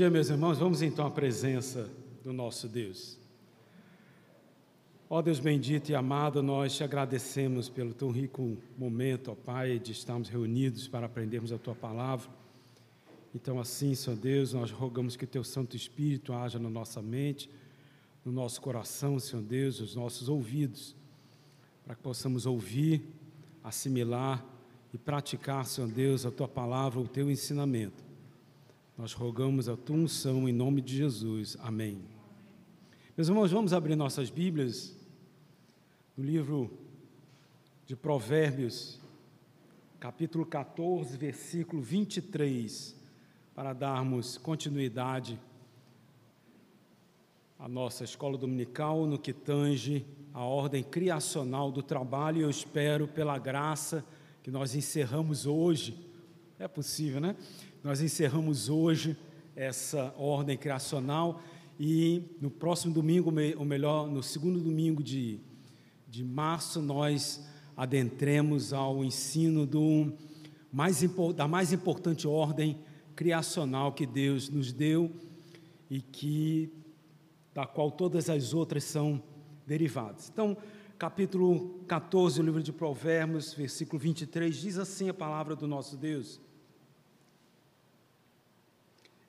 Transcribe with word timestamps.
dia, 0.00 0.08
meus 0.08 0.30
irmãos, 0.30 0.56
vamos 0.56 0.80
então 0.80 1.06
à 1.06 1.10
presença 1.10 1.90
do 2.24 2.32
nosso 2.32 2.66
Deus. 2.66 3.18
Ó 5.10 5.20
Deus 5.20 5.38
bendito 5.38 5.90
e 5.90 5.94
amado, 5.94 6.42
nós 6.42 6.74
te 6.74 6.82
agradecemos 6.82 7.68
pelo 7.68 7.92
tão 7.92 8.10
rico 8.10 8.56
momento, 8.78 9.30
ó 9.30 9.34
Pai, 9.34 9.78
de 9.78 9.92
estarmos 9.92 10.30
reunidos 10.30 10.88
para 10.88 11.04
aprendermos 11.04 11.52
a 11.52 11.58
tua 11.58 11.74
palavra. 11.74 12.30
Então, 13.34 13.60
assim, 13.60 13.94
Senhor 13.94 14.16
Deus, 14.16 14.54
nós 14.54 14.70
rogamos 14.70 15.16
que 15.16 15.24
o 15.24 15.28
teu 15.28 15.44
Santo 15.44 15.76
Espírito 15.76 16.32
haja 16.32 16.58
na 16.58 16.70
nossa 16.70 17.02
mente, 17.02 17.50
no 18.24 18.32
nosso 18.32 18.58
coração, 18.62 19.20
Senhor 19.20 19.42
Deus, 19.42 19.80
nos 19.80 19.94
nossos 19.94 20.30
ouvidos, 20.30 20.96
para 21.84 21.94
que 21.94 22.00
possamos 22.00 22.46
ouvir, 22.46 23.02
assimilar 23.62 24.42
e 24.94 24.96
praticar, 24.96 25.66
Senhor 25.66 25.90
Deus, 25.90 26.24
a 26.24 26.30
tua 26.30 26.48
palavra, 26.48 26.98
o 26.98 27.06
teu 27.06 27.30
ensinamento 27.30 28.09
nós 29.00 29.14
rogamos 29.14 29.66
a 29.66 29.78
tua 29.78 29.96
unção 29.96 30.46
em 30.46 30.52
nome 30.52 30.82
de 30.82 30.94
Jesus. 30.94 31.56
Amém. 31.60 32.02
Meus 33.16 33.28
irmãos, 33.28 33.50
vamos 33.50 33.72
abrir 33.72 33.96
nossas 33.96 34.28
Bíblias 34.28 34.94
no 36.14 36.22
livro 36.22 36.70
de 37.86 37.96
Provérbios, 37.96 39.00
capítulo 39.98 40.44
14, 40.44 41.16
versículo 41.16 41.80
23, 41.80 42.94
para 43.54 43.72
darmos 43.72 44.36
continuidade 44.36 45.40
à 47.58 47.66
nossa 47.66 48.04
escola 48.04 48.36
dominical 48.36 49.06
no 49.06 49.18
que 49.18 49.32
tange 49.32 50.04
a 50.34 50.44
ordem 50.44 50.82
criacional 50.82 51.72
do 51.72 51.82
trabalho. 51.82 52.42
Eu 52.42 52.50
espero, 52.50 53.08
pela 53.08 53.38
graça, 53.38 54.04
que 54.42 54.50
nós 54.50 54.74
encerramos 54.74 55.46
hoje. 55.46 56.06
É 56.58 56.68
possível, 56.68 57.22
né? 57.22 57.34
Nós 57.82 58.02
encerramos 58.02 58.68
hoje 58.68 59.16
essa 59.56 60.14
ordem 60.18 60.54
criacional 60.54 61.40
e 61.78 62.36
no 62.38 62.50
próximo 62.50 62.92
domingo, 62.92 63.32
ou 63.56 63.64
melhor, 63.64 64.06
no 64.06 64.22
segundo 64.22 64.60
domingo 64.60 65.02
de, 65.02 65.40
de 66.06 66.22
março, 66.22 66.82
nós 66.82 67.42
adentremos 67.74 68.74
ao 68.74 69.02
ensino 69.02 69.64
do 69.66 70.12
mais, 70.70 71.02
da 71.34 71.48
mais 71.48 71.72
importante 71.72 72.28
ordem 72.28 72.78
criacional 73.16 73.94
que 73.94 74.04
Deus 74.04 74.50
nos 74.50 74.74
deu 74.74 75.10
e 75.88 76.02
que 76.02 76.70
da 77.54 77.64
qual 77.64 77.90
todas 77.90 78.28
as 78.28 78.52
outras 78.52 78.84
são 78.84 79.22
derivadas. 79.66 80.28
Então, 80.30 80.54
capítulo 80.98 81.80
14 81.88 82.36
do 82.40 82.44
livro 82.44 82.62
de 82.62 82.74
Provérbios, 82.74 83.54
versículo 83.54 83.98
23, 83.98 84.54
diz 84.54 84.76
assim 84.76 85.08
a 85.08 85.14
palavra 85.14 85.56
do 85.56 85.66
nosso 85.66 85.96
Deus: 85.96 86.38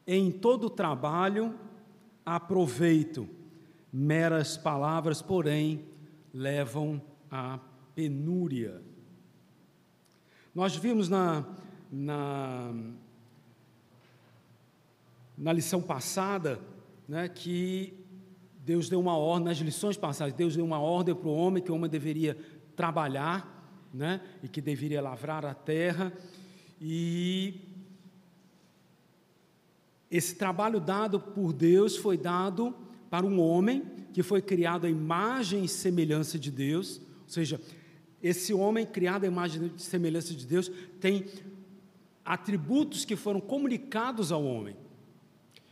em 0.05 0.31
todo 0.31 0.69
trabalho 0.69 1.53
há 2.25 2.39
proveito, 2.39 3.27
meras 3.91 4.57
palavras, 4.57 5.21
porém, 5.21 5.85
levam 6.33 7.01
à 7.29 7.59
penúria. 7.95 8.81
Nós 10.53 10.75
vimos 10.75 11.07
na, 11.07 11.45
na, 11.91 12.73
na 15.37 15.53
lição 15.53 15.81
passada 15.81 16.59
né, 17.07 17.27
que 17.29 17.93
Deus 18.63 18.89
deu 18.89 18.99
uma 18.99 19.17
ordem, 19.17 19.45
nas 19.45 19.57
lições 19.57 19.97
passadas, 19.97 20.33
Deus 20.33 20.55
deu 20.55 20.63
uma 20.63 20.79
ordem 20.79 21.15
para 21.15 21.27
o 21.27 21.35
homem 21.35 21.63
que 21.63 21.71
o 21.71 21.75
homem 21.75 21.89
deveria 21.89 22.37
trabalhar 22.75 23.89
né, 23.93 24.21
e 24.43 24.47
que 24.47 24.61
deveria 24.61 25.01
lavrar 25.01 25.45
a 25.45 25.53
terra. 25.53 26.13
E 26.79 27.70
esse 30.11 30.35
trabalho 30.35 30.81
dado 30.81 31.19
por 31.19 31.53
Deus 31.53 31.95
foi 31.95 32.17
dado 32.17 32.75
para 33.09 33.25
um 33.25 33.39
homem 33.39 33.83
que 34.11 34.21
foi 34.21 34.41
criado 34.41 34.85
à 34.85 34.89
imagem 34.89 35.63
e 35.63 35.69
semelhança 35.69 36.37
de 36.37 36.51
Deus, 36.51 36.97
ou 36.97 37.29
seja, 37.29 37.61
esse 38.21 38.53
homem 38.53 38.85
criado 38.85 39.23
à 39.23 39.27
imagem 39.27 39.71
e 39.75 39.81
semelhança 39.81 40.33
de 40.33 40.45
Deus 40.45 40.69
tem 40.99 41.25
atributos 42.25 43.05
que 43.05 43.15
foram 43.15 43.39
comunicados 43.39 44.31
ao 44.31 44.43
homem. 44.43 44.75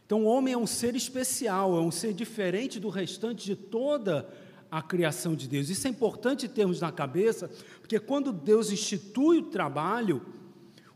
Então, 0.05 0.23
o 0.23 0.25
homem 0.25 0.53
é 0.53 0.57
um 0.57 0.65
ser 0.65 0.95
especial, 0.95 1.77
é 1.77 1.81
um 1.81 1.91
ser 1.91 2.13
diferente 2.13 2.79
do 2.79 2.89
restante 2.89 3.45
de 3.45 3.55
toda 3.55 4.27
a 4.71 4.81
criação 4.81 5.35
de 5.35 5.47
Deus. 5.47 5.69
Isso 5.69 5.85
é 5.85 5.89
importante 5.89 6.47
termos 6.47 6.79
na 6.79 6.91
cabeça, 6.91 7.49
porque 7.79 7.99
quando 7.99 8.31
Deus 8.31 8.71
institui 8.71 9.37
o 9.37 9.43
trabalho, 9.43 10.25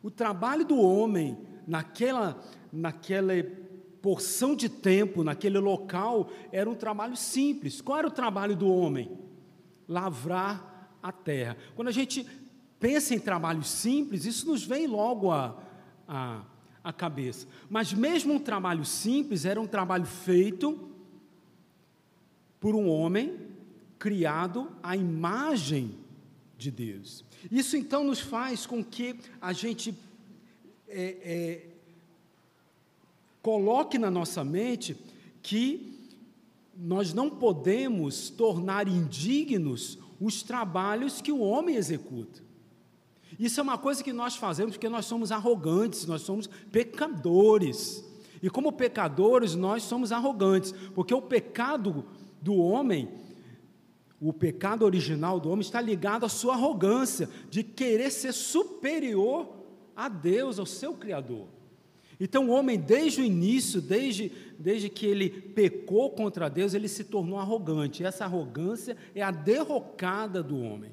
o 0.02 0.10
trabalho 0.10 0.66
do 0.66 0.80
homem 0.80 1.38
naquela 1.68 2.42
naquela 2.74 3.34
porção 4.02 4.56
de 4.56 4.68
tempo, 4.68 5.24
naquele 5.24 5.60
local, 5.60 6.30
era 6.52 6.68
um 6.68 6.74
trabalho 6.74 7.16
simples. 7.16 7.80
Qual 7.80 8.00
era 8.00 8.08
o 8.08 8.12
trabalho 8.12 8.56
do 8.56 8.68
homem? 8.68 9.10
Lavrar 9.88 10.98
a 11.02 11.12
terra. 11.12 11.56
Quando 11.76 11.90
a 11.90 11.92
gente 11.92 12.28
pensa 12.80 13.14
em 13.14 13.20
trabalhos 13.20 13.70
simples, 13.70 14.26
isso 14.26 14.48
nos 14.48 14.66
vem 14.66 14.88
logo 14.88 15.32
à, 15.32 15.58
à, 16.08 16.42
à 16.84 16.92
cabeça. 16.92 17.48
Mas 17.70 17.94
mesmo 17.94 18.34
um 18.34 18.40
trabalho 18.40 18.84
simples 18.84 19.46
era 19.46 19.62
um 19.62 19.68
trabalho 19.68 20.06
feito 20.06 20.90
por 22.60 22.76
um 22.76 22.90
homem 22.90 23.38
criado 24.00 24.70
à 24.82 24.98
imagem 24.98 25.96
de 26.58 26.72
Deus. 26.72 27.24
Isso 27.52 27.78
então 27.78 28.04
nos 28.04 28.20
faz 28.20 28.66
com 28.66 28.84
que 28.84 29.16
a 29.40 29.54
gente 29.54 29.94
é, 30.88 31.18
é, 31.22 31.73
coloque 33.44 34.00
na 34.00 34.10
nossa 34.10 34.44
mente 34.44 34.98
que 35.44 36.00
nós 36.76 37.14
não 37.14 37.30
podemos 37.30 38.30
tornar 38.32 38.88
indignos 38.88 40.00
os 40.20 40.42
trabalhos 40.42 41.22
que 41.22 41.32
o 41.32 41.42
homem 41.42 41.76
executa. 41.76 42.42
Isso 43.38 43.60
é 43.60 43.64
uma 43.64 43.78
coisa 43.78 44.04
que 44.04 44.14
nós 44.14 44.38
fazemos 44.38 44.76
porque 44.76 44.88
nós 44.88 45.06
somos 45.06 45.32
arrogantes, 45.32 46.06
nós 46.06 46.22
somos 46.22 46.48
pecadores. 46.72 48.10
E 48.42 48.50
como 48.50 48.72
pecadores, 48.72 49.56
nós 49.56 49.84
somos 49.84 50.12
arrogantes, 50.12 50.74
porque 50.96 51.14
o 51.14 51.22
pecado 51.22 52.06
do 52.42 52.56
homem, 52.56 53.10
o 54.22 54.32
pecado 54.32 54.86
original 54.86 55.40
do 55.40 55.50
homem 55.50 55.62
está 55.62 55.82
ligado 55.82 56.26
à 56.26 56.30
sua 56.30 56.54
arrogância 56.54 57.30
de 57.50 57.62
querer 57.62 58.10
ser 58.10 58.32
superior 58.32 59.50
a 59.96 60.08
Deus, 60.08 60.60
ao 60.60 60.66
seu 60.66 60.94
Criador. 60.94 61.48
Então, 62.24 62.48
o 62.48 62.52
homem, 62.52 62.80
desde 62.80 63.20
o 63.20 63.26
início, 63.26 63.82
desde, 63.82 64.32
desde 64.58 64.88
que 64.88 65.06
ele 65.06 65.30
pecou 65.30 66.10
contra 66.10 66.50
Deus, 66.50 66.74
ele 66.74 66.88
se 66.88 67.04
tornou 67.04 67.38
arrogante. 67.38 68.02
E 68.02 68.06
essa 68.06 68.24
arrogância 68.24 68.96
é 69.14 69.22
a 69.22 69.30
derrocada 69.30 70.42
do 70.42 70.58
homem. 70.58 70.90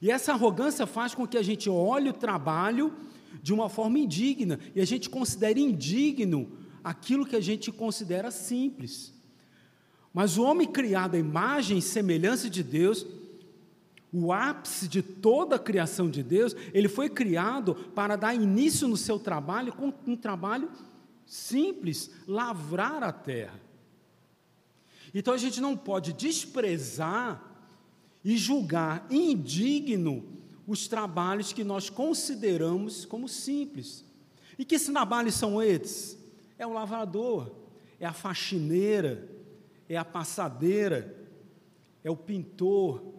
E 0.00 0.12
essa 0.12 0.30
arrogância 0.30 0.86
faz 0.86 1.16
com 1.16 1.26
que 1.26 1.36
a 1.36 1.42
gente 1.42 1.68
olhe 1.68 2.10
o 2.10 2.12
trabalho 2.12 2.94
de 3.42 3.52
uma 3.52 3.68
forma 3.68 3.98
indigna 3.98 4.60
e 4.72 4.80
a 4.80 4.84
gente 4.84 5.10
considere 5.10 5.60
indigno 5.60 6.48
aquilo 6.84 7.26
que 7.26 7.34
a 7.34 7.40
gente 7.40 7.72
considera 7.72 8.30
simples. 8.30 9.12
Mas 10.12 10.38
o 10.38 10.44
homem 10.44 10.68
criado 10.68 11.16
à 11.16 11.18
imagem 11.18 11.78
e 11.78 11.82
semelhança 11.82 12.48
de 12.48 12.62
Deus, 12.62 13.04
o 14.16 14.32
ápice 14.32 14.86
de 14.86 15.02
toda 15.02 15.56
a 15.56 15.58
criação 15.58 16.08
de 16.08 16.22
Deus, 16.22 16.54
ele 16.72 16.88
foi 16.88 17.10
criado 17.10 17.74
para 17.74 18.14
dar 18.14 18.32
início 18.32 18.86
no 18.86 18.96
seu 18.96 19.18
trabalho 19.18 19.72
com 19.72 19.92
um 20.06 20.16
trabalho 20.16 20.70
simples, 21.26 22.10
lavrar 22.24 23.02
a 23.02 23.10
terra. 23.10 23.60
Então 25.12 25.34
a 25.34 25.36
gente 25.36 25.60
não 25.60 25.76
pode 25.76 26.12
desprezar 26.12 27.42
e 28.24 28.36
julgar 28.36 29.04
indigno 29.10 30.24
os 30.64 30.86
trabalhos 30.86 31.52
que 31.52 31.64
nós 31.64 31.90
consideramos 31.90 33.04
como 33.04 33.28
simples. 33.28 34.04
E 34.56 34.64
que 34.64 34.78
trabalhos 34.78 35.34
são 35.34 35.60
esses? 35.60 36.16
É 36.56 36.64
o 36.64 36.72
lavrador, 36.72 37.52
é 37.98 38.06
a 38.06 38.12
faxineira, 38.12 39.28
é 39.88 39.96
a 39.96 40.04
passadeira, 40.04 41.16
é 42.04 42.10
o 42.10 42.16
pintor, 42.16 43.13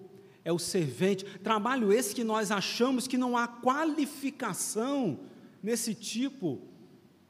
é 0.45 0.53
o 0.53 0.59
servente. 0.59 1.25
Trabalho 1.39 1.92
esse 1.92 2.13
que 2.13 2.24
nós 2.24 2.51
achamos 2.51 3.07
que 3.07 3.18
não 3.18 3.36
há 3.36 3.47
qualificação 3.47 5.19
nesse 5.62 5.95
tipo 5.95 6.62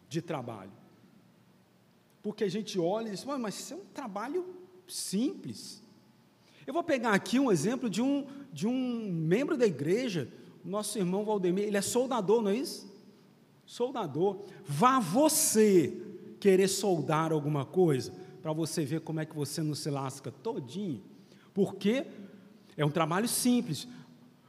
de 0.10 0.22
trabalho. 0.22 0.74
Porque 2.22 2.44
a 2.44 2.50
gente 2.50 2.78
olha 2.78 3.08
e 3.08 3.12
diz, 3.12 3.24
mas 3.24 3.58
isso 3.58 3.74
é 3.74 3.78
um 3.78 3.86
trabalho 3.94 4.46
simples. 4.88 5.82
Eu 6.68 6.74
vou 6.74 6.84
pegar 6.84 7.14
aqui 7.14 7.40
um 7.40 7.52
exemplo 7.52 7.90
de 7.90 8.02
um, 8.02 8.28
de 8.52 8.68
um 8.68 9.10
membro 9.10 9.56
da 9.58 9.66
igreja, 9.66 10.28
nosso 10.64 10.98
irmão 10.98 11.24
Valdemir, 11.24 11.66
ele 11.66 11.78
é 11.78 11.82
soldador, 11.82 12.42
não 12.42 12.52
é 12.52 12.58
isso? 12.58 12.92
Soldador. 13.66 14.40
Vá 14.66 15.00
você 15.00 15.94
querer 16.40 16.68
soldar 16.68 17.32
alguma 17.32 17.66
coisa, 17.66 18.12
para 18.42 18.52
você 18.52 18.84
ver 18.84 19.02
como 19.02 19.20
é 19.20 19.26
que 19.26 19.36
você 19.36 19.64
não 19.64 19.74
se 19.74 19.90
lasca 19.90 20.32
todinho. 20.32 21.02
Por 21.54 21.76
quê? 21.76 22.06
É 22.78 22.86
um 22.86 22.92
trabalho 22.92 23.28
simples, 23.28 23.88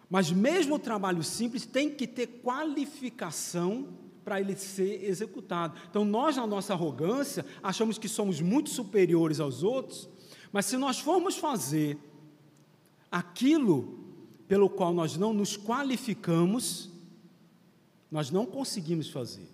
mas 0.08 0.30
mesmo 0.30 0.76
o 0.76 0.78
trabalho 0.78 1.22
simples 1.22 1.66
tem 1.66 1.90
que 1.90 2.06
ter 2.06 2.26
qualificação 2.42 3.88
para 4.24 4.40
ele 4.40 4.56
ser 4.56 5.04
executado. 5.04 5.78
Então, 5.88 6.04
nós, 6.04 6.36
na 6.36 6.46
nossa 6.46 6.72
arrogância, 6.72 7.46
achamos 7.62 7.96
que 7.96 8.08
somos 8.08 8.40
muito 8.40 8.70
superiores 8.70 9.38
aos 9.38 9.62
outros, 9.62 10.08
mas 10.52 10.66
se 10.66 10.76
nós 10.76 10.98
formos 10.98 11.36
fazer 11.36 11.98
aquilo 13.10 13.98
pelo 14.48 14.68
qual 14.68 14.92
nós 14.92 15.16
não 15.16 15.32
nos 15.32 15.56
qualificamos, 15.56 16.90
nós 18.10 18.30
não 18.30 18.46
conseguimos 18.46 19.10
fazer. 19.10 19.48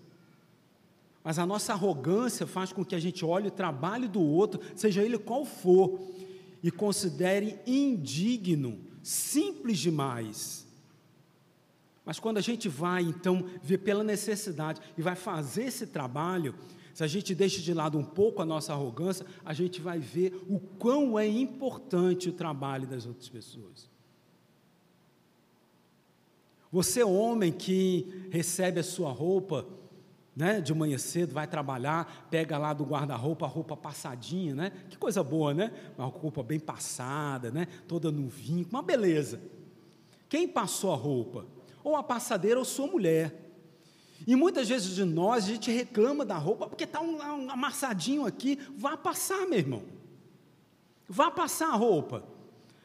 Mas 1.24 1.38
a 1.38 1.46
nossa 1.46 1.72
arrogância 1.72 2.46
faz 2.46 2.72
com 2.72 2.84
que 2.84 2.94
a 2.94 2.98
gente 2.98 3.24
olhe 3.24 3.48
o 3.48 3.52
trabalho 3.52 4.08
do 4.08 4.20
outro, 4.20 4.60
seja 4.74 5.02
ele 5.02 5.18
qual 5.18 5.44
for, 5.44 6.00
e 6.62 6.70
considere 6.70 7.58
indigno, 7.66 8.78
simples 9.02 9.78
demais. 9.78 10.66
Mas 12.04 12.18
quando 12.18 12.38
a 12.38 12.40
gente 12.40 12.68
vai, 12.68 13.02
então, 13.02 13.44
ver 13.62 13.78
pela 13.78 14.04
necessidade 14.04 14.80
e 14.96 15.02
vai 15.02 15.14
fazer 15.14 15.64
esse 15.64 15.86
trabalho, 15.86 16.54
se 16.94 17.02
a 17.02 17.06
gente 17.06 17.34
deixa 17.34 17.60
de 17.60 17.72
lado 17.72 17.98
um 17.98 18.04
pouco 18.04 18.42
a 18.42 18.44
nossa 18.44 18.72
arrogância, 18.72 19.24
a 19.44 19.52
gente 19.52 19.80
vai 19.80 19.98
ver 19.98 20.34
o 20.48 20.58
quão 20.58 21.18
é 21.18 21.26
importante 21.26 22.28
o 22.28 22.32
trabalho 22.32 22.86
das 22.86 23.06
outras 23.06 23.28
pessoas. 23.28 23.90
Você, 26.70 27.02
homem 27.02 27.52
que 27.52 28.28
recebe 28.30 28.80
a 28.80 28.84
sua 28.84 29.12
roupa, 29.12 29.66
né, 30.34 30.60
de 30.60 30.72
manhã 30.72 30.96
cedo, 30.96 31.34
vai 31.34 31.46
trabalhar, 31.46 32.26
pega 32.30 32.56
lá 32.56 32.72
do 32.72 32.84
guarda-roupa 32.84 33.44
a 33.44 33.48
roupa 33.48 33.76
passadinha, 33.76 34.54
né? 34.54 34.72
Que 34.88 34.96
coisa 34.96 35.22
boa, 35.22 35.52
né? 35.52 35.72
Uma 35.96 36.06
roupa 36.06 36.42
bem 36.42 36.58
passada, 36.58 37.50
né? 37.50 37.66
Toda 37.86 38.10
no 38.10 38.28
vinho, 38.28 38.66
uma 38.70 38.82
beleza. 38.82 39.40
Quem 40.28 40.48
passou 40.48 40.92
a 40.92 40.96
roupa? 40.96 41.46
Ou 41.84 41.96
a 41.96 42.02
passadeira 42.02 42.58
ou 42.58 42.64
sua 42.64 42.86
mulher. 42.86 43.42
E 44.26 44.34
muitas 44.34 44.68
vezes 44.68 44.94
de 44.94 45.04
nós 45.04 45.44
a 45.44 45.48
gente 45.48 45.70
reclama 45.70 46.24
da 46.24 46.38
roupa 46.38 46.66
porque 46.66 46.84
está 46.84 47.00
um, 47.00 47.16
um 47.16 47.50
amassadinho 47.50 48.24
aqui. 48.24 48.58
Vá 48.76 48.96
passar, 48.96 49.46
meu 49.46 49.58
irmão. 49.58 49.82
Vá 51.08 51.30
passar 51.30 51.68
a 51.68 51.76
roupa. 51.76 52.24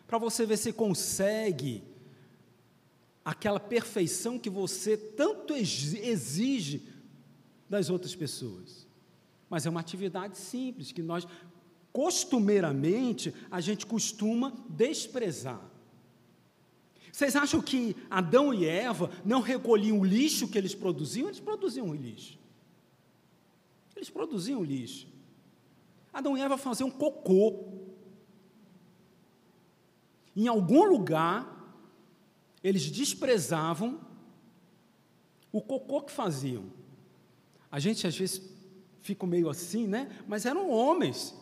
Para 0.05 0.17
você 0.17 0.45
ver 0.45 0.57
se 0.57 0.73
consegue 0.73 1.83
aquela 3.23 3.59
perfeição 3.59 4.39
que 4.39 4.49
você 4.49 4.97
tanto 4.97 5.53
exige 5.53 6.96
das 7.69 7.89
outras 7.89 8.15
pessoas. 8.15 8.87
Mas 9.49 9.65
é 9.65 9.69
uma 9.69 9.79
atividade 9.79 10.37
simples 10.37 10.91
que 10.91 11.01
nós, 11.01 11.27
costumeiramente, 11.91 13.33
a 13.49 13.61
gente 13.61 13.85
costuma 13.85 14.53
desprezar. 14.69 15.61
Vocês 17.11 17.35
acham 17.35 17.61
que 17.61 17.95
Adão 18.09 18.53
e 18.53 18.65
Eva 18.65 19.09
não 19.25 19.41
recolhiam 19.41 19.99
o 19.99 20.05
lixo 20.05 20.47
que 20.47 20.57
eles 20.57 20.75
produziam? 20.75 21.27
Eles 21.27 21.39
produziam 21.39 21.93
lixo. 21.93 22.37
Eles 23.95 24.09
produziam 24.09 24.63
lixo. 24.63 25.07
Adão 26.13 26.37
e 26.37 26.41
Eva 26.41 26.57
faziam 26.57 26.91
cocô. 26.91 27.73
Em 30.35 30.47
algum 30.47 30.83
lugar, 30.83 31.57
eles 32.63 32.91
desprezavam 32.91 33.99
o 35.51 35.61
cocô 35.61 36.03
que 36.03 36.11
faziam. 36.11 36.76
A 37.71 37.79
gente 37.79 38.07
às 38.07 38.17
vezes 38.17 38.41
fica 39.01 39.25
meio 39.25 39.49
assim, 39.49 39.87
né? 39.87 40.09
Mas 40.27 40.45
eram 40.45 40.69
homens, 40.69 41.35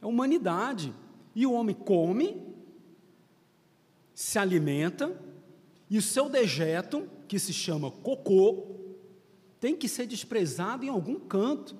é 0.00 0.06
humanidade. 0.06 0.92
E 1.34 1.46
o 1.46 1.52
homem 1.52 1.74
come, 1.74 2.42
se 4.14 4.38
alimenta, 4.38 5.16
e 5.88 5.98
o 5.98 6.02
seu 6.02 6.28
dejeto, 6.28 7.08
que 7.26 7.38
se 7.38 7.52
chama 7.52 7.90
cocô, 7.90 8.66
tem 9.58 9.76
que 9.76 9.88
ser 9.88 10.06
desprezado 10.06 10.84
em 10.84 10.88
algum 10.88 11.18
canto. 11.18 11.76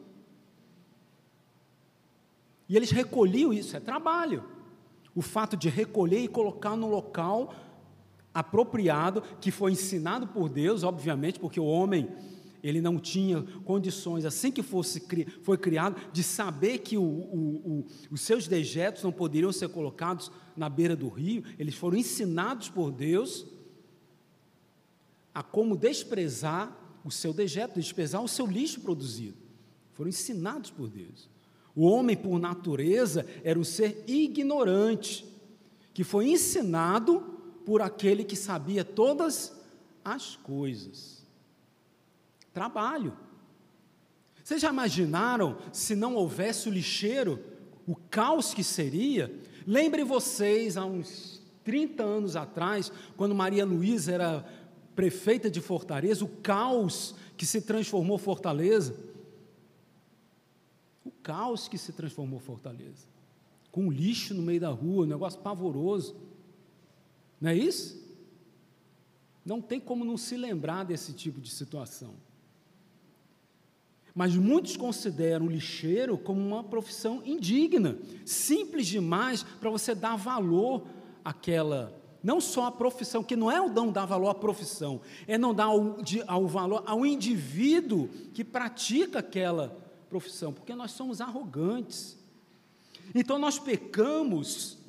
E 2.69 2.77
eles 2.77 2.91
recolhiam 2.91 3.53
isso, 3.53 3.77
é 3.77 3.81
trabalho. 3.81 4.45
O 5.15 5.23
fato 5.23 5.57
de 5.57 5.69
recolher 5.69 6.21
e 6.21 6.29
colocar 6.29 6.77
no 6.77 6.89
local 6.89 7.53
apropriado, 8.33 9.23
que 9.41 9.51
foi 9.51 9.73
ensinado 9.73 10.29
por 10.29 10.49
Deus, 10.49 10.85
obviamente, 10.85 11.41
porque 11.41 11.59
o 11.59 11.65
homem 11.65 12.09
ele 12.63 12.81
não 12.81 12.99
tinha 12.99 13.43
condições, 13.65 14.25
assim 14.25 14.51
que 14.51 14.63
fosse, 14.63 15.03
foi 15.43 15.57
criado, 15.57 16.01
de 16.13 16.23
saber 16.23 16.79
que 16.79 16.97
o, 16.97 17.03
o, 17.03 17.63
o, 17.65 17.87
os 18.11 18.21
seus 18.21 18.47
dejetos 18.47 19.03
não 19.03 19.13
poderiam 19.13 19.53
ser 19.53 19.69
colocados 19.69 20.31
na 20.57 20.69
beira 20.69 20.95
do 20.95 21.09
rio, 21.09 21.43
eles 21.59 21.75
foram 21.75 21.97
ensinados 21.97 22.69
por 22.69 22.91
Deus 22.91 23.47
a 25.35 25.43
como 25.43 25.77
desprezar 25.77 26.77
o 27.05 27.11
seu 27.11 27.33
dejeto, 27.33 27.81
desprezar 27.81 28.23
o 28.23 28.29
seu 28.29 28.47
lixo 28.47 28.81
produzido. 28.81 29.37
Foram 29.93 30.09
ensinados 30.09 30.71
por 30.71 30.89
Deus. 30.89 31.29
O 31.75 31.87
homem, 31.87 32.17
por 32.17 32.39
natureza, 32.39 33.25
era 33.45 33.59
um 33.59 33.65
ser 33.65 34.05
ignorante, 34.07 35.25
que 35.95 36.05
foi 36.05 36.29
ensinado 36.29 37.21
por 37.65 37.81
aquele 37.81 38.25
que 38.25 38.37
sabia 38.37 38.85
todas 38.85 39.57
as 40.05 40.37
coisas 40.37 41.20
trabalho. 42.61 43.17
Vocês 44.45 44.61
já 44.61 44.69
imaginaram 44.69 45.57
se 45.73 45.97
não 45.97 46.15
houvesse 46.15 46.69
o 46.69 46.73
lixeiro, 46.73 47.43
o 47.87 47.97
caos 47.97 48.53
que 48.53 48.63
seria? 48.63 49.35
Lembrem 49.67 50.05
vocês, 50.05 50.77
há 50.77 50.85
uns 50.85 51.43
30 51.65 52.03
anos 52.03 52.37
atrás, 52.37 52.93
quando 53.17 53.35
Maria 53.35 53.65
Luísa 53.65 54.13
era 54.13 54.45
prefeita 54.95 55.51
de 55.51 55.59
Fortaleza, 55.59 56.23
o 56.23 56.29
caos 56.29 57.15
que 57.35 57.47
se 57.47 57.63
transformou 57.63 58.19
Fortaleza. 58.19 58.95
O 61.03 61.11
caos 61.11 61.67
que 61.67 61.79
se 61.79 61.95
transformou 61.95 62.41
Fortaleza. 62.41 63.07
Com 63.73 63.91
lixo 63.91 64.35
no 64.35 64.43
meio 64.43 64.61
da 64.61 64.69
rua, 64.69 65.05
um 65.05 65.09
negócio 65.09 65.41
pavoroso. 65.41 66.15
Não 67.41 67.49
é 67.49 67.57
isso? 67.57 67.99
Não 69.47 69.63
tem 69.63 69.81
como 69.81 70.05
não 70.05 70.19
se 70.19 70.37
lembrar 70.37 70.85
desse 70.85 71.15
tipo 71.15 71.41
de 71.41 71.51
situação. 71.51 72.15
Mas 74.15 74.35
muitos 74.35 74.77
consideram 74.77 75.47
o 75.47 75.51
lixeiro 75.51 76.19
como 76.19 76.41
uma 76.41 76.65
profissão 76.65 77.23
indigna, 77.25 77.97
simples 78.25 78.87
demais 78.87 79.43
para 79.43 79.71
você 79.71 79.95
dar 79.95 80.17
valor 80.17 80.85
àquela, 81.25 81.97
não 82.23 82.41
só 82.41 82.67
à 82.67 82.73
profissão, 82.73 83.23
que 83.23 83.37
não 83.37 83.51
é 83.51 83.61
o 83.61 83.69
não 83.69 83.91
dar 83.91 84.07
valor 84.07 84.29
à 84.29 84.35
profissão, 84.35 85.01
é 85.27 85.39
não 85.39 85.55
dar 85.55 85.65
ao, 85.65 86.03
de, 86.03 86.23
ao 86.27 86.47
valor 86.47 86.83
ao 86.87 87.07
indivíduo 87.07 88.09
que 88.35 88.45
pratica 88.45 89.21
aquela 89.21 89.79
profissão, 90.09 90.53
porque 90.53 90.75
nós 90.75 90.91
somos 90.91 91.21
arrogantes. 91.21 92.19
Então 93.15 93.39
nós 93.39 93.59
pecamos 93.59 94.81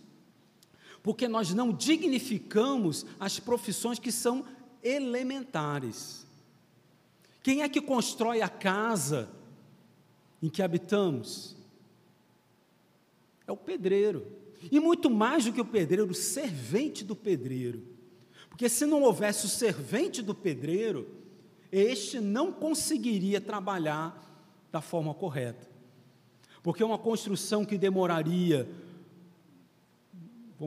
porque 1.04 1.28
nós 1.28 1.54
não 1.54 1.72
dignificamos 1.72 3.06
as 3.20 3.40
profissões 3.40 4.00
que 4.00 4.12
são 4.12 4.46
elementares. 4.84 6.26
Quem 7.44 7.62
é 7.62 7.70
que 7.70 7.82
constrói 7.82 8.42
a 8.42 8.50
casa 8.50 9.30
em 10.42 10.50
que 10.50 10.62
habitamos? 10.62 11.56
É 13.48 13.52
o 13.52 13.58
pedreiro. 13.58 14.28
E 14.72 14.80
muito 14.80 15.10
mais 15.10 15.46
do 15.46 15.54
que 15.54 15.62
o 15.62 15.66
pedreiro, 15.66 16.10
o 16.10 16.14
servente 16.14 17.04
do 17.04 17.16
pedreiro. 17.16 17.84
Porque 18.50 18.70
se 18.70 18.86
não 18.86 19.02
houvesse 19.02 19.46
o 19.46 19.50
servente 19.50 20.22
do 20.22 20.36
pedreiro, 20.36 21.10
este 21.72 22.20
não 22.20 22.52
conseguiria 22.52 23.42
trabalhar 23.42 24.22
da 24.72 24.82
forma 24.82 25.14
correta. 25.14 25.68
Porque 26.62 26.84
uma 26.84 26.98
construção 26.98 27.66
que 27.66 27.78
demoraria 27.78 28.70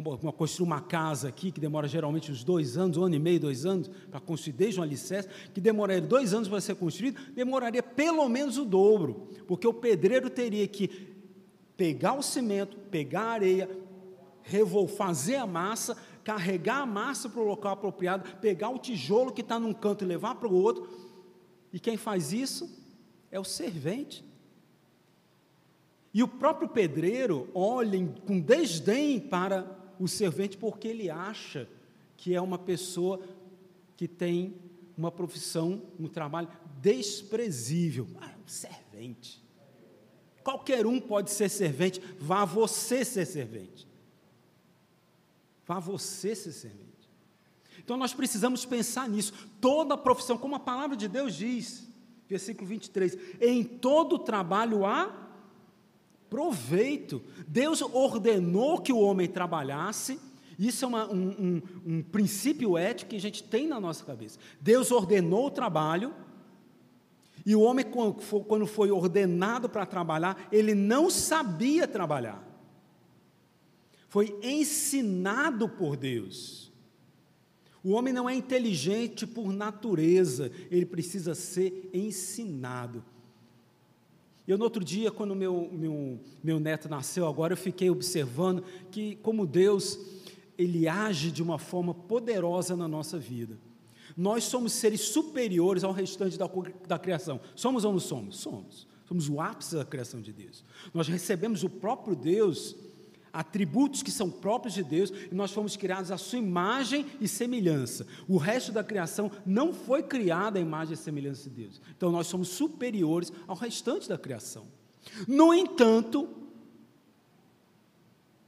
vamos 0.03 0.35
construir 0.37 0.67
uma 0.67 0.81
casa 0.81 1.29
aqui, 1.29 1.53
que 1.53 1.61
demora 1.61 1.87
geralmente 1.87 2.33
uns 2.33 2.43
dois 2.43 2.77
anos, 2.77 2.97
um 2.97 3.05
ano 3.05 3.15
e 3.15 3.19
meio, 3.19 3.39
dois 3.39 3.65
anos, 3.65 3.89
para 4.11 4.19
construir 4.19 4.55
desde 4.55 4.81
um 4.81 4.83
alicerce, 4.83 5.29
que 5.53 5.61
demoraria 5.61 6.03
dois 6.03 6.35
anos 6.35 6.49
para 6.49 6.61
ser 6.61 6.75
construído, 6.75 7.21
demoraria 7.33 7.83
pelo 7.83 8.29
menos 8.29 8.59
o 8.59 8.65
dobro, 8.65 9.29
porque 9.47 9.67
o 9.67 9.73
pedreiro 9.73 10.29
teria 10.29 10.67
que 10.67 10.89
pegar 11.77 12.15
o 12.15 12.23
cimento, 12.23 12.77
pegar 12.91 13.23
a 13.23 13.33
areia, 13.33 13.71
fazer 14.97 15.37
a 15.37 15.47
massa, 15.47 15.97
carregar 16.25 16.81
a 16.81 16.87
massa 16.87 17.29
para 17.29 17.41
o 17.41 17.47
local 17.47 17.73
apropriado, 17.73 18.39
pegar 18.39 18.71
o 18.71 18.79
tijolo 18.79 19.33
que 19.33 19.43
está 19.43 19.59
num 19.59 19.73
canto 19.73 20.05
e 20.05 20.09
levar 20.09 20.35
para 20.35 20.49
o 20.49 20.55
outro, 20.55 20.89
e 21.73 21.79
quem 21.79 21.97
faz 21.97 22.33
isso 22.33 22.69
é 23.31 23.39
o 23.39 23.45
servente. 23.45 24.25
E 26.13 26.23
o 26.23 26.29
próprio 26.29 26.69
pedreiro 26.69 27.49
olha 27.53 28.07
com 28.27 28.41
desdém 28.41 29.19
para 29.19 29.84
o 29.99 30.09
servente 30.09 30.57
porque 30.57 30.89
ele 30.89 31.11
acha 31.11 31.69
que 32.17 32.35
é 32.35 32.41
uma 32.41 32.59
pessoa 32.59 33.21
que 33.97 34.09
tem 34.09 34.57
uma 34.97 35.11
profissão, 35.11 35.83
um 35.99 36.09
trabalho 36.09 36.49
desprezível. 36.81 38.07
Ah, 38.21 38.35
um 38.43 38.49
servente. 38.49 39.43
Qualquer 40.43 40.87
um 40.87 41.01
pode 41.01 41.31
ser 41.31 41.49
servente, 41.49 42.01
vá 42.19 42.45
você 42.45 43.05
ser 43.05 43.27
servente. 43.27 43.89
Vá 45.67 45.79
você 45.79 46.35
ser 46.35 46.53
servente. 46.53 46.85
Então 47.79 47.97
nós 47.97 48.13
precisamos 48.13 48.65
pensar 48.65 49.09
nisso. 49.09 49.33
Toda 49.61 49.97
profissão, 49.97 50.37
como 50.37 50.55
a 50.55 50.61
palavra 50.61 50.97
de 50.97 51.09
Deus 51.09 51.35
diz, 51.35 51.89
Versículo 52.29 52.67
23. 52.67 53.19
Em 53.41 53.63
todo 53.63 54.19
trabalho 54.19 54.85
há 54.85 55.24
proveito. 56.31 57.23
Deus 57.47 57.81
ordenou 57.83 58.81
que 58.81 58.93
o 58.93 58.99
homem 58.99 59.29
trabalhasse. 59.29 60.19
Isso 60.59 60.85
é 60.85 60.89
uma, 60.89 61.13
um, 61.13 61.29
um, 61.29 61.63
um 61.87 62.03
princípio 62.03 62.79
ético 62.79 63.11
que 63.11 63.17
a 63.17 63.21
gente 63.21 63.43
tem 63.43 63.67
na 63.67 63.81
nossa 63.81 64.05
cabeça. 64.05 64.39
Deus 64.61 64.91
ordenou 64.91 65.47
o 65.47 65.51
trabalho. 65.51 66.15
E 67.47 67.55
o 67.55 67.61
homem, 67.61 67.85
quando 68.49 68.67
foi 68.67 68.91
ordenado 68.91 69.69
para 69.69 69.85
trabalhar, 69.85 70.49
ele 70.51 70.75
não 70.75 71.11
sabia 71.11 71.87
trabalhar. 71.87 72.43
Foi 74.09 74.39
ensinado 74.43 75.69
por 75.69 75.97
Deus. 75.97 76.73
O 77.83 77.91
homem 77.91 78.15
não 78.15 78.31
é 78.31 78.35
inteligente 78.35 79.27
por 79.27 79.53
natureza, 79.53 80.51
ele 80.71 80.87
precisa 80.87 81.35
ser 81.35 81.91
ensinado. 81.93 83.05
Eu, 84.47 84.59
no 84.59 84.65
outro 84.65 84.85
dia, 84.85 85.11
quando 85.11 85.35
meu, 85.35 85.71
meu, 85.73 86.21
meu 86.43 86.61
neto 86.61 86.89
nasceu, 86.89 87.27
agora 87.27 87.55
eu 87.55 87.57
fiquei 87.57 87.89
observando 87.89 88.63
que, 88.91 89.17
como 89.17 89.47
Deus, 89.47 89.99
Ele 90.59 90.87
age 90.87 91.31
de 91.31 91.43
uma 91.43 91.59
forma 91.59 91.95
poderosa 91.95 92.77
na 92.77 92.87
nossa 92.87 93.19
vida. 93.19 93.59
Nós 94.17 94.45
somos 94.45 94.73
seres 94.73 95.01
superiores 95.01 95.83
ao 95.83 95.93
restante 95.93 96.39
da, 96.39 96.49
da 96.87 96.99
criação. 96.99 97.41
Somos 97.57 97.85
ou 97.85 97.93
não 97.93 98.01
somos? 98.01 98.37
Somos. 98.37 98.87
Somos 99.07 99.29
o 99.29 99.41
ápice 99.41 99.77
da 99.77 99.85
criação 99.85 100.21
de 100.21 100.33
Deus. 100.33 100.65
Nós 100.93 101.09
recebemos 101.09 101.63
o 101.63 101.71
próprio 101.71 102.15
Deus 102.15 102.77
atributos 103.35 104.03
que 104.03 104.11
são 104.11 104.31
próprios 104.31 104.73
de 104.73 104.85
Deus, 104.85 105.13
e 105.31 105.35
nós 105.35 105.51
fomos 105.51 105.77
criados 105.77 106.11
à 106.11 106.17
sua 106.17 106.39
imagem 106.39 107.05
e 107.21 107.27
semelhança. 107.27 108.07
O 108.29 108.39
resto 108.39 108.71
da 108.71 108.85
criação 108.85 109.31
não 109.45 109.75
foi 109.75 110.03
criada 110.03 110.59
à 110.59 110.63
imagem 110.63 110.95
e 110.95 110.97
semelhança 110.97 111.51
de 111.51 111.57
Deus. 111.57 111.81
Então 111.97 112.13
nós 112.13 112.29
somos 112.29 112.49
superiores 112.49 113.33
ao 113.47 113.57
restante 113.57 114.09
da 114.09 114.17
criação. 114.17 114.67
No 115.27 115.53
entanto, 115.53 116.29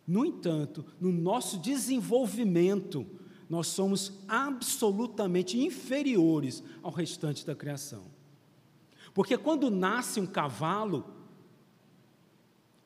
no 0.06 0.24
entanto, 0.24 0.84
no 1.00 1.10
nosso 1.10 1.58
desenvolvimento, 1.58 3.04
nós 3.50 3.66
somos 3.66 4.12
absolutamente 4.28 5.58
inferiores 5.58 6.62
ao 6.82 6.92
restante 6.92 7.44
da 7.44 7.56
criação. 7.56 8.04
Porque 9.12 9.36
quando 9.36 9.70
nasce 9.70 10.20
um 10.20 10.26
cavalo, 10.26 11.12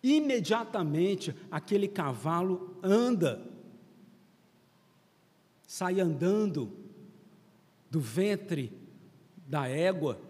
imediatamente 0.03 1.35
aquele 1.51 1.89
cavalo 1.89 2.79
anda, 2.83 3.47
sai 5.67 6.01
andando 6.01 6.73
do 7.91 8.01
ventre 8.01 8.73
da 9.47 9.69
égua 9.69 10.21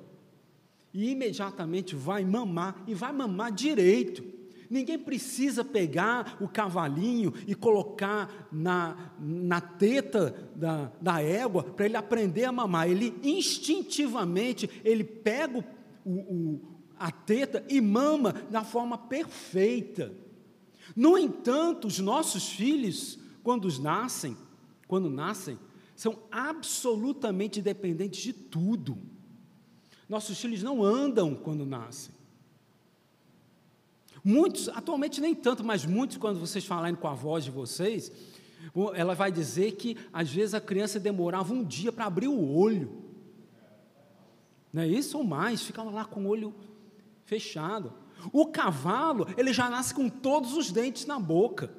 e 0.93 1.11
imediatamente 1.11 1.95
vai 1.95 2.25
mamar 2.25 2.83
e 2.87 2.95
vai 2.95 3.13
mamar 3.13 3.53
direito. 3.53 4.41
Ninguém 4.69 4.99
precisa 4.99 5.65
pegar 5.65 6.37
o 6.41 6.47
cavalinho 6.47 7.35
e 7.47 7.57
colocar 7.57 8.49
na, 8.53 9.13
na 9.19 9.61
teta 9.61 10.49
da, 10.55 10.93
da 11.01 11.21
égua 11.21 11.65
para 11.65 11.87
ele 11.87 11.97
aprender 11.97 12.45
a 12.45 12.53
mamar. 12.53 12.89
Ele 12.89 13.19
instintivamente 13.23 14.71
ele 14.85 15.03
pega 15.03 15.65
o, 16.05 16.11
o, 16.13 16.61
a 17.01 17.11
teta 17.11 17.65
e 17.67 17.81
mama 17.81 18.35
da 18.51 18.63
forma 18.63 18.99
perfeita. 18.99 20.13
No 20.95 21.17
entanto, 21.17 21.87
os 21.87 21.99
nossos 21.99 22.51
filhos, 22.51 23.19
quando 23.43 23.67
nascem, 23.81 24.37
quando 24.87 25.09
nascem, 25.09 25.59
são 25.97 26.19
absolutamente 26.31 27.63
dependentes 27.63 28.23
de 28.23 28.35
tudo. 28.35 28.99
Nossos 30.07 30.39
filhos 30.39 30.63
não 30.63 30.85
andam 30.85 31.35
quando 31.35 31.65
nascem. 31.65 32.15
Muitos, 34.23 34.69
atualmente 34.69 35.23
nem 35.23 35.35
tanto, 35.35 35.65
mas 35.65 35.87
muitos, 35.87 36.19
quando 36.19 36.39
vocês 36.39 36.67
falarem 36.67 36.95
com 36.95 37.09
a 37.09 37.15
voz 37.15 37.45
de 37.45 37.51
vocês, 37.51 38.13
ela 38.95 39.15
vai 39.15 39.33
dizer 39.33 39.73
que 39.73 39.97
às 40.13 40.31
vezes 40.31 40.53
a 40.53 40.61
criança 40.61 41.01
demorava 41.01 41.55
um 41.55 41.65
dia 41.65 41.91
para 41.91 42.05
abrir 42.05 42.29
o 42.29 42.55
olho. 42.55 42.93
Não 44.71 44.83
é 44.83 44.87
isso 44.87 45.17
ou 45.17 45.25
mais? 45.25 45.63
Ficava 45.63 45.91
lá 45.91 46.05
com 46.05 46.25
o 46.25 46.29
olho 46.29 46.55
fechado. 47.31 47.93
O 48.33 48.47
cavalo, 48.47 49.29
ele 49.37 49.53
já 49.53 49.71
nasce 49.71 49.95
com 49.95 50.09
todos 50.09 50.55
os 50.55 50.73
dentes 50.73 51.07
na 51.07 51.19
boca. 51.21 51.73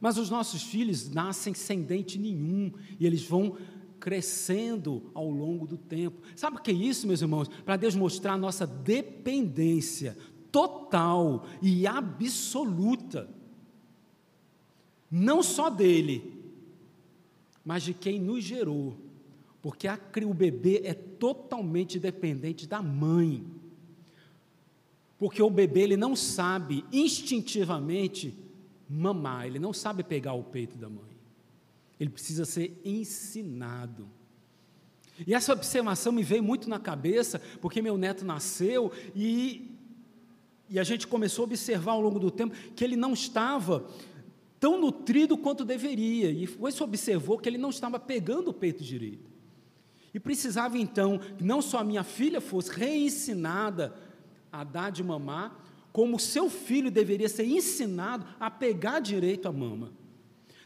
Mas 0.00 0.16
os 0.16 0.30
nossos 0.30 0.62
filhos 0.62 1.10
nascem 1.10 1.52
sem 1.52 1.82
dente 1.82 2.18
nenhum 2.18 2.72
e 2.98 3.04
eles 3.04 3.22
vão 3.22 3.58
crescendo 4.00 5.10
ao 5.12 5.28
longo 5.28 5.66
do 5.66 5.76
tempo. 5.76 6.22
Sabe 6.34 6.56
o 6.56 6.62
que 6.62 6.70
é 6.70 6.74
isso, 6.74 7.06
meus 7.06 7.20
irmãos? 7.20 7.48
Para 7.48 7.76
Deus 7.76 7.94
mostrar 7.94 8.32
a 8.32 8.38
nossa 8.38 8.66
dependência 8.66 10.16
total 10.50 11.44
e 11.60 11.86
absoluta, 11.86 13.28
não 15.10 15.42
só 15.42 15.68
dele, 15.68 16.32
mas 17.62 17.82
de 17.82 17.92
quem 17.92 18.18
nos 18.18 18.42
gerou 18.42 19.07
porque 19.68 19.86
a, 19.86 20.00
o 20.26 20.32
bebê 20.32 20.80
é 20.82 20.94
totalmente 20.94 21.98
dependente 21.98 22.66
da 22.66 22.80
mãe. 22.80 23.44
Porque 25.18 25.42
o 25.42 25.50
bebê 25.50 25.82
ele 25.82 25.96
não 25.96 26.16
sabe 26.16 26.86
instintivamente 26.90 28.34
mamar, 28.88 29.44
ele 29.46 29.58
não 29.58 29.74
sabe 29.74 30.02
pegar 30.02 30.32
o 30.32 30.42
peito 30.42 30.78
da 30.78 30.88
mãe. 30.88 31.14
Ele 32.00 32.08
precisa 32.08 32.46
ser 32.46 32.80
ensinado. 32.82 34.08
E 35.26 35.34
essa 35.34 35.52
observação 35.52 36.12
me 36.12 36.22
veio 36.22 36.42
muito 36.42 36.66
na 36.66 36.78
cabeça, 36.78 37.38
porque 37.60 37.82
meu 37.82 37.98
neto 37.98 38.24
nasceu 38.24 38.90
e, 39.14 39.70
e 40.70 40.78
a 40.78 40.82
gente 40.82 41.06
começou 41.06 41.42
a 41.42 41.44
observar 41.44 41.92
ao 41.92 42.00
longo 42.00 42.18
do 42.18 42.30
tempo 42.30 42.56
que 42.74 42.82
ele 42.82 42.96
não 42.96 43.12
estava 43.12 43.86
tão 44.58 44.80
nutrido 44.80 45.36
quanto 45.36 45.62
deveria. 45.62 46.30
E 46.30 46.46
foi 46.46 46.72
se 46.72 46.82
observou 46.82 47.38
que 47.38 47.46
ele 47.46 47.58
não 47.58 47.68
estava 47.68 48.00
pegando 48.00 48.48
o 48.48 48.54
peito 48.54 48.82
direito. 48.82 49.27
E 50.18 50.20
precisava 50.20 50.76
então 50.76 51.16
que 51.16 51.44
não 51.44 51.62
só 51.62 51.84
minha 51.84 52.02
filha 52.02 52.40
fosse 52.40 52.72
reensinada 52.72 53.94
a 54.50 54.64
dar 54.64 54.90
de 54.90 55.00
mamar, 55.00 55.56
como 55.92 56.18
seu 56.18 56.50
filho 56.50 56.90
deveria 56.90 57.28
ser 57.28 57.44
ensinado 57.44 58.26
a 58.40 58.50
pegar 58.50 58.98
direito 58.98 59.46
a 59.46 59.52
mama. 59.52 59.92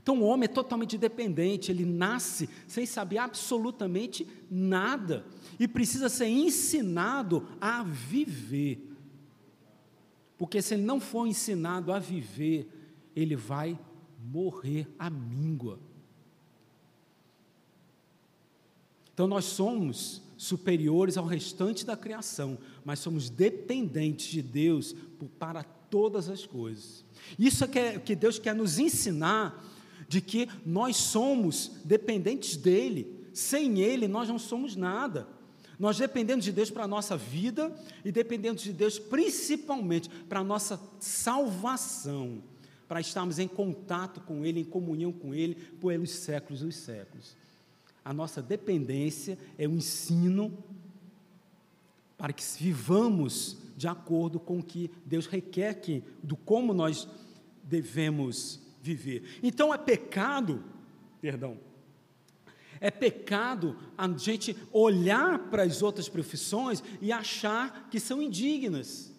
Então 0.03 0.19
o 0.19 0.25
homem 0.25 0.47
é 0.47 0.49
totalmente 0.49 0.97
dependente, 0.97 1.71
ele 1.71 1.85
nasce 1.85 2.49
sem 2.67 2.87
saber 2.87 3.19
absolutamente 3.19 4.27
nada 4.51 5.27
e 5.61 5.69
precisa 5.69 6.09
ser 6.09 6.29
ensinado 6.29 7.47
a 7.61 7.83
viver. 7.83 8.91
Porque 10.39 10.63
se 10.63 10.73
ele 10.73 10.83
não 10.83 10.99
for 10.99 11.27
ensinado 11.27 11.93
a 11.93 11.99
viver, 11.99 12.71
ele 13.15 13.37
vai 13.37 13.79
morrer 14.19 14.89
à 14.99 15.11
míngua. 15.11 15.79
Então 19.15 19.27
nós 19.27 19.45
somos 19.45 20.23
superiores 20.37 21.17
ao 21.17 21.25
restante 21.25 21.87
da 21.87 21.97
criação, 21.97 22.59
mas 22.85 22.99
somos 22.99 23.31
dependentes 23.31 24.27
de 24.27 24.43
Deus 24.43 24.95
para 25.39 25.63
todas 25.63 26.29
as 26.29 26.45
coisas. 26.45 27.05
Isso 27.39 27.65
é 27.65 27.69
que, 27.69 27.79
é 27.79 27.99
que 27.99 28.17
Deus 28.17 28.39
quer 28.39 28.55
nos 28.55 28.79
ensinar 28.79 29.65
de 30.09 30.21
que 30.21 30.49
nós 30.65 30.97
somos 30.97 31.73
dependentes 31.85 32.57
dele. 32.57 33.21
Sem 33.33 33.81
ele 33.81 34.09
nós 34.09 34.29
não 34.29 34.39
somos 34.39 34.75
nada. 34.75 35.29
Nós 35.79 35.99
dependemos 35.99 36.45
de 36.45 36.53
Deus 36.53 36.71
para 36.71 36.85
a 36.85 36.89
nossa 36.89 37.17
vida 37.17 37.75
e 38.05 38.13
dependemos 38.13 38.63
de 38.63 38.73
Deus 38.73 38.99
principalmente 38.99 40.09
para 40.29 40.41
a 40.41 40.45
nossa 40.45 40.81
salvação, 41.01 42.43
para 42.87 43.01
estarmos 43.01 43.39
em 43.39 43.49
contato 43.49 44.21
com 44.21 44.45
Ele, 44.45 44.61
em 44.61 44.65
comunhão 44.65 45.13
com 45.13 45.35
Ele, 45.35 45.55
pelos 45.55 46.11
séculos 46.11 46.61
dos 46.61 46.77
séculos. 46.77 47.37
A 48.05 48.13
nossa 48.13 48.43
dependência 48.43 49.39
é 49.57 49.67
o 49.67 49.73
ensino 49.73 50.57
para 52.17 52.33
que 52.33 52.45
vivamos 52.59 53.57
de 53.77 53.89
acordo 53.89 54.39
com 54.39 54.59
o 54.59 54.63
que 54.63 54.91
Deus 55.05 55.27
requer 55.27 55.81
que, 55.81 56.05
do 56.23 56.37
como 56.37 56.73
nós 56.73 57.09
devemos 57.65 58.61
viver. 58.81 59.41
Então 59.43 59.73
é 59.73 59.79
pecado, 59.79 60.65
perdão, 61.21 61.59
é 62.81 62.91
pecado 62.91 63.77
a 63.97 64.09
gente 64.09 64.57
olhar 64.73 65.51
para 65.51 65.63
as 65.63 65.83
outras 65.83 66.09
profissões 66.09 66.83
e 67.01 67.13
achar 67.13 67.89
que 67.89 68.01
são 68.01 68.21
indignas, 68.21 69.13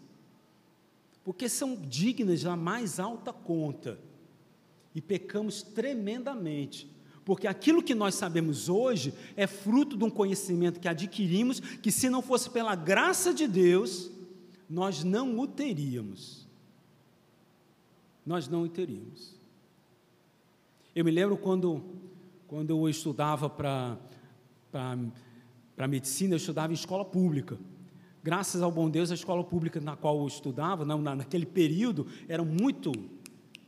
porque 1.23 1.47
são 1.47 1.75
dignas 1.75 2.43
da 2.43 2.57
mais 2.57 2.99
alta 2.99 3.31
conta, 3.31 3.99
e 4.93 5.01
pecamos 5.01 5.63
tremendamente 5.63 6.92
porque 7.25 7.47
aquilo 7.47 7.81
que 7.81 7.95
nós 7.95 8.15
sabemos 8.15 8.67
hoje 8.67 9.13
é 9.35 9.47
fruto 9.47 9.95
de 9.95 10.03
um 10.03 10.09
conhecimento 10.09 10.79
que 10.79 10.87
adquirimos, 10.87 11.59
que 11.59 11.91
se 11.91 12.09
não 12.09 12.21
fosse 12.21 12.49
pela 12.49 12.75
graça 12.75 13.33
de 13.33 13.47
Deus, 13.47 14.11
nós 14.69 15.03
não 15.03 15.39
o 15.39 15.47
teríamos. 15.47 16.47
Nós 18.25 18.47
não 18.47 18.63
o 18.63 18.69
teríamos. 18.69 19.39
Eu 20.95 21.05
me 21.05 21.11
lembro 21.11 21.37
quando, 21.37 21.81
quando 22.47 22.69
eu 22.69 22.89
estudava 22.89 23.49
para 23.49 23.97
medicina, 25.87 26.33
eu 26.33 26.37
estudava 26.37 26.73
em 26.73 26.75
escola 26.75 27.05
pública. 27.05 27.57
Graças 28.21 28.61
ao 28.61 28.71
bom 28.71 28.89
Deus, 28.89 29.11
a 29.11 29.15
escola 29.15 29.43
pública 29.43 29.81
na 29.81 29.95
qual 29.95 30.19
eu 30.19 30.27
estudava, 30.27 30.85
não, 30.85 31.01
naquele 31.01 31.45
período, 31.45 32.07
era 32.27 32.43
muito 32.43 32.91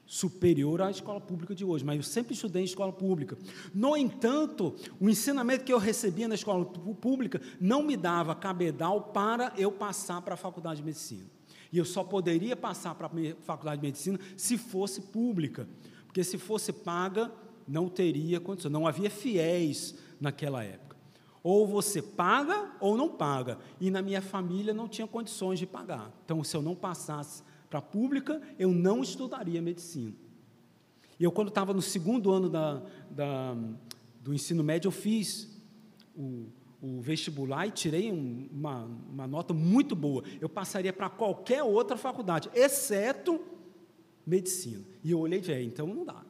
superior 0.06 0.82
à 0.82 0.92
escola 0.92 1.20
pública 1.20 1.56
de 1.56 1.66
hoje, 1.66 1.84
mas 1.84 1.98
eu 1.98 2.04
sempre 2.04 2.34
estudei 2.34 2.62
em 2.62 2.66
escola 2.66 2.94
pública. 2.94 3.38
No 3.74 3.98
entanto, 3.98 4.76
o 5.00 5.10
ensinamento 5.10 5.64
que 5.64 5.74
eu 5.74 5.80
recebia 5.80 6.28
na 6.28 6.36
escola 6.36 6.66
pública 6.66 7.42
não 7.60 7.84
me 7.84 7.98
dava 7.98 8.36
cabedal 8.36 9.02
para 9.02 9.54
eu 9.58 9.72
passar 9.72 10.22
para 10.22 10.36
a 10.36 10.38
faculdade 10.38 10.78
de 10.78 10.86
medicina. 10.86 11.26
E 11.72 11.78
eu 11.78 11.86
só 11.86 12.04
poderia 12.04 12.56
passar 12.56 12.96
para 12.96 13.08
a 13.08 13.36
faculdade 13.44 13.82
de 13.82 13.88
medicina 13.88 14.20
se 14.38 14.58
fosse 14.58 15.02
pública, 15.02 15.68
porque 16.06 16.24
se 16.24 16.38
fosse 16.38 16.72
paga, 16.72 17.32
não 17.68 17.90
teria 17.90 18.40
condição, 18.40 18.72
não 18.72 18.88
havia 18.88 19.10
fiéis 19.10 19.96
naquela 20.20 20.64
época. 20.64 20.96
Ou 21.44 21.68
você 21.68 22.02
paga 22.02 22.72
ou 22.80 22.98
não 22.98 23.08
paga. 23.08 23.60
E 23.80 23.92
na 23.92 24.02
minha 24.02 24.20
família 24.20 24.74
não 24.74 24.88
tinha 24.88 25.06
condições 25.06 25.60
de 25.60 25.68
pagar. 25.68 26.12
Então, 26.26 26.44
se 26.44 26.58
eu 26.58 26.62
não 26.62 26.74
passasse 26.74 27.44
para 27.70 27.80
a 27.80 27.82
pública, 27.82 28.42
eu 28.58 28.72
não 28.72 29.02
estudaria 29.02 29.62
medicina. 29.62 30.14
E 31.20 31.24
eu, 31.24 31.32
quando 31.32 31.48
estava 31.48 31.74
no 31.74 31.82
segundo 31.82 32.32
ano 32.32 32.50
da, 32.50 32.82
da, 33.10 33.58
do 34.22 34.34
ensino 34.34 34.64
médio, 34.64 34.90
eu 34.90 34.92
fiz 34.92 35.50
o, 36.16 36.48
o 36.82 37.02
vestibular 37.02 37.68
e 37.68 37.72
tirei 37.72 38.12
um, 38.12 38.50
uma, 38.52 38.86
uma 38.86 39.28
nota 39.28 39.54
muito 39.54 39.96
boa. 39.96 40.24
Eu 40.42 40.50
passaria 40.50 40.92
para 40.92 41.10
qualquer 41.10 41.64
outra 41.64 41.96
faculdade, 41.96 42.50
exceto 42.54 43.40
medicina. 44.26 44.84
E 45.04 45.12
eu 45.12 45.20
olhei 45.20 45.40
e 45.40 45.42
disse, 45.42 45.54
é, 45.54 45.62
então 45.62 45.88
não 45.88 46.04
dá. 46.04 46.24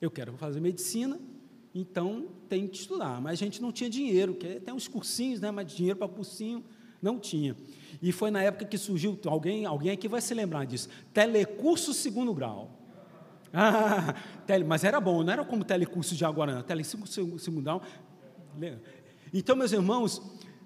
Eu 0.00 0.10
quero 0.10 0.36
fazer 0.36 0.60
medicina, 0.60 1.20
então 1.74 2.28
tem 2.48 2.66
que 2.66 2.76
estudar. 2.76 3.20
Mas 3.20 3.34
a 3.34 3.44
gente 3.44 3.62
não 3.62 3.70
tinha 3.70 3.88
dinheiro, 3.88 4.34
que 4.34 4.58
tem 4.60 4.74
uns 4.74 4.88
cursinhos, 4.88 5.40
né, 5.40 5.50
mas 5.50 5.72
dinheiro 5.72 5.98
para 5.98 6.08
cursinho 6.08 6.64
não 7.02 7.18
tinha. 7.18 7.56
E 8.02 8.12
foi 8.12 8.30
na 8.30 8.42
época 8.42 8.64
que 8.64 8.78
surgiu, 8.78 9.18
alguém, 9.26 9.66
alguém 9.66 9.92
aqui 9.92 10.08
vai 10.08 10.20
se 10.20 10.32
lembrar 10.34 10.64
disso, 10.64 10.88
telecurso 11.12 11.92
segundo 11.92 12.32
grau. 12.32 12.78
Ah, 13.52 14.14
tele, 14.46 14.64
mas 14.64 14.84
era 14.84 15.00
bom, 15.00 15.22
não 15.22 15.32
era 15.32 15.44
como 15.44 15.64
telecurso 15.64 16.14
de 16.14 16.24
agora, 16.24 16.54
não. 16.54 16.62
Telecurso 16.62 17.38
segundo 17.38 17.62
grau. 17.62 17.82
Então, 19.32 19.56
meus 19.56 19.72
irmãos, 19.72 20.22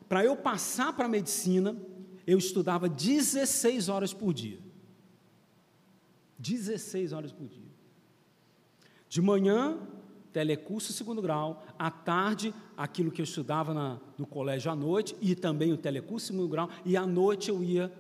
para 0.08 0.24
eu 0.24 0.36
passar 0.36 0.92
para 0.92 1.06
a 1.06 1.08
medicina, 1.08 1.76
eu 2.26 2.38
estudava 2.38 2.88
16 2.88 3.88
horas 3.88 4.12
por 4.12 4.32
dia. 4.32 4.58
16 6.38 7.12
horas 7.12 7.32
por 7.32 7.48
dia. 7.48 7.64
De 9.08 9.20
manhã, 9.20 9.78
telecurso 10.34 10.92
segundo 10.92 11.22
grau, 11.22 11.64
à 11.78 11.88
tarde, 11.92 12.52
aquilo 12.76 13.12
que 13.12 13.20
eu 13.20 13.24
estudava 13.24 13.72
na, 13.72 14.00
no 14.18 14.26
colégio 14.26 14.70
à 14.70 14.74
noite, 14.74 15.16
e 15.20 15.36
também 15.36 15.72
o 15.72 15.76
telecurso 15.76 16.26
segundo 16.26 16.48
grau, 16.48 16.68
e 16.84 16.96
à 16.96 17.06
noite 17.06 17.50
eu 17.50 17.62
ia 17.62 17.90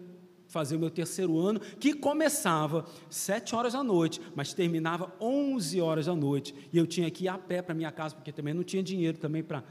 fazer 0.48 0.74
o 0.74 0.80
meu 0.80 0.90
terceiro 0.90 1.38
ano, 1.38 1.60
que 1.60 1.94
começava 1.94 2.86
sete 3.08 3.54
horas 3.54 3.72
da 3.72 3.84
noite, 3.84 4.20
mas 4.34 4.52
terminava 4.52 5.12
onze 5.20 5.80
horas 5.80 6.06
da 6.06 6.14
noite, 6.14 6.52
e 6.72 6.76
eu 6.76 6.88
tinha 6.88 7.08
que 7.08 7.24
ir 7.24 7.28
a 7.28 7.38
pé 7.38 7.62
para 7.62 7.72
minha 7.72 7.92
casa, 7.92 8.16
porque 8.16 8.32
também 8.32 8.52
não 8.52 8.64
tinha 8.64 8.82
dinheiro 8.82 9.16
também 9.16 9.42
para 9.42 9.62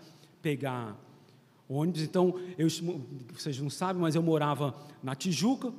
pegar 0.42 0.98
ônibus, 1.68 2.02
então, 2.02 2.40
eu, 2.58 2.68
vocês 3.34 3.60
não 3.60 3.70
sabem, 3.70 4.02
mas 4.02 4.16
eu 4.16 4.24
morava 4.24 4.74
na 5.02 5.16
Tijuca, 5.16 5.74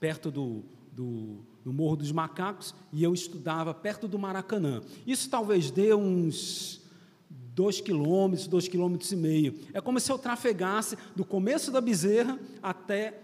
perto 0.00 0.30
do, 0.30 0.62
do 0.90 1.40
no 1.64 1.72
Morro 1.72 1.96
dos 1.96 2.12
Macacos, 2.12 2.74
e 2.92 3.02
eu 3.02 3.14
estudava 3.14 3.72
perto 3.72 4.08
do 4.08 4.18
Maracanã. 4.18 4.82
Isso 5.06 5.30
talvez 5.30 5.70
dê 5.70 5.94
uns 5.94 6.80
dois 7.54 7.80
quilômetros, 7.80 8.46
dois 8.46 8.68
quilômetros 8.68 9.12
e 9.12 9.16
meio. 9.16 9.54
É 9.72 9.80
como 9.80 10.00
se 10.00 10.10
eu 10.10 10.18
trafegasse 10.18 10.96
do 11.14 11.24
começo 11.24 11.70
da 11.70 11.80
Bezerra 11.80 12.38
até 12.62 13.18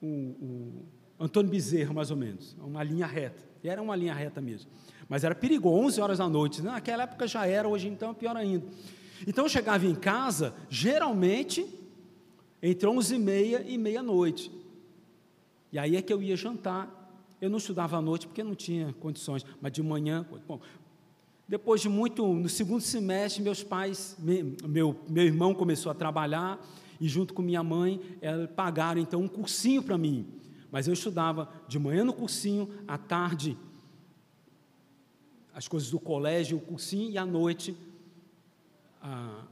o, 0.00 0.06
o 0.06 0.82
Antônio 1.20 1.50
Bezerra, 1.50 1.92
mais 1.92 2.10
ou 2.10 2.16
menos, 2.16 2.56
uma 2.60 2.82
linha 2.82 3.06
reta. 3.06 3.44
E 3.62 3.68
era 3.68 3.80
uma 3.80 3.94
linha 3.94 4.14
reta 4.14 4.40
mesmo. 4.40 4.70
Mas 5.08 5.24
era 5.24 5.34
perigoso, 5.34 5.86
11 5.86 6.00
horas 6.00 6.18
da 6.18 6.28
noite. 6.28 6.62
Naquela 6.62 7.04
época 7.04 7.26
já 7.26 7.46
era, 7.46 7.68
hoje 7.68 7.86
então 7.86 8.10
é 8.10 8.14
pior 8.14 8.36
ainda. 8.36 8.66
Então 9.26 9.44
eu 9.44 9.48
chegava 9.48 9.86
em 9.86 9.94
casa, 9.94 10.54
geralmente, 10.68 11.66
entre 12.60 12.88
11 12.88 13.14
e 13.14 13.18
meia 13.18 13.64
e 13.66 13.78
meia-noite. 13.78 14.50
E 15.70 15.78
aí 15.78 15.96
é 15.96 16.02
que 16.02 16.12
eu 16.12 16.22
ia 16.22 16.36
jantar 16.36 17.01
eu 17.42 17.50
não 17.50 17.58
estudava 17.58 17.96
à 17.96 18.00
noite 18.00 18.28
porque 18.28 18.44
não 18.44 18.54
tinha 18.54 18.92
condições, 19.00 19.44
mas 19.60 19.72
de 19.72 19.82
manhã. 19.82 20.24
Bom, 20.46 20.60
depois 21.48 21.80
de 21.80 21.88
muito, 21.88 22.24
no 22.24 22.48
segundo 22.48 22.80
semestre, 22.80 23.42
meus 23.42 23.64
pais, 23.64 24.16
meu, 24.20 24.96
meu 25.08 25.24
irmão 25.24 25.52
começou 25.52 25.90
a 25.90 25.94
trabalhar 25.94 26.64
e, 27.00 27.08
junto 27.08 27.34
com 27.34 27.42
minha 27.42 27.64
mãe, 27.64 28.00
pagaram 28.54 29.00
então 29.00 29.20
um 29.20 29.26
cursinho 29.26 29.82
para 29.82 29.98
mim. 29.98 30.24
Mas 30.70 30.86
eu 30.86 30.94
estudava 30.94 31.52
de 31.66 31.80
manhã 31.80 32.04
no 32.04 32.12
cursinho, 32.12 32.68
à 32.86 32.96
tarde 32.96 33.58
as 35.52 35.66
coisas 35.66 35.90
do 35.90 35.98
colégio, 35.98 36.58
o 36.58 36.60
cursinho, 36.60 37.10
e 37.10 37.18
à 37.18 37.26
noite 37.26 37.76
a, 39.02 39.44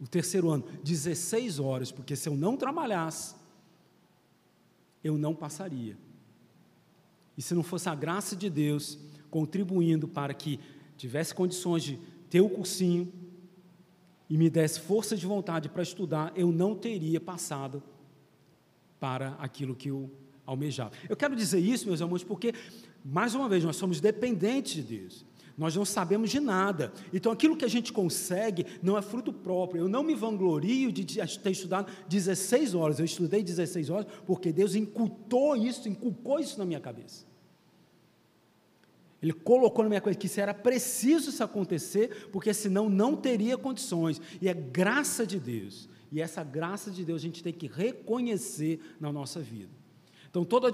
o 0.00 0.08
terceiro 0.08 0.50
ano, 0.50 0.64
16 0.82 1.60
horas, 1.60 1.92
porque 1.92 2.16
se 2.16 2.28
eu 2.28 2.36
não 2.36 2.56
trabalhasse, 2.56 3.36
eu 5.04 5.16
não 5.16 5.36
passaria. 5.36 5.96
E 7.36 7.42
se 7.42 7.54
não 7.54 7.62
fosse 7.62 7.88
a 7.88 7.94
graça 7.94 8.36
de 8.36 8.50
Deus 8.50 8.98
contribuindo 9.30 10.08
para 10.08 10.34
que 10.34 10.58
tivesse 10.96 11.34
condições 11.34 11.82
de 11.82 11.98
ter 12.28 12.40
o 12.40 12.48
cursinho 12.48 13.12
e 14.28 14.36
me 14.36 14.50
desse 14.50 14.80
força 14.80 15.16
de 15.16 15.26
vontade 15.26 15.68
para 15.68 15.82
estudar, 15.82 16.32
eu 16.36 16.52
não 16.52 16.74
teria 16.74 17.20
passado 17.20 17.82
para 18.98 19.30
aquilo 19.38 19.74
que 19.74 19.90
eu 19.90 20.10
almejava. 20.46 20.92
Eu 21.08 21.16
quero 21.16 21.34
dizer 21.34 21.58
isso, 21.58 21.86
meus 21.86 22.02
amigos, 22.02 22.22
porque, 22.22 22.52
mais 23.04 23.34
uma 23.34 23.48
vez, 23.48 23.64
nós 23.64 23.76
somos 23.76 24.00
dependentes 24.00 24.74
de 24.74 24.82
Deus. 24.82 25.24
Nós 25.60 25.76
não 25.76 25.84
sabemos 25.84 26.30
de 26.30 26.40
nada. 26.40 26.90
Então, 27.12 27.30
aquilo 27.30 27.54
que 27.54 27.66
a 27.66 27.68
gente 27.68 27.92
consegue 27.92 28.64
não 28.82 28.96
é 28.96 29.02
fruto 29.02 29.30
próprio. 29.30 29.82
Eu 29.82 29.88
não 29.90 30.02
me 30.02 30.14
vanglorio 30.14 30.90
de 30.90 31.04
ter 31.04 31.50
estudado 31.50 31.92
16 32.08 32.74
horas. 32.74 32.98
Eu 32.98 33.04
estudei 33.04 33.42
16 33.42 33.90
horas 33.90 34.06
porque 34.24 34.52
Deus 34.52 34.74
incultou 34.74 35.54
isso, 35.54 35.86
inculcou 35.86 36.40
isso 36.40 36.58
na 36.58 36.64
minha 36.64 36.80
cabeça. 36.80 37.26
Ele 39.22 39.34
colocou 39.34 39.84
na 39.84 39.90
minha 39.90 40.00
coisa 40.00 40.18
que 40.18 40.28
isso 40.28 40.40
era 40.40 40.54
preciso 40.54 41.28
isso 41.28 41.44
acontecer, 41.44 42.30
porque 42.32 42.54
senão 42.54 42.88
não 42.88 43.14
teria 43.14 43.58
condições. 43.58 44.18
E 44.40 44.48
é 44.48 44.54
graça 44.54 45.26
de 45.26 45.38
Deus. 45.38 45.90
E 46.10 46.22
essa 46.22 46.42
graça 46.42 46.90
de 46.90 47.04
Deus 47.04 47.20
a 47.20 47.26
gente 47.26 47.42
tem 47.42 47.52
que 47.52 47.66
reconhecer 47.66 48.80
na 48.98 49.12
nossa 49.12 49.40
vida. 49.40 49.74
Então, 50.30 50.42
todo 50.42 50.66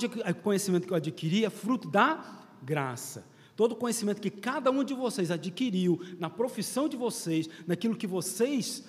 conhecimento 0.45 0.87
que 0.87 0.93
eu 0.93 0.97
adquiri 0.97 1.45
é 1.45 1.51
fruto 1.51 1.91
da 1.91 2.47
graça. 2.63 3.35
Todo 3.57 3.75
conhecimento 3.75 4.21
que 4.21 4.31
cada 4.31 4.71
um 4.71 4.85
de 4.85 4.93
vocês 4.93 5.31
adquiriu 5.31 5.99
na 6.19 6.29
profissão 6.29 6.89
de 6.89 6.97
vocês, 6.97 7.49
naquilo 7.67 7.97
que 7.97 8.07
vocês 8.07 8.85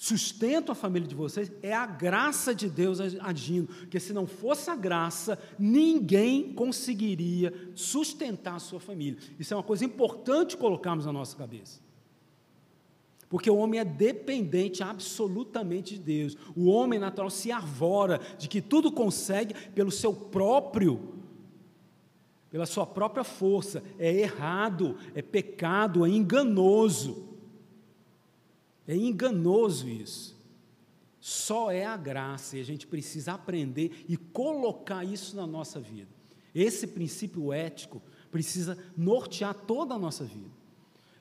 sustento 0.00 0.72
a 0.72 0.74
família 0.74 1.06
de 1.06 1.14
vocês 1.14 1.52
é 1.62 1.74
a 1.74 1.84
graça 1.84 2.54
de 2.54 2.70
Deus 2.70 3.00
agindo, 3.20 3.66
porque 3.66 4.00
se 4.00 4.14
não 4.14 4.26
fosse 4.26 4.70
a 4.70 4.74
graça, 4.74 5.38
ninguém 5.58 6.54
conseguiria 6.54 7.52
sustentar 7.74 8.54
a 8.54 8.60
sua 8.60 8.80
família. 8.80 9.18
Isso 9.38 9.52
é 9.52 9.56
uma 9.56 9.62
coisa 9.62 9.84
importante 9.84 10.56
colocarmos 10.56 11.04
na 11.04 11.12
nossa 11.12 11.36
cabeça. 11.36 11.80
Porque 13.28 13.50
o 13.50 13.56
homem 13.56 13.78
é 13.78 13.84
dependente 13.84 14.82
absolutamente 14.82 15.94
de 15.94 16.00
Deus. 16.00 16.36
O 16.56 16.66
homem 16.68 16.98
natural 16.98 17.28
se 17.28 17.52
arvora 17.52 18.20
de 18.38 18.48
que 18.48 18.62
tudo 18.62 18.90
consegue 18.90 19.52
pelo 19.72 19.90
seu 19.90 20.14
próprio 20.14 21.19
pela 22.50 22.66
sua 22.66 22.84
própria 22.84 23.24
força. 23.24 23.82
É 23.98 24.12
errado, 24.12 24.96
é 25.14 25.22
pecado, 25.22 26.04
é 26.04 26.08
enganoso. 26.08 27.28
É 28.86 28.96
enganoso 28.96 29.88
isso. 29.88 30.38
Só 31.20 31.70
é 31.70 31.84
a 31.84 31.96
graça 31.96 32.56
e 32.56 32.60
a 32.60 32.64
gente 32.64 32.86
precisa 32.86 33.34
aprender 33.34 34.04
e 34.08 34.16
colocar 34.16 35.04
isso 35.04 35.36
na 35.36 35.46
nossa 35.46 35.78
vida. 35.78 36.08
Esse 36.54 36.86
princípio 36.86 37.52
ético 37.52 38.02
precisa 38.30 38.76
nortear 38.96 39.54
toda 39.54 39.94
a 39.94 39.98
nossa 39.98 40.24
vida. 40.24 40.50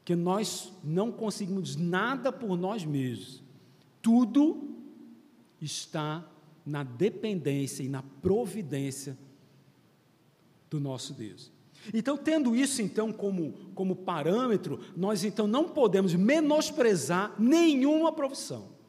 Que 0.04 0.16
nós 0.16 0.74
não 0.84 1.12
conseguimos 1.12 1.76
nada 1.76 2.32
por 2.32 2.58
nós 2.58 2.84
mesmos. 2.84 3.44
Tudo 4.02 4.76
está 5.62 6.28
na 6.66 6.84
dependência 6.84 7.84
e 7.84 7.90
na 7.90 8.02
providência 8.02 9.18
do 10.70 10.80
nosso 10.80 11.14
Deus. 11.14 11.52
Então, 11.94 12.18
tendo 12.18 12.56
isso 12.56 12.82
então 12.82 13.12
como, 13.12 13.54
como 13.74 13.96
parâmetro, 13.96 14.80
nós 14.96 15.24
então 15.24 15.48
não 15.48 15.70
podemos 15.70 16.14
menosprezar 16.14 17.34
nenhuma 17.40 18.12
profissão. 18.12 18.80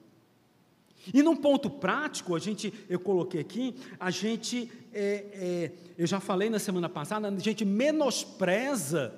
E 1.15 1.23
num 1.23 1.37
ponto 1.37 1.71
prático, 1.71 2.35
a 2.35 2.39
gente, 2.39 2.73
eu 2.89 3.01
coloquei 3.01 3.41
aqui, 3.41 3.75
a 3.99 4.11
gente, 4.11 4.71
é, 4.93 5.03
é, 5.33 5.73
eu 5.97 6.07
já 6.07 6.21
falei 6.21 6.51
na 6.51 6.59
semana 6.59 6.89
passada, 6.89 7.29
a 7.29 7.39
gente 7.39 7.65
menospreza 7.65 9.15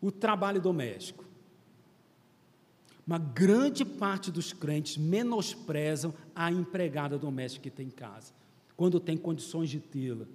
o 0.00 0.10
trabalho 0.10 0.60
doméstico. 0.60 1.24
Uma 3.06 3.18
grande 3.18 3.84
parte 3.84 4.30
dos 4.30 4.52
crentes 4.52 4.96
menosprezam 4.98 6.12
a 6.34 6.52
empregada 6.52 7.18
doméstica 7.18 7.62
que 7.62 7.70
tem 7.70 7.86
em 7.86 7.90
casa, 7.90 8.32
quando 8.76 9.00
tem 9.00 9.16
condições 9.16 9.70
de 9.70 9.80
tê-la. 9.80 10.26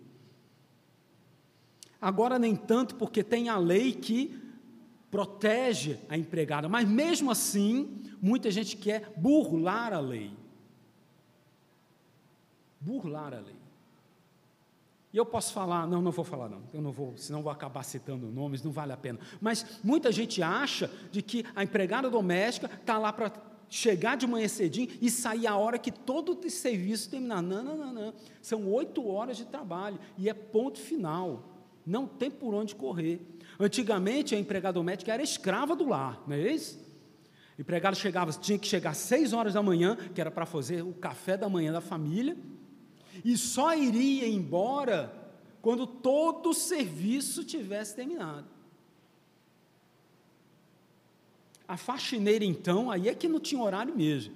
Agora, 2.01 2.37
nem 2.37 2.55
tanto, 2.55 2.95
porque 2.95 3.23
tem 3.23 3.49
a 3.49 3.57
lei 3.57 3.93
que 3.93 4.39
protege 5.09 5.97
a 6.09 6.17
empregada, 6.17 6.67
mas 6.67 6.87
mesmo 6.87 7.31
assim, 7.31 8.03
muita 8.21 8.51
gente 8.51 8.75
quer 8.75 9.13
burlar 9.15 9.93
a 9.93 9.99
lei. 9.99 10.31
Burlar 12.81 13.33
a 13.33 13.39
lei. 13.39 13.55
E 15.13 15.17
eu 15.17 15.25
posso 15.25 15.53
falar, 15.53 15.87
não, 15.87 16.01
não 16.01 16.11
vou 16.11 16.25
falar 16.25 16.49
não, 16.49 16.61
eu 16.73 16.81
não 16.81 16.91
vou, 16.91 17.13
senão 17.15 17.41
vou 17.41 17.49
acabar 17.49 17.83
citando 17.83 18.29
nomes, 18.29 18.61
não 18.61 18.73
vale 18.73 18.91
a 18.91 18.97
pena. 18.97 19.17
Mas 19.39 19.79
muita 19.81 20.11
gente 20.11 20.43
acha 20.43 20.91
de 21.09 21.21
que 21.21 21.45
a 21.55 21.63
empregada 21.63 22.09
doméstica 22.09 22.69
está 22.69 22.97
lá 22.97 23.13
para 23.13 23.31
chegar 23.69 24.17
de 24.17 24.27
manhã 24.27 24.49
cedinho 24.49 24.89
e 25.01 25.09
sair 25.09 25.47
a 25.47 25.55
hora 25.55 25.79
que 25.79 25.89
todo 25.89 26.37
o 26.37 26.49
serviço 26.49 27.09
terminar. 27.09 27.41
Não, 27.41 27.63
não, 27.63 27.77
não, 27.77 27.93
não. 27.93 28.13
São 28.41 28.69
oito 28.73 29.07
horas 29.07 29.37
de 29.37 29.45
trabalho 29.45 29.97
e 30.17 30.29
é 30.29 30.33
ponto 30.33 30.79
final. 30.79 31.54
Não 31.85 32.07
tem 32.07 32.31
por 32.31 32.53
onde 32.53 32.75
correr. 32.75 33.21
Antigamente 33.59 34.33
a 34.33 34.39
empregada 34.39 34.73
doméstica 34.73 35.13
era 35.13 35.21
escrava 35.21 35.75
do 35.75 35.87
lar, 35.87 36.23
não 36.27 36.35
é 36.35 36.51
isso? 36.51 36.83
O 37.57 37.61
empregado 37.61 37.95
chegava, 37.95 38.31
tinha 38.33 38.57
que 38.57 38.67
chegar 38.67 38.89
às 38.91 38.97
seis 38.97 39.31
horas 39.31 39.53
da 39.53 39.63
manhã, 39.63 39.95
que 40.13 40.19
era 40.19 40.31
para 40.31 40.45
fazer 40.45 40.83
o 40.83 40.93
café 40.93 41.37
da 41.37 41.47
manhã 41.47 41.71
da 41.71 41.81
família, 41.81 42.35
e 43.23 43.37
só 43.37 43.73
iria 43.73 44.27
embora 44.27 45.13
quando 45.61 45.87
todo 45.87 46.49
o 46.49 46.53
serviço 46.53 47.43
tivesse 47.43 47.95
terminado. 47.95 48.47
A 51.67 51.77
faxineira, 51.77 52.45
então, 52.45 52.91
aí 52.91 53.07
é 53.07 53.15
que 53.15 53.27
não 53.27 53.39
tinha 53.39 53.61
horário 53.61 53.95
mesmo. 53.95 54.35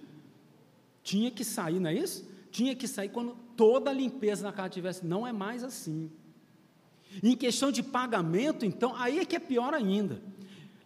Tinha 1.04 1.30
que 1.30 1.44
sair, 1.44 1.80
não 1.80 1.90
é 1.90 1.94
isso? 1.94 2.28
Tinha 2.52 2.76
que 2.76 2.88
sair 2.88 3.10
quando 3.10 3.36
toda 3.56 3.92
a 3.92 3.94
limpeza 3.94 4.44
da 4.44 4.52
casa 4.52 4.70
tivesse. 4.70 5.06
Não 5.06 5.28
é 5.28 5.32
mais 5.32 5.64
assim. 5.64 6.10
Em 7.24 7.36
questão 7.36 7.72
de 7.72 7.82
pagamento, 7.82 8.65
então, 8.65 8.95
aí 8.95 9.19
é 9.19 9.26
que 9.26 9.36
é 9.36 9.39
pior 9.39 9.74
ainda. 9.74 10.22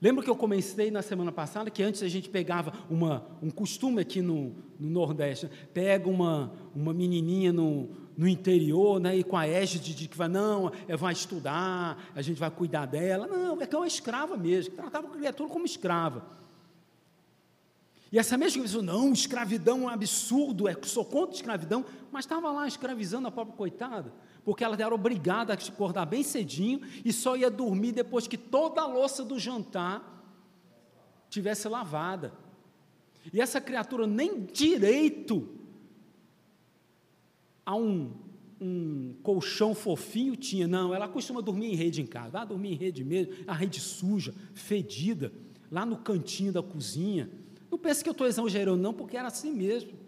Lembra 0.04 0.22
que 0.22 0.30
eu 0.30 0.36
comecei 0.36 0.92
na 0.92 1.02
semana 1.02 1.32
passada 1.32 1.70
que 1.70 1.82
antes 1.82 2.04
a 2.04 2.10
gente 2.10 2.30
pegava 2.30 2.74
uma, 2.90 3.26
um 3.42 3.50
costume 3.50 4.02
aqui 4.02 4.22
no, 4.22 4.54
no 4.78 4.90
Nordeste, 4.90 5.50
pega 5.74 6.10
uma, 6.10 6.52
uma 6.76 6.94
menininha 6.94 7.54
no, 7.54 7.90
no 8.18 8.28
interior, 8.28 9.00
né, 9.00 9.16
e 9.16 9.24
com 9.24 9.38
a 9.38 9.48
égide 9.48 9.96
de 9.96 10.10
que 10.10 10.18
vai, 10.18 10.28
não, 10.28 10.74
é, 10.90 10.98
vai 10.98 11.14
estudar, 11.14 12.12
a 12.14 12.22
gente 12.22 12.38
vai 12.38 12.52
cuidar 12.52 12.86
dela. 12.86 13.28
Não, 13.28 13.62
é 13.62 13.66
que 13.66 13.74
é 13.74 13.78
uma 13.78 13.88
escrava 13.88 14.36
mesmo, 14.36 14.76
tratava 14.76 15.08
a 15.08 15.12
criatura 15.12 15.50
como 15.50 15.66
escrava. 15.66 16.26
E 18.12 18.20
essa 18.20 18.38
mesma 18.38 18.62
pessoa, 18.62 18.84
não, 18.84 19.14
escravidão 19.14 19.78
é 19.78 19.82
um 19.84 19.90
absurdo, 19.90 20.68
é, 20.68 20.76
sou 20.84 21.06
contra 21.06 21.34
escravidão, 21.34 21.86
mas 22.12 22.26
estava 22.26 22.52
lá 22.52 22.68
escravizando 22.68 23.30
a 23.30 23.32
própria 23.32 23.56
coitada 23.56 24.14
porque 24.44 24.64
ela 24.64 24.76
era 24.76 24.94
obrigada 24.94 25.54
a 25.54 25.56
acordar 25.56 26.06
bem 26.06 26.24
cedinho 26.24 26.82
e 27.04 27.14
só 27.14 27.36
ia 27.36 27.50
dormir 27.50 27.92
depois 27.92 28.28
que 28.28 28.38
toda 28.38 28.82
a 28.82 28.88
louça 28.88 29.24
do 29.24 29.40
jantar 29.40 30.12
tivesse 31.30 31.68
lavada. 31.68 32.34
E 33.32 33.40
essa 33.40 33.62
criatura 33.62 34.06
nem 34.06 34.46
direito 34.46 35.48
a 37.66 37.76
um, 37.76 38.12
um 38.60 39.16
colchão 39.24 39.74
fofinho 39.74 40.36
tinha, 40.36 40.68
não, 40.68 40.94
ela 40.94 41.08
costuma 41.08 41.42
dormir 41.42 41.72
em 41.72 41.76
rede 41.76 42.02
em 42.02 42.06
casa, 42.06 42.32
vai 42.32 42.46
dormir 42.46 42.74
em 42.74 42.76
rede 42.76 43.04
mesmo, 43.04 43.34
a 43.48 43.54
rede 43.54 43.80
suja, 43.80 44.34
fedida, 44.54 45.32
lá 45.72 45.86
no 45.86 45.98
cantinho 45.98 46.52
da 46.52 46.62
cozinha. 46.62 47.30
Não 47.72 47.78
pense 47.78 48.04
que 48.04 48.10
eu 48.10 48.12
estou 48.12 48.28
exagerando, 48.28 48.82
não, 48.82 48.94
porque 48.94 49.16
era 49.16 49.30
assim 49.30 49.54
mesmo. 49.54 50.03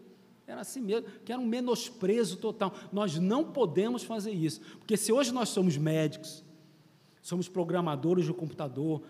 Era 0.47 0.61
assim 0.61 0.81
mesmo, 0.81 1.07
que 1.23 1.31
era 1.31 1.41
um 1.41 1.45
menosprezo 1.45 2.37
total. 2.37 2.73
Nós 2.91 3.17
não 3.17 3.43
podemos 3.43 4.03
fazer 4.03 4.31
isso, 4.31 4.61
porque 4.79 4.95
se 4.95 5.11
hoje 5.11 5.31
nós 5.31 5.49
somos 5.49 5.75
médicos, 5.75 6.43
somos 7.21 7.49
programadores 7.49 8.25
de 8.25 8.33
computador, 8.33 9.01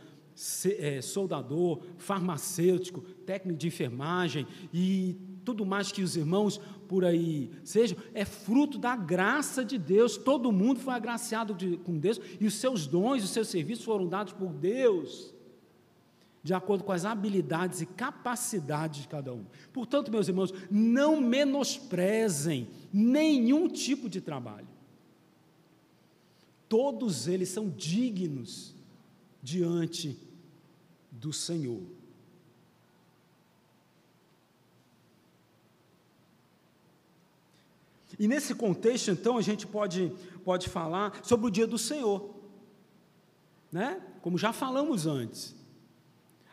é, 0.79 1.01
soldador, 1.01 1.81
farmacêutico, 1.97 3.01
técnico 3.25 3.59
de 3.59 3.67
enfermagem 3.67 4.47
e 4.73 5.17
tudo 5.43 5.65
mais 5.65 5.91
que 5.91 6.01
os 6.01 6.15
irmãos 6.15 6.59
por 6.87 7.05
aí 7.05 7.51
sejam, 7.63 7.97
é 8.13 8.25
fruto 8.25 8.77
da 8.77 8.95
graça 8.95 9.63
de 9.63 9.77
Deus. 9.77 10.17
Todo 10.17 10.51
mundo 10.51 10.79
foi 10.79 10.93
agraciado 10.93 11.53
de, 11.53 11.77
com 11.77 11.97
Deus 11.97 12.19
e 12.39 12.45
os 12.47 12.55
seus 12.55 12.87
dons, 12.87 13.23
os 13.23 13.29
seus 13.29 13.49
serviços 13.49 13.83
foram 13.83 14.07
dados 14.07 14.33
por 14.33 14.53
Deus 14.53 15.34
de 16.45 16.53
acordo 16.53 16.83
com 16.83 16.91
as 16.91 17.05
habilidades 17.05 17.81
e 17.81 17.87
capacidades 17.87 19.01
de 19.01 19.07
cada 19.07 19.33
um. 19.33 19.43
Portanto, 19.73 20.11
meus 20.11 20.27
irmãos, 20.27 20.53
não 20.69 21.19
menosprezem 21.19 22.69
nenhum 22.93 23.67
tipo 23.67 24.07
de 24.07 24.21
trabalho. 24.21 24.67
Todos 26.69 27.27
eles 27.27 27.49
são 27.49 27.67
dignos 27.67 28.75
diante 29.41 30.19
do 31.09 31.33
Senhor. 31.33 31.81
E 38.19 38.27
nesse 38.27 38.53
contexto, 38.53 39.09
então, 39.09 39.35
a 39.35 39.41
gente 39.41 39.65
pode, 39.65 40.13
pode 40.43 40.69
falar 40.69 41.25
sobre 41.25 41.47
o 41.47 41.49
dia 41.49 41.65
do 41.65 41.79
Senhor, 41.79 42.35
né? 43.71 43.99
como 44.21 44.37
já 44.37 44.53
falamos 44.53 45.07
antes. 45.07 45.54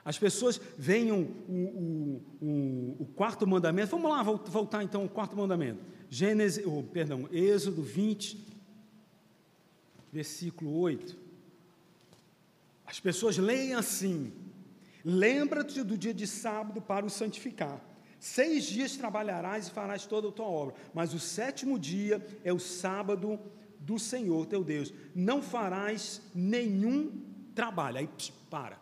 As 0.05 0.19
pessoas 0.19 0.61
veem 0.77 1.13
o, 1.13 1.21
o, 1.49 2.23
o, 2.41 2.97
o, 3.01 3.07
quarto 3.15 3.47
mandamento. 3.47 3.91
Vamos 3.93 4.11
lá 4.11 4.23
voltar 4.23 4.83
então 4.83 5.03
ao 5.03 5.09
quarto 5.09 5.37
mandamento. 5.37 5.81
Gênesis, 6.11 6.65
oh, 6.67 6.83
perdão, 6.83 7.29
Êxodo 7.31 7.83
20, 7.83 8.37
versículo 10.13 10.77
8. 10.81 11.17
As 12.85 12.99
pessoas 12.99 13.39
leem 13.39 13.75
assim: 13.75 14.33
Lembra-te 15.05 15.83
do 15.85 15.97
dia 15.97 16.13
de 16.13 16.27
sábado 16.27 16.83
para 16.83 17.07
o 17.07 17.11
santificar. 17.11 17.81
Seis 18.19 18.65
dias 18.65 18.97
trabalharás 18.97 19.69
e 19.69 19.71
farás 19.71 20.05
toda 20.05 20.29
a 20.29 20.33
tua 20.33 20.47
obra, 20.47 20.75
mas 20.95 21.15
o 21.15 21.19
sétimo 21.19 21.79
dia 21.79 22.25
é 22.45 22.53
o 22.53 22.59
sábado 22.59 23.39
do 23.79 23.99
Senhor 23.99 24.47
teu 24.47 24.63
Deus. 24.65 24.93
Não 25.15 25.41
farás 25.43 26.23
nenhum 26.35 27.21
trabalho. 27.55 27.99
Aí, 27.99 28.07
pss, 28.07 28.33
para. 28.51 28.82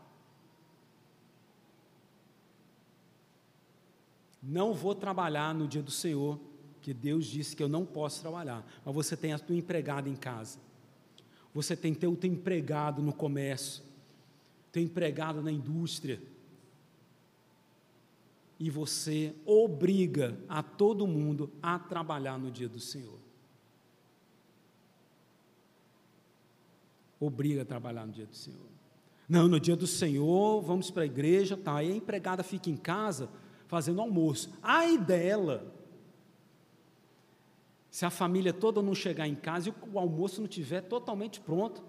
Não 4.43 4.73
vou 4.73 4.95
trabalhar 4.95 5.55
no 5.55 5.69
dia 5.69 5.83
do 5.83 5.91
Senhor, 5.91 6.41
que 6.81 6.95
Deus 6.95 7.27
disse 7.27 7.55
que 7.55 7.63
eu 7.63 7.69
não 7.69 7.85
posso 7.85 8.21
trabalhar. 8.21 8.67
Mas 8.85 8.95
você 8.95 9.17
tem 9.17 9.33
a 9.33 9.39
tua 9.39 9.57
empregada 9.57 10.09
em 10.09 10.17
casa. 10.17 10.59
Você 11.53 11.77
tem 11.77 11.95
teu, 11.95 12.15
teu 12.17 12.31
empregado 12.31 13.03
no 13.03 13.13
comércio, 13.13 13.83
teu 14.73 14.83
empregado 14.83 15.43
na 15.43 15.51
indústria. 15.51 16.23
E 18.59 18.71
você 18.71 19.35
obriga 19.45 20.39
a 20.49 20.63
todo 20.63 21.07
mundo 21.07 21.51
a 21.63 21.79
trabalhar 21.79 22.39
no 22.39 22.51
dia 22.51 22.69
do 22.69 22.79
Senhor. 22.79 23.19
Obriga 27.19 27.63
a 27.63 27.65
trabalhar 27.65 28.07
no 28.07 28.13
dia 28.13 28.27
do 28.27 28.35
Senhor. 28.35 28.71
Não, 29.29 29.47
no 29.47 29.61
dia 29.61 29.77
do 29.77 29.87
Senhor, 29.87 30.61
vamos 30.63 30.91
para 30.91 31.03
a 31.03 31.07
igreja, 31.07 31.57
tá? 31.57 31.77
Aí 31.77 31.93
a 31.93 31.95
empregada 31.95 32.43
fica 32.43 32.71
em 32.71 32.77
casa, 32.77 33.29
fazendo 33.71 34.01
almoço. 34.01 34.51
Ai 34.61 34.99
dela! 34.99 35.73
Se 37.89 38.05
a 38.05 38.11
família 38.11 38.53
toda 38.53 38.83
não 38.83 38.97
chegar 38.97 39.29
em 39.29 39.35
casa 39.37 39.69
e 39.69 39.75
o 39.93 39.99
almoço 39.99 40.41
não 40.41 40.49
estiver 40.49 40.81
totalmente 40.81 41.41
pronto, 41.41 41.81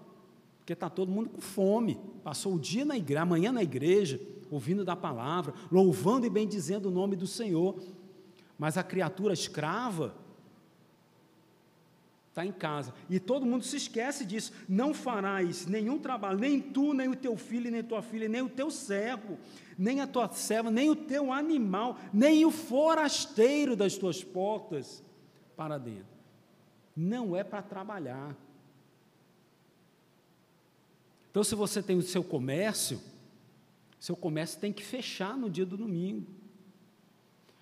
porque 0.59 0.73
está 0.73 0.91
todo 0.91 1.11
mundo 1.11 1.31
com 1.31 1.41
fome, 1.41 1.99
passou 2.23 2.53
o 2.53 2.59
dia 2.59 2.85
na 2.85 2.95
igreja, 2.95 3.23
amanhã 3.23 3.51
na 3.51 3.63
igreja, 3.63 4.21
ouvindo 4.51 4.85
da 4.85 4.95
palavra, 4.95 5.55
louvando 5.71 6.27
e 6.27 6.29
bendizendo 6.29 6.87
o 6.87 6.91
nome 6.91 7.15
do 7.15 7.25
Senhor, 7.25 7.75
mas 8.59 8.77
a 8.77 8.83
criatura 8.83 9.33
escrava 9.33 10.15
está 12.31 12.45
em 12.45 12.51
casa. 12.51 12.93
E 13.09 13.19
todo 13.19 13.45
mundo 13.45 13.63
se 13.63 13.75
esquece 13.75 14.25
disso. 14.25 14.53
Não 14.67 14.93
farás 14.93 15.65
nenhum 15.65 15.99
trabalho, 15.99 16.39
nem 16.39 16.61
tu, 16.61 16.93
nem 16.93 17.09
o 17.09 17.15
teu 17.15 17.37
filho, 17.37 17.69
nem 17.69 17.83
tua 17.83 18.01
filha, 18.01 18.27
nem 18.27 18.41
o 18.41 18.49
teu 18.49 18.71
servo, 18.71 19.37
nem 19.77 19.99
a 19.99 20.07
tua 20.07 20.29
serva, 20.31 20.71
nem 20.71 20.89
o 20.89 20.95
teu 20.95 21.31
animal, 21.31 21.99
nem 22.13 22.45
o 22.45 22.51
forasteiro 22.51 23.75
das 23.75 23.97
tuas 23.97 24.23
portas 24.23 25.03
para 25.57 25.77
dentro. 25.77 26.05
Não 26.95 27.35
é 27.35 27.43
para 27.43 27.61
trabalhar. 27.61 28.35
Então, 31.29 31.43
se 31.43 31.53
você 31.53 31.83
tem 31.83 31.97
o 31.97 32.01
seu 32.01 32.23
comércio, 32.23 32.99
seu 33.99 34.15
comércio 34.15 34.59
tem 34.59 34.71
que 34.71 34.83
fechar 34.83 35.37
no 35.37 35.49
dia 35.49 35.65
do 35.65 35.75
domingo. 35.75 36.40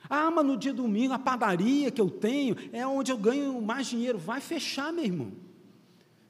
Ah, 0.09 0.31
mas 0.31 0.45
no 0.45 0.57
dia 0.57 0.73
domingo 0.73 1.13
a 1.13 1.19
padaria 1.19 1.91
que 1.91 2.01
eu 2.01 2.09
tenho 2.09 2.55
é 2.73 2.85
onde 2.87 3.11
eu 3.11 3.17
ganho 3.17 3.61
mais 3.61 3.87
dinheiro. 3.87 4.17
Vai 4.17 4.41
fechar, 4.41 4.91
meu 4.91 5.05
irmão. 5.05 5.31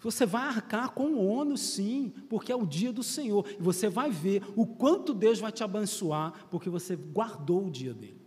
Você 0.02 0.26
vai 0.26 0.44
arcar 0.44 0.92
com 0.92 1.08
o 1.13 1.26
ônus, 1.26 1.62
sim, 1.62 2.13
porque 2.30 2.52
é 2.52 2.56
o 2.56 2.65
dia 2.65 2.92
do 2.92 3.04
Senhor. 3.04 3.46
E 3.50 3.62
você 3.62 3.89
vai 3.89 4.10
ver 4.10 4.44
o 4.56 4.65
quanto 4.65 5.13
Deus 5.13 5.39
vai 5.39 5.52
te 5.52 5.63
abençoar, 5.63 6.48
porque 6.50 6.70
você 6.70 6.96
guardou 6.96 7.68
o 7.68 7.72
dia 7.72 7.94
dele. 7.94 8.20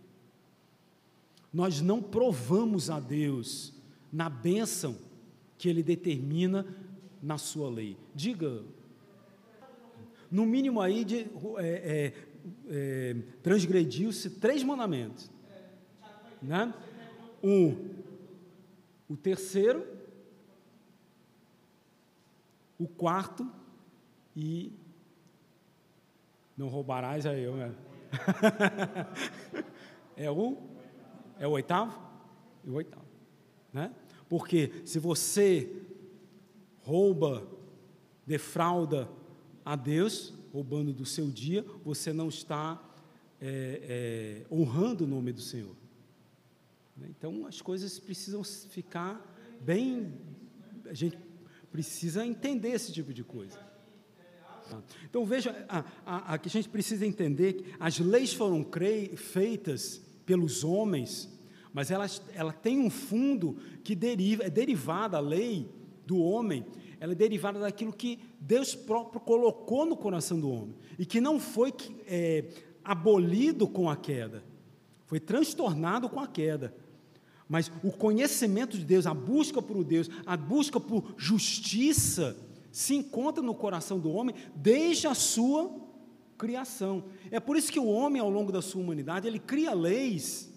Nós 1.51 1.81
não 1.81 2.01
provamos 2.01 2.89
a 2.89 2.99
Deus 2.99 3.73
na 4.11 4.29
bênção 4.29 4.97
que 5.57 5.67
Ele 5.67 5.81
determina 5.81 6.65
na 7.21 7.37
sua 7.37 7.69
lei. 7.69 7.97
Diga, 8.13 8.63
no 10.29 10.45
mínimo 10.45 10.81
aí 10.81 11.05
de, 11.05 11.17
é, 11.17 11.23
é, 11.59 12.13
é, 12.67 13.15
transgrediu-se 13.41 14.31
três 14.31 14.63
mandamentos. 14.63 15.32
Né? 16.43 16.71
Um, 17.41 18.03
o 19.09 19.17
terceiro 19.17 19.93
o 22.83 22.87
quarto 22.87 23.49
e 24.35 24.73
não 26.57 26.67
roubarás 26.67 27.25
é 27.25 27.39
eu, 27.39 27.55
né? 27.55 27.73
é 30.17 30.29
o 30.29 30.57
é 31.39 31.47
o 31.47 31.51
oitavo? 31.51 31.99
E 32.63 32.69
o 32.69 32.73
oitavo, 32.73 33.05
né? 33.71 33.93
Porque 34.29 34.71
se 34.85 34.99
você 34.99 35.71
rouba, 36.81 37.47
defrauda 38.25 39.09
a 39.63 39.75
Deus, 39.75 40.33
roubando 40.51 40.93
do 40.93 41.05
seu 41.05 41.29
dia, 41.29 41.65
você 41.83 42.11
não 42.11 42.29
está 42.29 42.81
é, 43.39 44.43
é, 44.43 44.53
honrando 44.53 45.05
o 45.05 45.07
nome 45.07 45.31
do 45.31 45.41
Senhor. 45.41 45.75
Então 47.09 47.45
as 47.45 47.61
coisas 47.61 47.99
precisam 47.99 48.43
ficar 48.43 49.21
bem. 49.61 50.13
A 50.85 50.93
gente 50.93 51.17
precisa 51.71 52.25
entender 52.25 52.69
esse 52.69 52.91
tipo 52.91 53.13
de 53.13 53.23
coisa. 53.23 53.59
Então 55.09 55.25
veja, 55.25 55.65
a, 55.67 55.83
a, 56.05 56.33
a, 56.33 56.37
que 56.37 56.47
a 56.47 56.51
gente 56.51 56.69
precisa 56.69 57.05
entender 57.05 57.53
que 57.53 57.73
as 57.79 57.99
leis 57.99 58.33
foram 58.33 58.65
feitas 59.15 60.01
pelos 60.25 60.63
homens, 60.63 61.29
mas 61.73 61.91
elas, 61.91 62.21
ela 62.33 62.53
tem 62.53 62.79
um 62.79 62.89
fundo 62.89 63.57
que 63.83 63.95
deriva, 63.95 64.43
é 64.43 64.49
derivada, 64.49 65.17
a 65.17 65.19
lei 65.19 65.69
do 66.05 66.17
homem, 66.17 66.65
ela 66.99 67.11
é 67.11 67.15
derivada 67.15 67.59
daquilo 67.59 67.91
que 67.91 68.19
Deus 68.39 68.73
próprio 68.73 69.19
colocou 69.19 69.85
no 69.85 69.97
coração 69.97 70.39
do 70.39 70.49
homem, 70.49 70.75
e 70.97 71.05
que 71.05 71.19
não 71.19 71.39
foi 71.39 71.73
é, 72.07 72.45
abolido 72.83 73.67
com 73.67 73.89
a 73.89 73.95
queda, 73.95 74.43
foi 75.05 75.19
transtornado 75.19 76.09
com 76.09 76.19
a 76.19 76.27
queda. 76.27 76.73
Mas 77.53 77.71
o 77.83 77.91
conhecimento 77.91 78.75
de 78.79 78.83
Deus, 78.83 79.05
a 79.05 79.13
busca 79.13 79.61
por 79.61 79.83
Deus, 79.83 80.09
a 80.25 80.35
busca 80.35 80.79
por 80.79 81.13
justiça, 81.15 82.35
se 82.71 82.95
encontra 82.95 83.43
no 83.43 83.53
coração 83.53 83.99
do 83.99 84.09
homem 84.09 84.35
desde 84.55 85.05
a 85.05 85.13
sua 85.13 85.71
criação. 86.35 87.03
É 87.29 87.39
por 87.39 87.55
isso 87.55 87.71
que 87.71 87.79
o 87.79 87.85
homem, 87.85 88.19
ao 88.19 88.27
longo 88.27 88.51
da 88.51 88.59
sua 88.59 88.81
humanidade, 88.81 89.27
ele 89.27 89.37
cria 89.37 89.71
leis. 89.71 90.51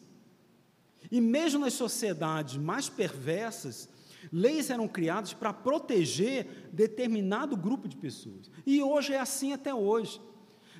E 1.12 1.20
mesmo 1.20 1.60
nas 1.60 1.74
sociedades 1.74 2.56
mais 2.56 2.88
perversas, 2.88 3.90
leis 4.32 4.70
eram 4.70 4.88
criadas 4.88 5.34
para 5.34 5.52
proteger 5.52 6.70
determinado 6.72 7.58
grupo 7.58 7.88
de 7.88 7.96
pessoas. 7.98 8.50
E 8.64 8.82
hoje 8.82 9.12
é 9.12 9.20
assim 9.20 9.52
até 9.52 9.74
hoje. 9.74 10.18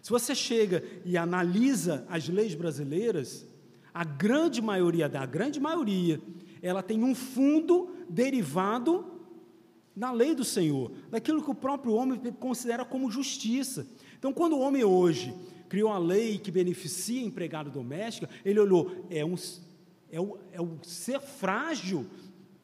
Se 0.01 0.09
você 0.09 0.35
chega 0.35 0.83
e 1.05 1.19
analisa 1.19 2.07
as 2.09 2.27
leis 2.27 2.55
brasileiras, 2.55 3.47
a 3.97 4.05
grande 4.05 4.61
maioria 4.61 5.09
da 5.09 5.25
grande 5.25 5.59
maioria, 5.59 6.21
ela 6.61 6.83
tem 6.83 7.03
um 7.03 7.15
fundo 7.15 7.97
derivado 8.11 9.07
da 9.97 10.13
lei 10.13 10.35
do 10.35 10.45
Senhor, 10.45 10.93
daquilo 11.11 11.43
que 11.43 11.51
o 11.51 11.55
próprio 11.55 11.95
homem 11.95 12.21
considera 12.39 12.85
como 12.85 13.11
justiça. 13.11 13.87
Então, 14.19 14.35
quando 14.35 14.53
o 14.53 14.61
homem 14.61 14.85
hoje 14.85 15.35
criou 15.67 15.91
a 15.91 15.97
lei 15.97 16.37
que 16.37 16.51
beneficia 16.51 17.23
a 17.23 17.25
empregada 17.25 17.71
doméstica, 17.71 18.29
ele 18.45 18.61
olhou, 18.61 19.07
é 19.09 19.25
um, 19.25 19.35
é, 20.13 20.21
um, 20.21 20.37
é 20.53 20.61
um 20.61 20.77
ser 20.83 21.19
frágil 21.19 22.05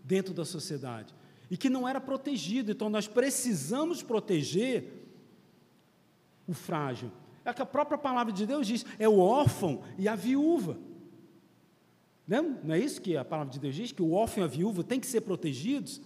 dentro 0.04 0.34
da 0.34 0.44
sociedade 0.44 1.14
e 1.50 1.56
que 1.56 1.70
não 1.70 1.88
era 1.88 1.98
protegido. 1.98 2.70
Então, 2.70 2.90
nós 2.90 3.08
precisamos 3.08 4.02
proteger 4.02 4.84
o 6.46 6.52
frágil. 6.52 7.10
É 7.42 7.54
que 7.54 7.62
a 7.62 7.66
própria 7.66 7.96
palavra 7.96 8.34
de 8.34 8.44
Deus 8.44 8.66
diz: 8.66 8.84
é 8.98 9.08
o 9.08 9.18
órfão 9.18 9.82
e 9.96 10.06
a 10.06 10.14
viúva. 10.14 10.91
Não, 12.26 12.58
não 12.62 12.74
é 12.74 12.78
isso 12.78 13.00
que 13.00 13.16
a 13.16 13.24
palavra 13.24 13.52
de 13.52 13.58
Deus 13.58 13.74
diz? 13.74 13.92
Que 13.92 14.02
o 14.02 14.12
órfão 14.12 14.42
e 14.42 14.46
a 14.46 14.48
viúva 14.48 14.84
têm 14.84 15.00
que 15.00 15.06
ser 15.06 15.22
protegidos? 15.22 16.00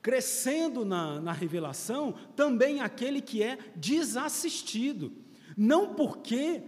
Crescendo 0.00 0.84
na, 0.84 1.20
na 1.20 1.32
revelação, 1.32 2.14
também 2.34 2.80
aquele 2.80 3.20
que 3.20 3.42
é 3.42 3.58
desassistido. 3.76 5.12
Não 5.56 5.94
porque 5.94 6.62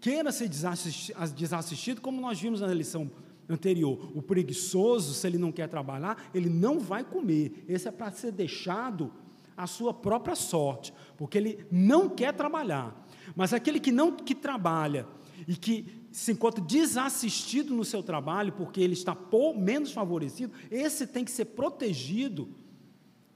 queira 0.00 0.32
ser 0.32 0.48
desassistido, 0.48 2.00
como 2.00 2.20
nós 2.20 2.40
vimos 2.40 2.60
na 2.60 2.72
lição 2.72 3.10
anterior. 3.48 4.10
O 4.14 4.22
preguiçoso, 4.22 5.14
se 5.14 5.26
ele 5.26 5.38
não 5.38 5.52
quer 5.52 5.68
trabalhar, 5.68 6.30
ele 6.34 6.48
não 6.48 6.80
vai 6.80 7.04
comer. 7.04 7.64
Esse 7.68 7.88
é 7.88 7.90
para 7.90 8.10
ser 8.10 8.32
deixado 8.32 9.12
à 9.56 9.66
sua 9.66 9.92
própria 9.92 10.34
sorte, 10.34 10.94
porque 11.16 11.36
ele 11.36 11.66
não 11.70 12.08
quer 12.08 12.32
trabalhar. 12.32 13.06
Mas 13.36 13.52
aquele 13.52 13.78
que 13.78 13.92
não 13.92 14.12
que 14.12 14.34
trabalha 14.34 15.06
e 15.46 15.54
que 15.54 16.01
se 16.12 16.30
encontra 16.30 16.62
desassistido 16.62 17.74
no 17.74 17.84
seu 17.84 18.02
trabalho 18.02 18.52
porque 18.52 18.80
ele 18.80 18.92
está 18.92 19.16
menos 19.56 19.92
favorecido, 19.92 20.52
esse 20.70 21.06
tem 21.06 21.24
que 21.24 21.30
ser 21.30 21.46
protegido 21.46 22.48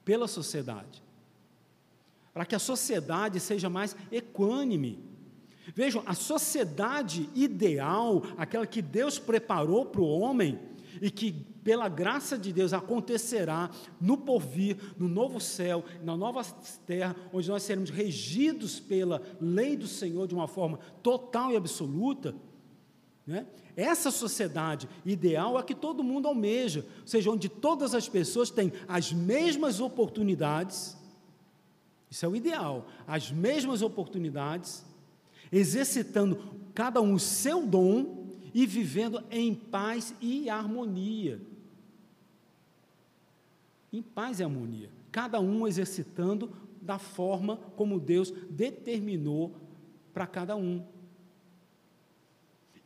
pela 0.04 0.28
sociedade. 0.28 1.02
Para 2.32 2.44
que 2.44 2.54
a 2.54 2.58
sociedade 2.58 3.40
seja 3.40 3.70
mais 3.70 3.96
equânime. 4.12 5.02
Vejam, 5.74 6.02
a 6.06 6.14
sociedade 6.14 7.28
ideal, 7.34 8.22
aquela 8.36 8.66
que 8.66 8.82
Deus 8.82 9.18
preparou 9.18 9.86
para 9.86 10.02
o 10.02 10.18
homem 10.20 10.58
e 11.00 11.10
que, 11.10 11.32
pela 11.64 11.88
graça 11.88 12.38
de 12.38 12.52
Deus, 12.52 12.72
acontecerá 12.72 13.70
no 14.00 14.18
porvir, 14.18 14.76
no 14.98 15.08
novo 15.08 15.40
céu, 15.40 15.82
na 16.04 16.16
nova 16.16 16.44
terra, 16.86 17.16
onde 17.32 17.48
nós 17.48 17.62
seremos 17.62 17.90
regidos 17.90 18.78
pela 18.78 19.20
lei 19.40 19.76
do 19.76 19.88
Senhor 19.88 20.28
de 20.28 20.34
uma 20.34 20.46
forma 20.46 20.78
total 21.02 21.50
e 21.52 21.56
absoluta 21.56 22.34
né? 23.26 23.46
Essa 23.76 24.10
sociedade 24.10 24.88
ideal 25.04 25.58
é 25.58 25.62
que 25.62 25.74
todo 25.74 26.04
mundo 26.04 26.28
almeja, 26.28 26.86
ou 27.00 27.06
seja, 27.06 27.30
onde 27.30 27.48
todas 27.48 27.94
as 27.94 28.08
pessoas 28.08 28.50
têm 28.50 28.72
as 28.88 29.12
mesmas 29.12 29.80
oportunidades, 29.80 30.96
isso 32.10 32.24
é 32.24 32.28
o 32.28 32.36
ideal, 32.36 32.88
as 33.06 33.30
mesmas 33.30 33.82
oportunidades, 33.82 34.84
exercitando 35.50 36.38
cada 36.72 37.00
um 37.00 37.14
o 37.14 37.20
seu 37.20 37.66
dom 37.66 38.26
e 38.54 38.64
vivendo 38.64 39.22
em 39.30 39.54
paz 39.54 40.14
e 40.20 40.48
harmonia. 40.48 41.40
Em 43.92 44.00
paz 44.00 44.40
e 44.40 44.44
harmonia, 44.44 44.90
cada 45.10 45.40
um 45.40 45.66
exercitando 45.66 46.50
da 46.80 46.98
forma 46.98 47.56
como 47.76 47.98
Deus 47.98 48.32
determinou 48.48 49.54
para 50.14 50.26
cada 50.26 50.56
um. 50.56 50.82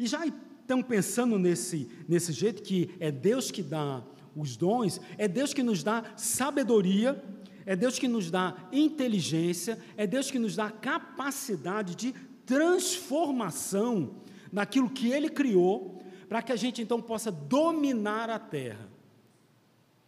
E 0.00 0.06
já 0.06 0.24
estão 0.24 0.82
pensando 0.82 1.38
nesse, 1.38 1.86
nesse 2.08 2.32
jeito 2.32 2.62
que 2.62 2.88
é 2.98 3.12
Deus 3.12 3.50
que 3.50 3.62
dá 3.62 4.02
os 4.34 4.56
dons, 4.56 4.98
é 5.18 5.28
Deus 5.28 5.52
que 5.52 5.62
nos 5.62 5.82
dá 5.82 6.14
sabedoria, 6.16 7.22
é 7.66 7.76
Deus 7.76 7.98
que 7.98 8.08
nos 8.08 8.30
dá 8.30 8.56
inteligência, 8.72 9.78
é 9.98 10.06
Deus 10.06 10.30
que 10.30 10.38
nos 10.38 10.56
dá 10.56 10.70
capacidade 10.70 11.94
de 11.94 12.14
transformação 12.46 14.14
naquilo 14.50 14.88
que 14.88 15.12
Ele 15.12 15.28
criou, 15.28 16.00
para 16.30 16.40
que 16.40 16.50
a 16.50 16.56
gente 16.56 16.80
então 16.80 17.02
possa 17.02 17.30
dominar 17.30 18.30
a 18.30 18.38
terra, 18.38 18.88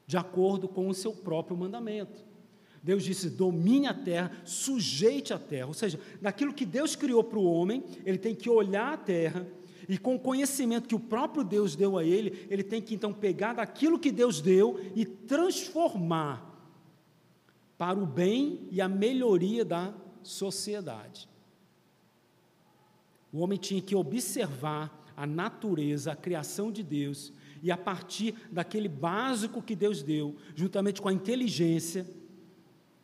de 0.06 0.16
acordo 0.16 0.68
com 0.68 0.88
o 0.88 0.94
seu 0.94 1.12
próprio 1.12 1.54
mandamento. 1.54 2.24
Deus 2.82 3.04
disse: 3.04 3.28
domine 3.28 3.88
a 3.88 3.94
terra, 3.94 4.32
sujeite 4.42 5.34
a 5.34 5.38
terra, 5.38 5.66
ou 5.66 5.74
seja, 5.74 6.00
daquilo 6.22 6.54
que 6.54 6.64
Deus 6.64 6.96
criou 6.96 7.22
para 7.22 7.38
o 7.38 7.44
homem, 7.44 7.84
ele 8.06 8.16
tem 8.16 8.34
que 8.34 8.48
olhar 8.48 8.94
a 8.94 8.96
terra 8.96 9.46
e 9.92 9.98
com 9.98 10.14
o 10.14 10.18
conhecimento 10.18 10.88
que 10.88 10.94
o 10.94 10.98
próprio 10.98 11.44
Deus 11.44 11.76
deu 11.76 11.98
a 11.98 12.02
ele, 12.02 12.46
ele 12.48 12.62
tem 12.62 12.80
que 12.80 12.94
então 12.94 13.12
pegar 13.12 13.52
daquilo 13.52 13.98
que 13.98 14.10
Deus 14.10 14.40
deu 14.40 14.80
e 14.96 15.04
transformar 15.04 16.50
para 17.76 17.98
o 17.98 18.06
bem 18.06 18.66
e 18.70 18.80
a 18.80 18.88
melhoria 18.88 19.66
da 19.66 19.92
sociedade. 20.22 21.28
O 23.30 23.40
homem 23.40 23.58
tinha 23.58 23.82
que 23.82 23.94
observar 23.94 25.12
a 25.14 25.26
natureza, 25.26 26.12
a 26.12 26.16
criação 26.16 26.72
de 26.72 26.82
Deus, 26.82 27.30
e 27.62 27.70
a 27.70 27.76
partir 27.76 28.34
daquele 28.50 28.88
básico 28.88 29.60
que 29.60 29.76
Deus 29.76 30.02
deu, 30.02 30.36
juntamente 30.54 31.02
com 31.02 31.08
a 31.10 31.12
inteligência, 31.12 32.06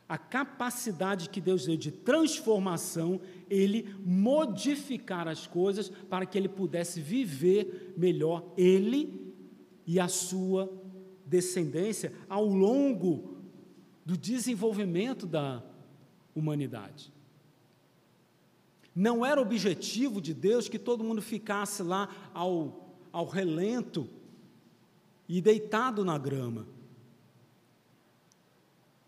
a 0.08 0.16
capacidade 0.16 1.28
que 1.28 1.40
Deus 1.40 1.66
deu 1.66 1.76
de 1.76 1.92
transformação, 1.92 3.20
ele 3.50 3.94
modificar 4.04 5.28
as 5.28 5.46
coisas 5.46 5.90
para 6.08 6.24
que 6.24 6.38
ele 6.38 6.48
pudesse 6.48 7.00
viver 7.00 7.92
melhor, 7.96 8.52
ele 8.56 9.34
e 9.86 10.00
a 10.00 10.08
sua 10.08 10.72
descendência 11.26 12.12
ao 12.28 12.46
longo 12.46 13.36
do 14.04 14.16
desenvolvimento 14.16 15.26
da 15.26 15.62
humanidade. 16.34 17.12
Não 18.94 19.24
era 19.24 19.40
objetivo 19.40 20.20
de 20.20 20.32
Deus 20.32 20.68
que 20.68 20.78
todo 20.78 21.04
mundo 21.04 21.20
ficasse 21.20 21.82
lá 21.82 22.08
ao, 22.32 22.96
ao 23.12 23.26
relento 23.26 24.08
e 25.28 25.42
deitado 25.42 26.04
na 26.04 26.16
grama. 26.16 26.66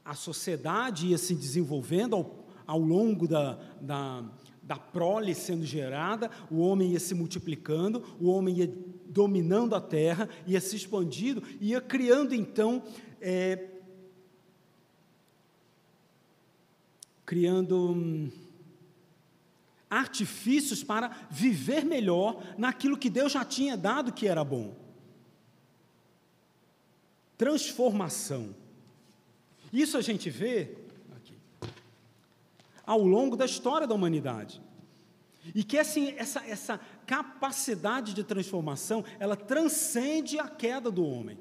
A 0.04 0.14
sociedade 0.14 1.08
ia 1.08 1.18
se 1.18 1.34
desenvolvendo 1.34 2.16
ao, 2.16 2.44
ao 2.66 2.78
longo 2.78 3.28
da, 3.28 3.58
da, 3.80 4.24
da 4.62 4.76
prole 4.76 5.34
sendo 5.34 5.64
gerada, 5.64 6.30
o 6.50 6.60
homem 6.60 6.92
ia 6.92 7.00
se 7.00 7.14
multiplicando, 7.14 8.04
o 8.20 8.28
homem 8.28 8.56
ia 8.58 8.72
dominando 9.06 9.74
a 9.74 9.80
terra, 9.80 10.28
ia 10.46 10.60
se 10.60 10.76
expandindo, 10.76 11.42
ia 11.60 11.80
criando 11.80 12.34
então, 12.34 12.82
é, 13.20 13.68
criando 17.26 17.90
hum, 17.90 18.30
artifícios 19.90 20.84
para 20.84 21.28
viver 21.30 21.84
melhor 21.84 22.40
naquilo 22.56 22.96
que 22.96 23.10
Deus 23.10 23.32
já 23.32 23.44
tinha 23.44 23.76
dado 23.76 24.12
que 24.12 24.28
era 24.28 24.44
bom. 24.44 24.76
Transformação. 27.36 28.54
Isso 29.72 29.96
a 29.96 30.00
gente 30.00 30.28
vê 30.30 30.76
aqui, 31.16 31.34
ao 32.84 33.02
longo 33.02 33.36
da 33.36 33.44
história 33.44 33.86
da 33.86 33.94
humanidade. 33.94 34.60
E 35.54 35.64
que 35.64 35.78
assim, 35.78 36.14
essa, 36.16 36.44
essa 36.46 36.80
capacidade 37.06 38.12
de 38.12 38.22
transformação, 38.22 39.04
ela 39.18 39.36
transcende 39.36 40.38
a 40.38 40.48
queda 40.48 40.90
do 40.90 41.04
homem. 41.04 41.38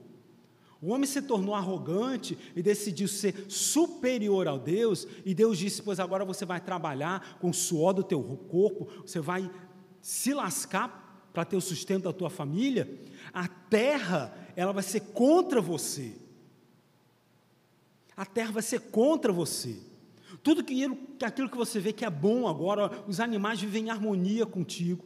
O 0.81 0.93
homem 0.93 1.05
se 1.05 1.21
tornou 1.21 1.53
arrogante 1.53 2.37
e 2.55 2.63
decidiu 2.63 3.07
ser 3.07 3.45
superior 3.49 4.47
a 4.47 4.57
Deus, 4.57 5.05
e 5.25 5.33
Deus 5.33 5.57
disse: 5.57 5.83
Pois 5.83 5.99
agora 5.99 6.23
você 6.23 6.45
vai 6.45 6.61
trabalhar 6.61 7.37
com 7.39 7.49
o 7.49 7.53
suor 7.53 7.93
do 7.93 8.03
teu 8.03 8.23
corpo, 8.49 8.87
você 9.05 9.19
vai 9.19 9.49
se 10.01 10.33
lascar 10.33 11.29
para 11.33 11.43
ter 11.43 11.57
o 11.57 11.61
sustento 11.61 12.03
da 12.03 12.13
tua 12.13 12.29
família. 12.29 12.89
A 13.33 13.47
terra, 13.47 14.33
ela 14.55 14.71
vai 14.71 14.83
ser 14.83 15.01
contra 15.01 15.59
você. 15.59 16.15
A 18.19 18.25
terra 18.25 18.51
vai 18.51 18.61
ser 18.61 18.81
contra 18.81 19.31
você. 19.31 19.77
Tudo 20.43 20.59
aquilo 20.59 21.49
que 21.49 21.55
você 21.55 21.79
vê 21.79 21.93
que 21.93 22.03
é 22.03 22.09
bom 22.09 22.49
agora, 22.49 22.91
os 23.07 23.21
animais 23.21 23.61
vivem 23.61 23.85
em 23.85 23.89
harmonia 23.89 24.45
contigo. 24.45 25.05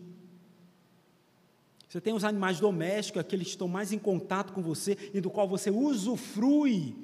Você 1.88 2.02
tem 2.02 2.16
os 2.16 2.24
animais 2.24 2.60
domésticos, 2.60 3.22
aqueles 3.22 3.46
que 3.46 3.52
estão 3.52 3.68
mais 3.68 3.94
em 3.94 4.00
contato 4.00 4.52
com 4.52 4.64
você 4.64 4.98
e 5.14 5.22
do 5.22 5.30
qual 5.30 5.48
você 5.48 5.70
usufrui 5.70 6.96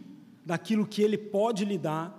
daquilo 0.43 0.87
que 0.87 1.03
ele 1.03 1.15
pode 1.15 1.63
lhe 1.63 1.77
dar. 1.77 2.17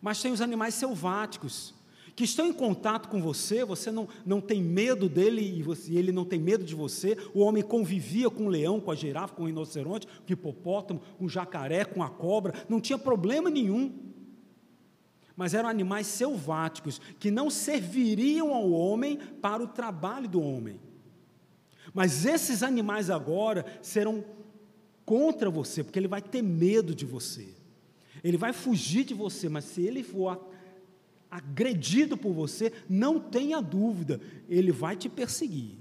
Mas 0.00 0.22
tem 0.22 0.32
os 0.32 0.40
animais 0.40 0.74
selváticos, 0.74 1.74
que 2.16 2.24
estão 2.24 2.46
em 2.46 2.52
contato 2.52 3.08
com 3.08 3.20
você, 3.20 3.64
você 3.64 3.90
não, 3.90 4.08
não 4.24 4.40
tem 4.40 4.62
medo 4.62 5.08
dele 5.08 5.42
e 5.58 5.62
você, 5.62 5.94
ele 5.94 6.12
não 6.12 6.24
tem 6.24 6.38
medo 6.38 6.64
de 6.64 6.74
você. 6.74 7.16
O 7.34 7.40
homem 7.40 7.62
convivia 7.62 8.30
com 8.30 8.46
o 8.46 8.48
leão, 8.48 8.80
com 8.80 8.90
a 8.90 8.94
girafa, 8.94 9.34
com 9.34 9.42
o 9.42 9.46
rinoceronte, 9.46 10.06
com 10.06 10.30
o 10.30 10.32
hipopótamo, 10.32 11.00
com 11.18 11.24
o 11.24 11.28
jacaré, 11.28 11.84
com 11.84 12.02
a 12.02 12.08
cobra, 12.08 12.54
não 12.68 12.80
tinha 12.80 12.98
problema 12.98 13.50
nenhum. 13.50 13.92
Mas 15.36 15.54
eram 15.54 15.68
animais 15.68 16.06
selváticos 16.06 17.00
que 17.18 17.30
não 17.30 17.50
serviriam 17.50 18.54
ao 18.54 18.70
homem 18.70 19.18
para 19.42 19.62
o 19.62 19.66
trabalho 19.66 20.28
do 20.28 20.40
homem. 20.40 20.80
Mas 21.92 22.24
esses 22.24 22.62
animais 22.62 23.10
agora 23.10 23.66
serão 23.82 24.24
contra 25.04 25.50
você, 25.50 25.82
porque 25.82 25.98
ele 25.98 26.08
vai 26.08 26.22
ter 26.22 26.42
medo 26.42 26.94
de 26.94 27.04
você. 27.04 27.48
Ele 28.22 28.36
vai 28.36 28.52
fugir 28.52 29.04
de 29.04 29.14
você, 29.14 29.48
mas 29.48 29.64
se 29.64 29.82
ele 29.82 30.02
for 30.02 30.53
agredido 31.34 32.16
por 32.16 32.32
você, 32.32 32.72
não 32.88 33.18
tenha 33.18 33.60
dúvida, 33.60 34.20
ele 34.48 34.70
vai 34.70 34.94
te 34.94 35.08
perseguir. 35.08 35.76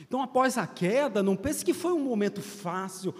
Então, 0.00 0.20
após 0.20 0.58
a 0.58 0.66
queda, 0.66 1.22
não 1.22 1.36
pense 1.36 1.64
que 1.64 1.72
foi 1.72 1.92
um 1.92 2.02
momento 2.02 2.42
fácil, 2.42 3.14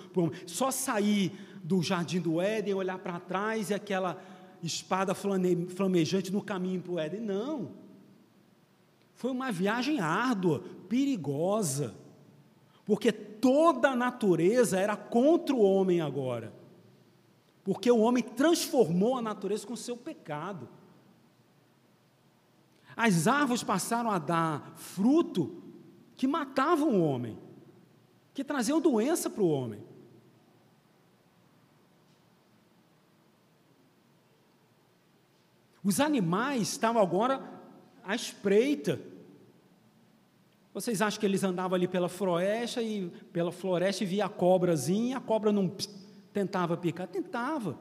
só 0.46 0.72
sair 0.72 1.32
do 1.62 1.80
jardim 1.82 2.20
do 2.20 2.40
Éden, 2.40 2.74
olhar 2.74 2.98
para 2.98 3.20
trás 3.20 3.70
e 3.70 3.74
aquela 3.74 4.20
espada 4.60 5.14
flamejante 5.14 6.32
no 6.32 6.42
caminho 6.42 6.80
para 6.80 6.92
o 6.92 6.98
Éden. 6.98 7.20
Não. 7.20 7.70
Foi 9.14 9.30
uma 9.30 9.52
viagem 9.52 10.00
árdua, 10.00 10.64
perigosa, 10.88 11.94
porque 12.84 13.12
toda 13.12 13.90
a 13.90 13.96
natureza 13.96 14.80
era 14.80 14.96
contra 14.96 15.54
o 15.54 15.62
homem 15.62 16.00
agora, 16.00 16.52
porque 17.64 17.90
o 17.90 17.98
homem 17.98 18.22
transformou 18.22 19.16
a 19.16 19.22
natureza 19.22 19.66
com 19.66 19.74
o 19.74 19.76
seu 19.76 19.96
pecado. 19.96 20.68
As 22.96 23.26
árvores 23.26 23.62
passaram 23.62 24.10
a 24.10 24.18
dar 24.18 24.72
fruto 24.76 25.62
que 26.16 26.26
matavam 26.26 26.90
o 26.90 27.02
homem, 27.02 27.38
que 28.34 28.44
traziam 28.44 28.80
doença 28.80 29.30
para 29.30 29.42
o 29.42 29.48
homem. 29.48 29.82
Os 35.82 35.98
animais 35.98 36.72
estavam 36.72 37.00
agora 37.00 37.42
à 38.04 38.14
espreita. 38.14 39.00
Vocês 40.74 41.00
acham 41.00 41.18
que 41.18 41.26
eles 41.26 41.42
andavam 41.42 41.74
ali 41.74 41.88
pela 41.88 42.08
floresta 42.08 42.82
e 42.82 43.08
pela 43.32 43.50
floresta 43.50 44.04
e 44.04 44.06
via 44.06 44.26
a 44.26 44.28
cobrazinha, 44.28 45.16
a 45.16 45.20
cobra 45.20 45.50
não 45.50 45.74
tentava 46.32 46.76
picar? 46.76 47.06
Tentava. 47.08 47.78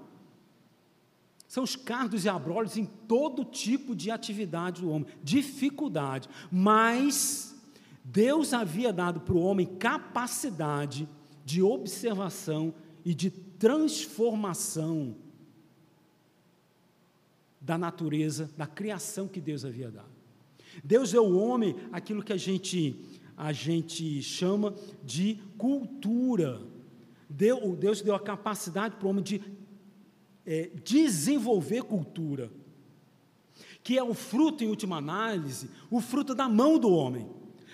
São 1.48 1.64
os 1.64 1.76
cardos 1.76 2.26
e 2.26 2.30
abrolhos 2.30 2.78
em 2.78 2.86
todo 2.86 3.44
tipo 3.44 3.96
de 3.96 4.12
atividade 4.12 4.82
do 4.82 4.90
homem, 4.92 5.08
dificuldade. 5.24 6.30
Mas 6.52 7.56
Deus 8.04 8.54
havia 8.54 8.94
dado 8.94 9.20
para 9.22 9.34
o 9.34 9.42
homem 9.42 9.66
capacidade 9.66 11.10
de 11.44 11.64
observação 11.64 12.74
e 13.04 13.16
de 13.16 13.32
transformação 13.32 15.16
da 17.60 17.78
natureza, 17.78 18.50
da 18.56 18.68
criação 18.68 19.28
que 19.28 19.42
Deus 19.42 19.66
havia 19.66 19.92
dado. 19.92 20.10
Deus 20.84 21.12
deu 21.12 21.26
ao 21.26 21.34
homem 21.34 21.76
aquilo 21.92 22.24
que 22.24 22.32
a 22.32 22.38
gente, 22.38 22.96
a 23.36 23.52
gente 23.52 24.22
chama 24.22 24.74
de 25.04 25.40
cultura. 25.58 26.62
Deu, 27.30 27.76
Deus 27.76 28.02
deu 28.02 28.16
a 28.16 28.20
capacidade 28.20 28.96
para 28.96 29.06
o 29.06 29.10
homem 29.10 29.24
de 29.24 29.42
é, 30.46 30.72
desenvolver 30.84 31.84
cultura, 31.84 32.52
que 33.84 33.98
é 33.98 34.04
o 34.04 34.16
fruto, 34.16 34.64
em 34.64 34.68
última 34.68 34.98
análise, 34.98 35.70
o 35.92 36.02
fruto 36.02 36.34
da 36.34 36.50
mão 36.50 36.80
do 36.80 36.90
homem. 36.90 37.30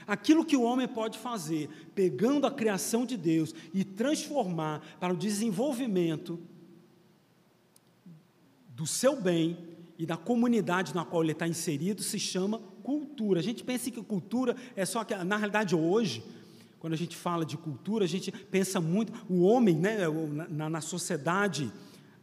Aquilo 0.05 0.45
que 0.45 0.57
o 0.57 0.61
homem 0.61 0.87
pode 0.87 1.17
fazer, 1.17 1.69
pegando 1.95 2.45
a 2.45 2.51
criação 2.51 3.05
de 3.05 3.17
Deus 3.17 3.55
e 3.73 3.83
transformar 3.83 4.97
para 4.99 5.13
o 5.13 5.17
desenvolvimento 5.17 6.39
do 8.67 8.85
seu 8.85 9.19
bem 9.19 9.57
e 9.97 10.05
da 10.05 10.17
comunidade 10.17 10.93
na 10.93 11.05
qual 11.05 11.23
ele 11.23 11.31
está 11.31 11.47
inserido, 11.47 12.03
se 12.03 12.19
chama 12.19 12.59
cultura. 12.83 13.39
A 13.39 13.43
gente 13.43 13.63
pensa 13.63 13.89
que 13.89 14.03
cultura 14.03 14.55
é 14.75 14.85
só 14.85 15.03
que, 15.03 15.15
na 15.15 15.37
realidade, 15.37 15.75
hoje, 15.75 16.23
quando 16.85 16.93
a 16.93 16.97
gente 16.97 17.17
fala 17.17 17.43
de 17.43 17.57
cultura, 17.57 18.05
a 18.05 18.07
gente 18.07 18.31
pensa 18.31 18.79
muito, 18.79 19.11
o 19.27 19.41
homem, 19.41 19.75
né, 19.75 20.01
na, 20.51 20.69
na 20.69 20.81
sociedade 20.81 21.73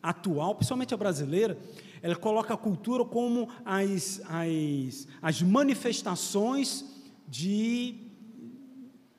atual, 0.01 0.55
principalmente 0.55 0.95
a 0.95 0.97
brasileira, 0.97 1.59
ela 2.01 2.15
coloca 2.15 2.55
a 2.55 2.57
cultura 2.57 3.05
como 3.05 3.49
as, 3.65 4.23
as, 4.25 5.09
as 5.21 5.43
manifestações 5.43 6.85
de, 7.27 8.07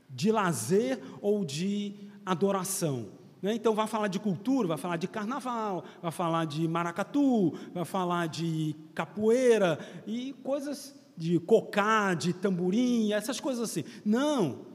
de 0.09 0.31
lazer 0.31 1.01
ou 1.21 1.43
de 1.43 1.93
adoração. 2.25 3.09
Né? 3.41 3.53
Então, 3.53 3.75
vai 3.75 3.85
falar 3.85 4.07
de 4.07 4.19
cultura, 4.19 4.69
vai 4.69 4.77
falar 4.77 4.95
de 4.95 5.09
carnaval, 5.09 5.83
vai 6.01 6.11
falar 6.13 6.45
de 6.45 6.65
maracatu, 6.69 7.53
vai 7.73 7.83
falar 7.83 8.29
de 8.29 8.77
capoeira 8.95 9.77
e 10.07 10.31
coisas 10.41 10.95
de 11.17 11.37
cocá, 11.37 12.13
de 12.13 12.31
tamborim, 12.31 13.11
essas 13.11 13.41
coisas 13.41 13.69
assim. 13.69 13.83
Não. 14.05 14.71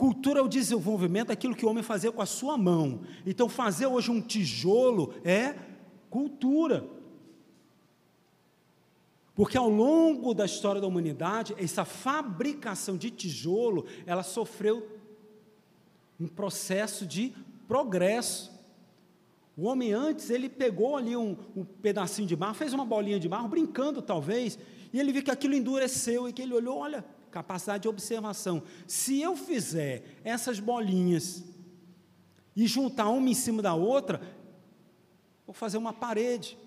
Cultura 0.00 0.40
é 0.40 0.42
o 0.42 0.48
desenvolvimento 0.48 1.28
daquilo 1.28 1.54
que 1.54 1.66
o 1.66 1.68
homem 1.68 1.82
fazia 1.82 2.10
com 2.10 2.22
a 2.22 2.26
sua 2.26 2.56
mão. 2.56 3.02
Então, 3.26 3.50
fazer 3.50 3.84
hoje 3.84 4.10
um 4.10 4.18
tijolo 4.18 5.12
é 5.22 5.54
cultura. 6.08 6.88
Porque 9.34 9.58
ao 9.58 9.68
longo 9.68 10.32
da 10.32 10.46
história 10.46 10.80
da 10.80 10.86
humanidade, 10.86 11.54
essa 11.58 11.84
fabricação 11.84 12.96
de 12.96 13.10
tijolo, 13.10 13.84
ela 14.06 14.22
sofreu 14.22 14.88
um 16.18 16.26
processo 16.26 17.04
de 17.04 17.34
progresso. 17.68 18.50
O 19.54 19.66
homem 19.66 19.92
antes, 19.92 20.30
ele 20.30 20.48
pegou 20.48 20.96
ali 20.96 21.14
um, 21.14 21.36
um 21.54 21.62
pedacinho 21.62 22.26
de 22.26 22.34
barro, 22.34 22.54
fez 22.54 22.72
uma 22.72 22.86
bolinha 22.86 23.20
de 23.20 23.28
barro, 23.28 23.48
brincando 23.48 24.00
talvez, 24.00 24.58
e 24.94 24.98
ele 24.98 25.12
viu 25.12 25.22
que 25.22 25.30
aquilo 25.30 25.54
endureceu 25.54 26.26
e 26.26 26.32
que 26.32 26.40
ele 26.40 26.54
olhou, 26.54 26.78
olha, 26.78 27.04
capacidade 27.30 27.82
de 27.82 27.88
observação. 27.88 28.62
Se 28.86 29.20
eu 29.20 29.36
fizer 29.36 30.18
essas 30.24 30.58
bolinhas 30.60 31.44
e 32.54 32.66
juntar 32.66 33.08
uma 33.08 33.28
em 33.28 33.34
cima 33.34 33.62
da 33.62 33.74
outra, 33.74 34.20
vou 35.46 35.54
fazer 35.54 35.78
uma 35.78 35.92
parede. 35.92 36.58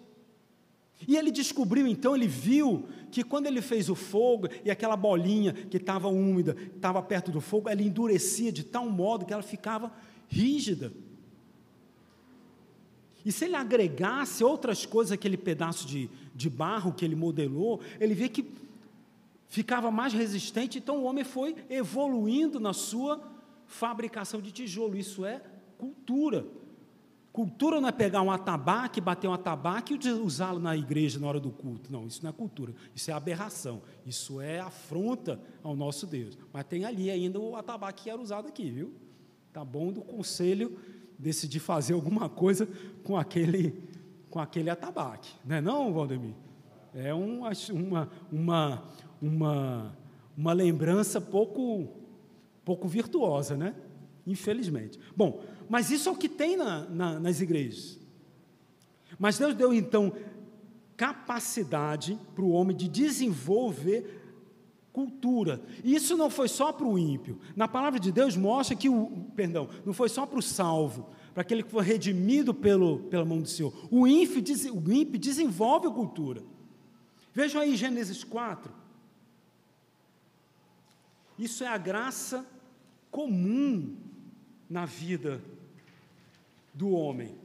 E 1.08 1.18
ele 1.18 1.32
descobriu 1.32 1.86
então, 1.86 2.16
ele 2.16 2.28
viu 2.28 2.88
que 3.12 3.24
quando 3.24 3.48
ele 3.48 3.62
fez 3.62 3.90
o 3.90 3.96
fogo 3.96 4.48
e 4.64 4.72
aquela 4.72 4.96
bolinha 4.96 5.54
que 5.54 5.78
estava 5.78 6.08
úmida, 6.08 6.56
estava 6.76 7.02
perto 7.02 7.32
do 7.32 7.42
fogo, 7.42 7.70
ela 7.70 7.82
endurecia 7.82 8.52
de 8.52 8.64
tal 8.64 8.90
modo 8.90 9.26
que 9.26 9.34
ela 9.34 9.44
ficava 9.44 9.92
rígida. 10.28 10.92
E 13.26 13.32
se 13.32 13.46
ele 13.46 13.56
agregasse 13.56 14.44
outras 14.44 14.86
coisas 14.86 15.12
àquele 15.12 15.38
pedaço 15.38 15.88
de, 15.88 16.10
de 16.36 16.50
barro 16.50 16.94
que 16.94 17.06
ele 17.06 17.16
modelou, 17.16 17.80
ele 18.00 18.14
vê 18.14 18.28
que 18.28 18.44
ficava 19.54 19.92
mais 19.92 20.14
resistente, 20.14 20.80
então 20.80 20.98
o 20.98 21.04
homem 21.04 21.24
foi 21.24 21.56
evoluindo 21.70 22.60
na 22.60 22.74
sua 22.74 23.22
fabricação 23.68 24.42
de 24.42 24.52
tijolo. 24.52 24.98
Isso 24.98 25.24
é 25.24 25.44
cultura. 25.78 26.44
Cultura 27.32 27.80
não 27.80 27.88
é 27.88 27.92
pegar 27.92 28.24
um 28.24 28.32
atabaque, 28.32 29.00
bater 29.00 29.28
um 29.28 29.34
atabaque 29.34 29.94
e 29.94 30.10
usá-lo 30.10 30.58
na 30.58 30.76
igreja 30.76 31.20
na 31.20 31.28
hora 31.28 31.40
do 31.40 31.52
culto. 31.52 31.92
Não, 31.92 32.08
isso 32.08 32.24
não 32.24 32.32
é 32.32 32.34
cultura. 32.34 32.74
Isso 32.96 33.12
é 33.12 33.14
aberração. 33.14 33.84
Isso 34.08 34.42
é 34.42 34.60
afronta 34.60 35.40
ao 35.62 35.76
nosso 35.76 36.08
Deus. 36.08 36.36
Mas 36.52 36.64
tem 36.66 36.84
ali 36.84 37.12
ainda 37.12 37.40
o 37.40 37.56
atabaque 37.56 38.06
que 38.06 38.10
era 38.10 38.20
usado 38.20 38.48
aqui, 38.48 38.72
viu? 38.72 38.92
Tá 39.54 39.64
bom 39.64 39.92
do 39.92 40.02
conselho 40.02 40.80
decidir 41.20 41.60
fazer 41.60 41.94
alguma 41.94 42.28
coisa 42.28 42.68
com 43.04 43.16
aquele 43.16 43.94
com 44.32 44.40
aquele 44.40 44.72
atabaque, 44.72 45.30
não 45.46 45.56
é 45.56 45.62
não, 45.62 45.94
Valdemir? 45.94 46.34
É 46.96 47.14
uma, 47.14 47.52
uma, 47.72 48.10
uma, 48.32 48.84
uma, 49.28 49.98
uma 50.38 50.54
lembrança 50.54 51.22
pouco 51.22 51.88
pouco 52.66 52.88
virtuosa, 52.88 53.56
né? 53.58 53.76
Infelizmente. 54.26 55.00
Bom, 55.16 55.44
mas 55.70 55.92
isso 55.92 56.08
é 56.08 56.12
o 56.12 56.16
que 56.16 56.30
tem 56.30 56.56
na, 56.56 56.82
na, 56.86 57.20
nas 57.20 57.42
igrejas. 57.42 58.00
Mas 59.20 59.38
Deus 59.38 59.54
deu 59.54 59.74
então 59.74 60.14
capacidade 60.96 62.18
para 62.34 62.44
o 62.44 62.52
homem 62.52 62.76
de 62.76 62.88
desenvolver 62.88 64.22
cultura. 64.94 65.62
E 65.84 65.96
isso 65.96 66.16
não 66.16 66.30
foi 66.30 66.48
só 66.48 66.72
para 66.72 66.88
o 66.88 66.98
ímpio. 66.98 67.40
Na 67.56 67.68
palavra 67.68 68.00
de 68.00 68.12
Deus 68.12 68.38
mostra 68.38 68.76
que 68.76 68.88
o, 68.88 69.08
perdão, 69.36 69.68
não 69.86 69.92
foi 69.92 70.08
só 70.08 70.26
para 70.26 70.40
o 70.40 70.42
salvo, 70.42 71.10
para 71.34 71.42
aquele 71.42 71.64
que 71.64 71.72
foi 71.72 71.84
redimido 71.84 72.54
pelo, 72.54 73.00
pela 73.00 73.26
mão 73.26 73.42
do 73.42 73.50
Senhor. 73.50 73.74
O 73.90 74.08
ímpio, 74.08 74.42
o 74.74 74.92
ímpio 74.92 75.20
desenvolve 75.20 75.90
cultura. 75.90 76.44
Vejam 77.34 77.60
aí 77.60 77.76
Gênesis 77.76 78.24
4. 78.24 78.83
Isso 81.38 81.64
é 81.64 81.68
a 81.68 81.78
graça 81.78 82.46
comum 83.10 83.96
na 84.70 84.86
vida 84.86 85.42
do 86.74 86.90
homem. 86.92 87.36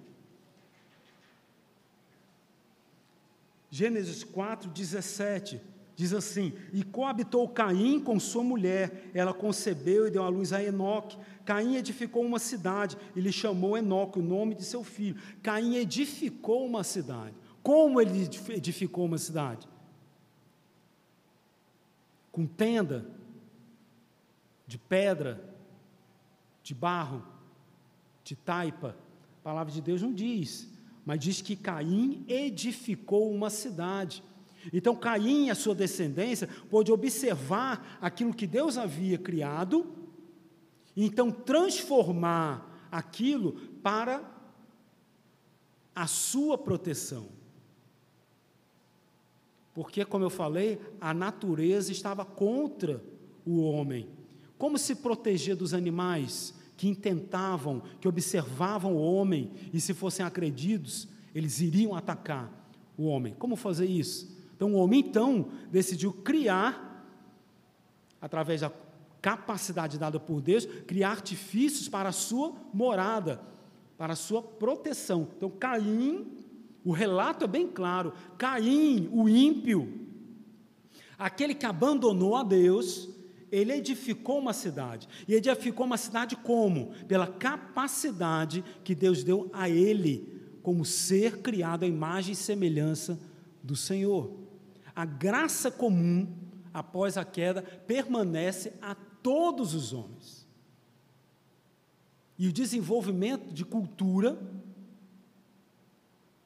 Gênesis 3.71 4.25
4, 4.25 4.71
17 4.71 5.61
diz 5.95 6.15
assim: 6.15 6.53
E 6.73 6.83
coabitou 6.83 7.49
Caim 7.49 8.01
com 8.01 8.19
sua 8.21 8.43
mulher, 8.43 9.11
ela 9.13 9.35
concebeu 9.35 10.07
e 10.07 10.11
deu 10.11 10.23
à 10.23 10.29
luz 10.29 10.53
a 10.53 10.63
Enoque. 10.63 11.19
Caim 11.45 11.77
edificou 11.77 12.25
uma 12.25 12.39
cidade 12.39 12.97
e 13.17 13.21
lhe 13.21 13.33
chamou 13.33 13.77
Enoque, 13.77 14.19
o 14.19 14.23
nome 14.23 14.55
de 14.55 14.65
seu 14.65 14.85
filho. 14.85 15.21
Caim 15.43 15.77
edificou 15.77 16.65
uma 16.65 16.85
cidade. 16.85 17.35
Como 17.63 18.01
ele 18.01 18.29
edificou 18.51 19.05
uma 19.05 19.19
cidade? 19.19 19.69
Com 22.31 22.47
tenda, 22.47 23.05
de 24.69 24.77
pedra, 24.79 25.43
de 26.63 26.75
barro, 26.75 27.25
de 28.23 28.37
taipa. 28.37 28.95
A 29.41 29.43
palavra 29.43 29.73
de 29.73 29.81
Deus 29.81 30.03
não 30.03 30.13
diz, 30.13 30.69
mas 31.07 31.19
diz 31.19 31.41
que 31.41 31.57
Caim 31.57 32.23
edificou 32.29 33.33
uma 33.33 33.49
cidade. 33.49 34.23
Então 34.71 34.95
Caim 34.95 35.47
e 35.47 35.51
a 35.51 35.55
sua 35.55 35.75
descendência 35.75 36.47
pôde 36.71 36.93
observar 36.93 37.99
aquilo 38.01 38.35
que 38.35 38.47
Deus 38.47 38.77
havia 38.77 39.17
criado, 39.17 39.87
e 40.95 41.07
então 41.07 41.31
transformar 41.31 42.89
aquilo 42.93 43.53
para 43.83 44.23
a 45.95 46.07
sua 46.07 46.59
proteção. 46.59 47.29
Porque, 49.73 50.05
como 50.05 50.25
eu 50.25 50.31
falei, 50.31 50.81
a 51.01 51.15
natureza 51.15 51.93
estava 51.93 52.25
contra 52.25 53.03
o 53.47 53.63
homem. 53.63 54.18
Como 54.59 54.77
se 54.77 54.97
proteger 54.97 55.57
dos 55.57 55.73
animais? 55.73 56.55
que 56.79 56.89
intentavam, 56.89 57.83
que 58.01 58.07
observavam 58.07 58.95
o 58.95 59.03
homem 59.03 59.51
e, 59.75 59.81
se 59.81 59.93
fossem 59.93 60.25
acredidos, 60.25 61.09
eles 61.35 61.61
iriam 61.61 61.95
atacar 61.95 62.51
o 62.97 63.07
homem. 63.07 63.35
Como 63.37 63.57
fazer 63.57 63.87
isso? 63.87 64.33
Então, 64.55 64.73
o 64.73 64.77
homem, 64.77 65.01
então, 65.01 65.49
decidiu 65.73 66.13
criar, 66.13 67.05
através 68.21 68.61
da 68.61 68.73
capacidade 69.21 69.99
dada 69.99 70.21
por 70.21 70.41
Deus, 70.41 70.67
criar 70.87 71.11
artifícios 71.11 71.89
para 71.89 72.11
a 72.11 72.13
sua 72.13 72.55
morada, 72.73 73.43
para 73.97 74.13
a 74.13 74.17
sua 74.17 74.41
proteção. 74.41 75.27
Então, 75.37 75.51
Caim, 75.51 76.27
o 76.85 76.93
relato 76.93 77.45
é 77.45 77.49
bem 77.49 77.67
claro: 77.67 78.13
Caim, 78.37 79.09
o 79.13 79.29
ímpio, 79.29 80.07
aquele 81.19 81.57
que 81.57 81.67
abandonou 81.67 82.37
a 82.37 82.45
Deus, 82.45 83.09
ele 83.51 83.73
edificou 83.73 84.39
uma 84.39 84.53
cidade. 84.53 85.09
E 85.27 85.35
edificou 85.35 85.87
uma 85.87 85.97
cidade 85.97 86.37
como? 86.37 86.93
Pela 87.07 87.27
capacidade 87.27 88.65
que 88.85 88.95
Deus 88.95 89.23
deu 89.25 89.51
a 89.53 89.69
ele, 89.69 90.41
como 90.63 90.85
ser 90.85 91.39
criado 91.39 91.85
à 91.85 91.87
imagem 91.87 92.33
e 92.33 92.37
semelhança 92.37 93.19
do 93.63 93.77
Senhor. 93.77 94.33
A 94.95 95.05
graça 95.05 95.71
comum, 95.71 96.29
após 96.73 97.17
a 97.17 97.25
queda, 97.25 97.63
permanece 97.63 98.73
a 98.83 98.95
todos 98.95 99.75
os 99.75 99.93
homens. 99.93 100.47
E 102.39 102.47
o 102.47 102.53
desenvolvimento 102.53 103.53
de 103.53 103.65
cultura 103.65 104.39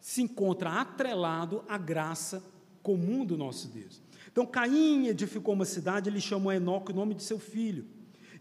se 0.00 0.22
encontra 0.22 0.80
atrelado 0.80 1.64
à 1.68 1.78
graça 1.78 2.42
comum 2.82 3.24
do 3.24 3.36
nosso 3.36 3.68
Deus. 3.68 4.02
Então 4.32 4.46
Caim 4.46 5.06
edificou 5.06 5.52
uma 5.52 5.66
cidade, 5.66 6.08
ele 6.08 6.20
chamou 6.20 6.50
a 6.50 6.56
Enoque 6.56 6.90
o 6.90 6.94
nome 6.94 7.14
de 7.14 7.22
seu 7.22 7.38
filho. 7.38 7.86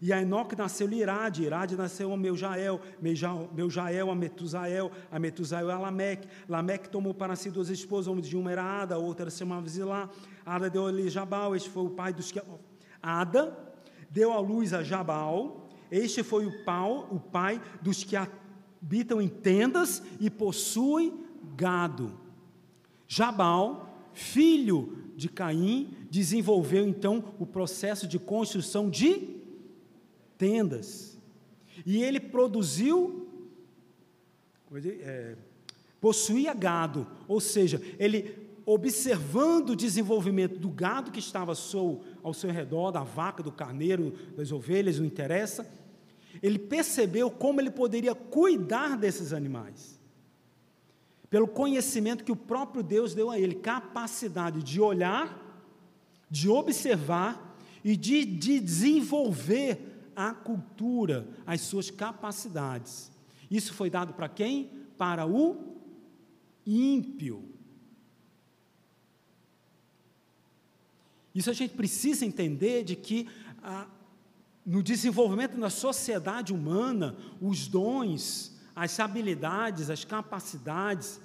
E 0.00 0.12
a 0.12 0.20
Enoque 0.20 0.56
nasceu-lhe 0.56 0.96
Irade, 0.96 1.44
Irade 1.44 1.76
nasceu 1.76 2.12
a 2.12 2.16
Meujael, 2.16 2.80
Meujael 3.00 4.10
a 4.10 4.14
Metusael, 4.16 4.90
a 5.12 5.18
Metusael 5.18 5.70
a 5.70 5.78
Lameque. 5.78 6.26
Lameque 6.48 6.88
tomou 6.88 7.14
para 7.14 7.36
si 7.36 7.50
duas 7.50 7.68
esposas, 7.68 8.08
uma 8.08 8.20
de 8.20 8.36
uma 8.36 8.50
era 8.50 8.64
Ada, 8.64 8.96
a 8.96 8.98
outra 8.98 9.30
se 9.30 9.38
chamava 9.38 9.68
Zilá. 9.68 10.10
Ada 10.44 10.68
deu-lhe 10.68 11.08
Jabal, 11.08 11.54
este 11.54 11.70
foi 11.70 11.84
o 11.84 11.90
pai 11.90 12.12
dos 12.12 12.32
que... 12.32 12.42
Ada 13.00 13.56
deu 14.10 14.32
à 14.32 14.40
luz 14.40 14.74
a 14.74 14.82
Jabal, 14.82 15.68
este 15.88 16.24
foi 16.24 16.46
o, 16.46 16.64
pau, 16.64 17.06
o 17.10 17.20
pai 17.20 17.60
dos 17.80 18.02
que 18.02 18.16
habitam 18.16 19.22
em 19.22 19.28
tendas 19.28 20.02
e 20.18 20.28
possuem 20.28 21.24
gado. 21.54 22.18
Jabal, 23.06 23.91
filho 24.12 24.96
de 25.16 25.28
Caim 25.28 25.94
desenvolveu 26.10 26.86
então 26.86 27.34
o 27.38 27.46
processo 27.46 28.06
de 28.06 28.18
construção 28.18 28.90
de 28.90 29.36
tendas. 30.36 31.18
E 31.86 32.02
ele 32.02 32.20
produziu, 32.20 33.28
é, 34.74 35.36
possuía 36.00 36.52
gado, 36.54 37.06
ou 37.26 37.40
seja, 37.40 37.80
ele 37.98 38.50
observando 38.64 39.70
o 39.70 39.76
desenvolvimento 39.76 40.58
do 40.58 40.68
gado 40.68 41.10
que 41.10 41.18
estava 41.18 41.50
ao 41.50 41.56
seu, 41.56 42.00
ao 42.22 42.32
seu 42.32 42.50
redor, 42.50 42.92
da 42.92 43.02
vaca, 43.02 43.42
do 43.42 43.50
carneiro, 43.50 44.12
das 44.36 44.52
ovelhas, 44.52 44.98
não 44.98 45.06
interessa, 45.06 45.68
ele 46.40 46.58
percebeu 46.58 47.30
como 47.30 47.60
ele 47.60 47.70
poderia 47.70 48.14
cuidar 48.14 48.96
desses 48.96 49.32
animais 49.32 50.01
pelo 51.32 51.48
conhecimento 51.48 52.24
que 52.24 52.30
o 52.30 52.36
próprio 52.36 52.82
Deus 52.82 53.14
deu 53.14 53.30
a 53.30 53.40
ele, 53.40 53.54
capacidade 53.54 54.62
de 54.62 54.78
olhar, 54.78 55.64
de 56.30 56.46
observar 56.46 57.56
e 57.82 57.96
de, 57.96 58.22
de 58.22 58.60
desenvolver 58.60 60.10
a 60.14 60.34
cultura, 60.34 61.26
as 61.46 61.62
suas 61.62 61.90
capacidades. 61.90 63.10
Isso 63.50 63.72
foi 63.72 63.88
dado 63.88 64.12
para 64.12 64.28
quem? 64.28 64.70
Para 64.98 65.26
o 65.26 65.56
ímpio. 66.66 67.48
Isso 71.34 71.48
a 71.48 71.54
gente 71.54 71.72
precisa 71.72 72.26
entender 72.26 72.84
de 72.84 72.94
que 72.94 73.26
ah, 73.62 73.88
no 74.66 74.82
desenvolvimento 74.82 75.58
da 75.58 75.70
sociedade 75.70 76.52
humana, 76.52 77.16
os 77.40 77.68
dons, 77.68 78.52
as 78.74 78.98
habilidades, 78.98 79.90
as 79.90 80.04
capacidades 80.04 81.20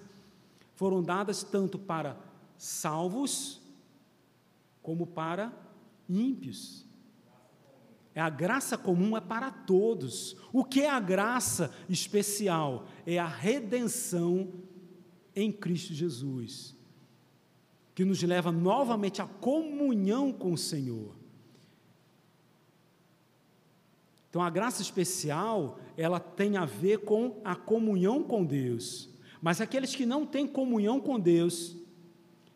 foram 0.75 1.01
dadas 1.01 1.43
tanto 1.43 1.79
para 1.79 2.17
salvos 2.57 3.61
como 4.81 5.07
para 5.07 5.51
ímpios. 6.07 6.85
É 8.13 8.21
a 8.21 8.29
graça 8.29 8.77
comum 8.77 9.17
é 9.17 9.21
para 9.21 9.51
todos. 9.51 10.35
O 10.53 10.63
que 10.63 10.81
é 10.81 10.89
a 10.89 10.99
graça 10.99 11.73
especial? 11.89 12.87
É 13.05 13.19
a 13.19 13.27
redenção 13.27 14.53
em 15.35 15.51
Cristo 15.51 15.93
Jesus, 15.93 16.75
que 17.93 18.05
nos 18.05 18.23
leva 18.23 18.51
novamente 18.51 19.21
à 19.21 19.27
comunhão 19.27 20.31
com 20.31 20.53
o 20.53 20.57
Senhor. 20.57 21.16
Então 24.37 24.45
a 24.45 24.51
graça 24.51 24.83
especial, 24.83 25.79
ela 25.97 26.19
tem 26.19 26.57
a 26.57 26.63
ver 26.63 26.99
com 26.99 27.41
a 27.43 27.55
comunhão 27.55 28.21
com 28.21 28.45
Deus. 28.45 29.09
Mas 29.41 29.59
aqueles 29.59 29.95
que 29.95 30.05
não 30.05 30.27
têm 30.27 30.45
comunhão 30.45 30.99
com 30.99 31.19
Deus, 31.19 31.75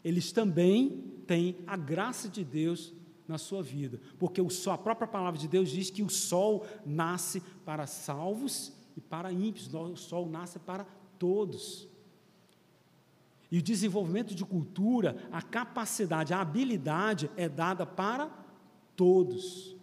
eles 0.04 0.32
também 0.32 1.12
têm 1.26 1.58
a 1.66 1.76
graça 1.76 2.30
de 2.30 2.44
Deus 2.44 2.94
na 3.28 3.40
sua 3.40 3.64
vida, 3.64 4.00
porque 4.20 4.40
o 4.40 4.48
sol, 4.48 4.74
a 4.74 4.78
própria 4.78 5.08
palavra 5.08 5.40
de 5.40 5.48
Deus 5.48 5.72
diz 5.72 5.90
que 5.90 6.04
o 6.04 6.10
sol 6.10 6.68
nasce 6.86 7.42
para 7.66 7.88
salvos 7.88 8.72
e 8.96 9.02
para 9.02 9.34
ímpios, 9.34 9.74
o 9.74 9.96
sol 9.96 10.30
nasce 10.30 10.60
para 10.60 10.86
todos. 11.18 11.88
E 13.52 13.58
o 13.58 13.64
desenvolvimento 13.64 14.36
de 14.36 14.46
cultura, 14.46 15.18
a 15.32 15.42
capacidade, 15.42 16.32
a 16.32 16.42
habilidade 16.42 17.32
é 17.36 17.50
dada 17.50 17.88
para 17.88 18.30
todos. 18.96 19.81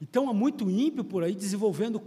Então 0.00 0.28
há 0.28 0.34
muito 0.34 0.68
ímpio 0.70 1.04
por 1.04 1.22
aí 1.22 1.34
desenvolvendo 1.34 2.00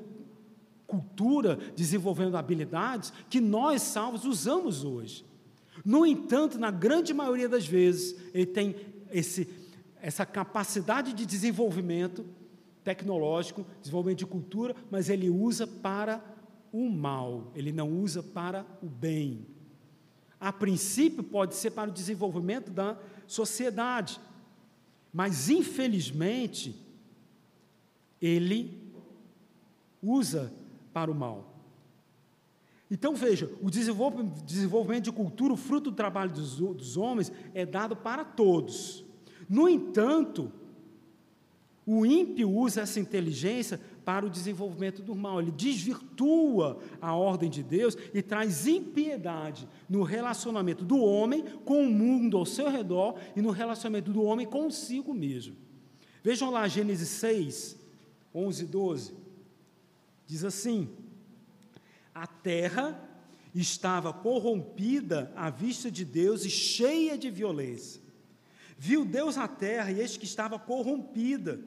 cultura, 0.88 1.57
desenvolvendo 1.75 2.38
habilidades 2.38 3.11
que 3.29 3.41
nós 3.41 3.81
salvos 3.81 4.23
usamos 4.23 4.83
hoje. 4.83 5.25
No 5.83 6.05
entanto, 6.05 6.57
na 6.57 6.71
grande 6.71 7.13
maioria 7.13 7.49
das 7.49 7.67
vezes, 7.67 8.15
ele 8.33 8.45
tem 8.45 8.75
esse, 9.11 9.47
essa 10.01 10.25
capacidade 10.25 11.13
de 11.13 11.25
desenvolvimento 11.25 12.25
tecnológico, 12.83 13.65
desenvolvimento 13.81 14.19
de 14.19 14.25
cultura, 14.25 14.75
mas 14.89 15.09
ele 15.09 15.29
usa 15.29 15.67
para 15.67 16.23
o 16.71 16.89
mal, 16.89 17.51
ele 17.53 17.71
não 17.71 17.89
usa 17.91 18.23
para 18.23 18.65
o 18.81 18.88
bem. 18.88 19.45
A 20.39 20.53
princípio, 20.53 21.23
pode 21.23 21.55
ser 21.55 21.71
para 21.71 21.89
o 21.89 21.93
desenvolvimento 21.93 22.71
da 22.71 22.97
sociedade, 23.25 24.19
mas 25.11 25.49
infelizmente, 25.49 26.86
ele 28.22 28.78
usa 30.01 30.53
para 30.93 31.11
o 31.11 31.15
mal. 31.15 31.55
Então 32.89 33.15
veja, 33.15 33.51
o 33.61 33.70
desenvolvimento 33.70 35.03
de 35.03 35.11
cultura, 35.11 35.53
o 35.53 35.57
fruto 35.57 35.91
do 35.91 35.95
trabalho 35.95 36.32
dos, 36.32 36.55
dos 36.55 36.95
homens, 36.95 37.32
é 37.53 37.65
dado 37.65 37.95
para 37.95 38.24
todos. 38.24 39.03
No 39.49 39.68
entanto, 39.68 40.51
o 41.86 42.05
ímpio 42.05 42.49
usa 42.49 42.82
essa 42.82 42.99
inteligência 42.99 43.80
para 44.03 44.26
o 44.26 44.30
desenvolvimento 44.30 45.01
do 45.01 45.13
mal, 45.13 45.41
ele 45.41 45.51
desvirtua 45.51 46.80
a 47.01 47.13
ordem 47.13 47.49
de 47.49 47.61
Deus 47.61 47.97
e 48.13 48.22
traz 48.22 48.65
impiedade 48.65 49.68
no 49.89 50.01
relacionamento 50.01 50.86
do 50.86 50.97
homem 50.97 51.43
com 51.65 51.84
o 51.84 51.91
mundo 51.91 52.38
ao 52.38 52.45
seu 52.45 52.70
redor 52.70 53.15
e 53.36 53.41
no 53.41 53.51
relacionamento 53.51 54.11
do 54.11 54.24
homem 54.24 54.45
consigo 54.45 55.13
mesmo. 55.13 55.55
Vejam 56.24 56.49
lá 56.49 56.68
Gênesis 56.70 57.09
6, 57.09 57.76
11 58.38 58.63
e 58.63 58.67
12. 58.67 59.13
Diz 60.27 60.43
assim: 60.43 60.89
a 62.13 62.25
terra 62.25 62.99
estava 63.53 64.11
corrompida 64.11 65.31
à 65.35 65.51
vista 65.51 65.91
de 65.91 66.03
Deus 66.03 66.45
e 66.45 66.49
cheia 66.49 67.15
de 67.15 67.29
violência. 67.29 68.01
Viu 68.75 69.05
Deus 69.05 69.38
a 69.38 69.47
terra 69.47 69.91
e 69.91 69.99
eis 69.99 70.17
que 70.17 70.25
estava 70.25 70.57
corrompida, 70.57 71.59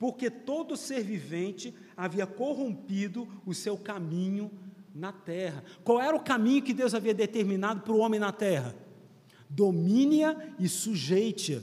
porque 0.00 0.28
todo 0.28 0.76
ser 0.76 1.04
vivente 1.04 1.72
havia 1.96 2.26
corrompido 2.26 3.28
o 3.46 3.54
seu 3.54 3.76
caminho 3.76 4.50
na 4.92 5.12
terra. 5.12 5.62
Qual 5.84 6.00
era 6.00 6.16
o 6.16 6.22
caminho 6.22 6.62
que 6.62 6.74
Deus 6.74 6.94
havia 6.94 7.14
determinado 7.14 7.82
para 7.82 7.92
o 7.92 7.98
homem 7.98 8.18
na 8.18 8.32
terra? 8.32 8.74
Domine-a 9.48 10.36
e 10.58 10.68
sujeite-a. 10.68 11.60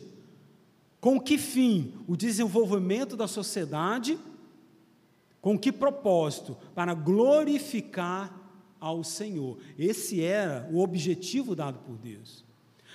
Com 1.02 1.20
que 1.20 1.38
fim? 1.38 1.94
O 2.08 2.16
desenvolvimento 2.16 3.18
da 3.18 3.28
sociedade 3.28 4.18
com 5.42 5.58
que 5.58 5.72
propósito? 5.72 6.58
Para 6.76 6.94
glorificar 6.94 8.40
ao 8.80 9.04
Senhor. 9.04 9.58
Esse 9.78 10.22
era 10.24 10.70
o 10.72 10.80
objetivo 10.80 11.56
dado 11.56 11.80
por 11.80 11.98
Deus. 11.98 12.46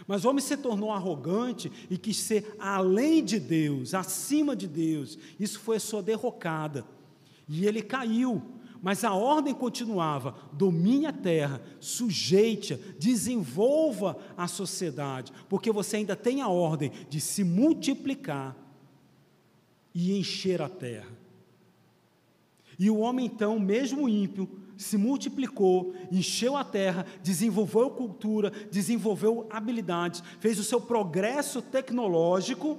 Mas 0.06 0.24
o 0.24 0.30
homem 0.30 0.42
se 0.42 0.56
tornou 0.56 0.90
arrogante 0.90 1.70
e 1.88 1.96
quis 1.96 2.16
ser 2.16 2.56
além 2.58 3.24
de 3.24 3.38
Deus, 3.38 3.94
acima 3.94 4.56
de 4.56 4.66
Deus. 4.66 5.18
Isso 5.38 5.60
foi 5.60 5.76
a 5.76 5.80
sua 5.80 6.02
derrocada. 6.02 6.84
E 7.48 7.66
ele 7.66 7.82
caiu. 7.82 8.42
Mas 8.82 9.02
a 9.02 9.14
ordem 9.14 9.54
continuava: 9.54 10.34
domine 10.52 11.06
a 11.06 11.12
terra, 11.12 11.62
sujeite-a, 11.80 12.78
desenvolva 12.98 14.18
a 14.36 14.46
sociedade, 14.46 15.32
porque 15.48 15.72
você 15.72 15.96
ainda 15.96 16.14
tem 16.14 16.42
a 16.42 16.48
ordem 16.48 16.92
de 17.08 17.20
se 17.20 17.42
multiplicar 17.42 18.54
e 19.94 20.18
encher 20.18 20.60
a 20.60 20.68
terra. 20.68 21.23
E 22.78 22.90
o 22.90 22.98
homem, 22.98 23.26
então, 23.26 23.58
mesmo 23.58 24.08
ímpio, 24.08 24.48
se 24.76 24.96
multiplicou, 24.96 25.94
encheu 26.10 26.56
a 26.56 26.64
terra, 26.64 27.06
desenvolveu 27.22 27.90
cultura, 27.90 28.50
desenvolveu 28.70 29.46
habilidades, 29.50 30.22
fez 30.40 30.58
o 30.58 30.64
seu 30.64 30.80
progresso 30.80 31.62
tecnológico, 31.62 32.78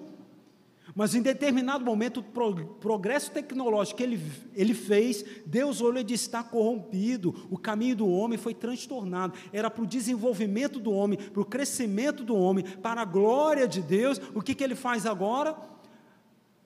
mas 0.94 1.14
em 1.14 1.22
determinado 1.22 1.84
momento, 1.84 2.22
o 2.22 2.66
progresso 2.80 3.30
tecnológico 3.30 3.98
que 3.98 4.04
ele, 4.04 4.32
ele 4.54 4.74
fez, 4.74 5.26
Deus 5.46 5.82
olhou 5.82 6.00
e 6.00 6.06
disse: 6.06 6.24
está 6.24 6.42
corrompido, 6.42 7.36
o 7.52 7.58
caminho 7.58 7.98
do 7.98 8.08
homem 8.08 8.38
foi 8.38 8.54
transtornado. 8.54 9.34
Era 9.52 9.70
para 9.70 9.84
o 9.84 9.88
desenvolvimento 9.88 10.80
do 10.80 10.92
homem, 10.92 11.20
para 11.20 11.42
o 11.42 11.46
crescimento 11.46 12.24
do 12.24 12.34
homem, 12.34 12.64
para 12.64 13.02
a 13.02 13.06
glória 13.06 13.68
de 13.68 13.82
Deus. 13.82 14.22
O 14.34 14.42
que, 14.42 14.56
que 14.56 14.64
ele 14.64 14.74
faz 14.74 15.06
agora? 15.06 15.58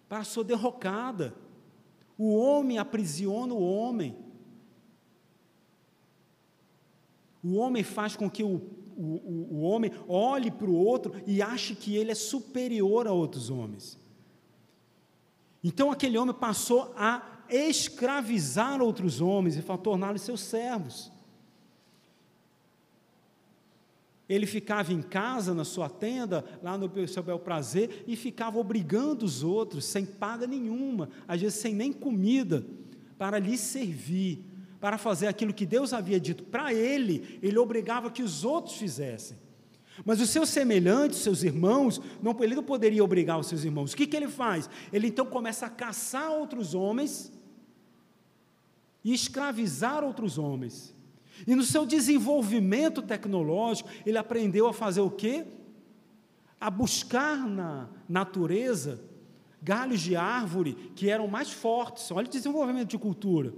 Para 0.07 0.19
a 0.19 0.23
sua 0.23 0.43
derrocada. 0.43 1.33
O 2.19 2.35
homem 2.35 2.77
aprisiona 2.77 3.53
o 3.53 3.63
homem. 3.63 4.13
O 7.41 7.55
homem 7.55 7.81
faz 7.81 8.17
com 8.17 8.29
que 8.29 8.43
o, 8.43 8.61
o, 8.97 9.55
o 9.55 9.61
homem 9.61 9.89
olhe 10.05 10.51
para 10.51 10.69
o 10.69 10.75
outro 10.75 11.13
e 11.25 11.41
ache 11.41 11.73
que 11.73 11.95
ele 11.95 12.11
é 12.11 12.15
superior 12.15 13.07
a 13.07 13.13
outros 13.13 13.49
homens. 13.49 13.97
Então 15.63 15.89
aquele 15.89 16.17
homem 16.17 16.35
passou 16.35 16.93
a 16.97 17.23
escravizar 17.49 18.81
outros 18.81 19.21
homens 19.21 19.55
e 19.55 19.61
torná-los 19.77 20.21
seus 20.21 20.41
servos. 20.41 21.09
Ele 24.29 24.45
ficava 24.45 24.93
em 24.93 25.01
casa, 25.01 25.55
na 25.55 25.65
sua 25.65 25.89
tenda, 25.89 26.45
lá 26.61 26.77
no 26.77 27.07
seu 27.07 27.23
bel 27.23 27.39
prazer, 27.39 28.05
e 28.07 28.15
ficava 28.15 28.59
obrigando 28.59 29.25
os 29.25 29.43
outros, 29.43 29.85
sem 29.85 30.05
paga 30.05 30.45
nenhuma, 30.45 31.09
às 31.27 31.41
vezes 31.41 31.59
sem 31.59 31.73
nem 31.73 31.91
comida, 31.91 32.63
para 33.17 33.39
lhe 33.39 33.57
servir, 33.57 34.45
para 34.79 34.99
fazer 34.99 35.27
aquilo 35.27 35.51
que 35.51 35.65
Deus 35.65 35.93
havia 35.93 36.19
dito 36.19 36.43
para 36.43 36.71
ele, 36.71 37.39
ele 37.41 37.57
obrigava 37.57 38.11
que 38.11 38.21
os 38.21 38.45
outros 38.45 38.77
fizessem. 38.77 39.35
Mas 40.05 40.21
os 40.21 40.29
seus 40.29 40.49
semelhantes, 40.49 41.19
seus 41.19 41.43
irmãos, 41.43 41.99
não, 42.21 42.35
ele 42.41 42.55
não 42.55 42.63
poderia 42.63 43.03
obrigar 43.03 43.39
os 43.39 43.47
seus 43.47 43.63
irmãos. 43.63 43.91
O 43.91 43.97
que, 43.97 44.07
que 44.07 44.15
ele 44.15 44.29
faz? 44.29 44.69
Ele 44.93 45.07
então 45.07 45.25
começa 45.25 45.65
a 45.65 45.69
caçar 45.69 46.31
outros 46.31 46.73
homens 46.73 47.33
e 49.03 49.13
escravizar 49.13 50.03
outros 50.03 50.37
homens. 50.37 50.95
E 51.47 51.55
no 51.55 51.63
seu 51.63 51.85
desenvolvimento 51.85 53.01
tecnológico, 53.01 53.89
ele 54.05 54.17
aprendeu 54.17 54.67
a 54.67 54.73
fazer 54.73 55.01
o 55.01 55.09
quê? 55.09 55.45
A 56.59 56.69
buscar 56.69 57.47
na 57.47 57.89
natureza 58.07 59.09
galhos 59.61 60.01
de 60.01 60.15
árvore 60.15 60.73
que 60.95 61.09
eram 61.09 61.27
mais 61.27 61.51
fortes. 61.51 62.11
Olha 62.11 62.27
o 62.27 62.29
desenvolvimento 62.29 62.89
de 62.89 62.97
cultura. 62.97 63.53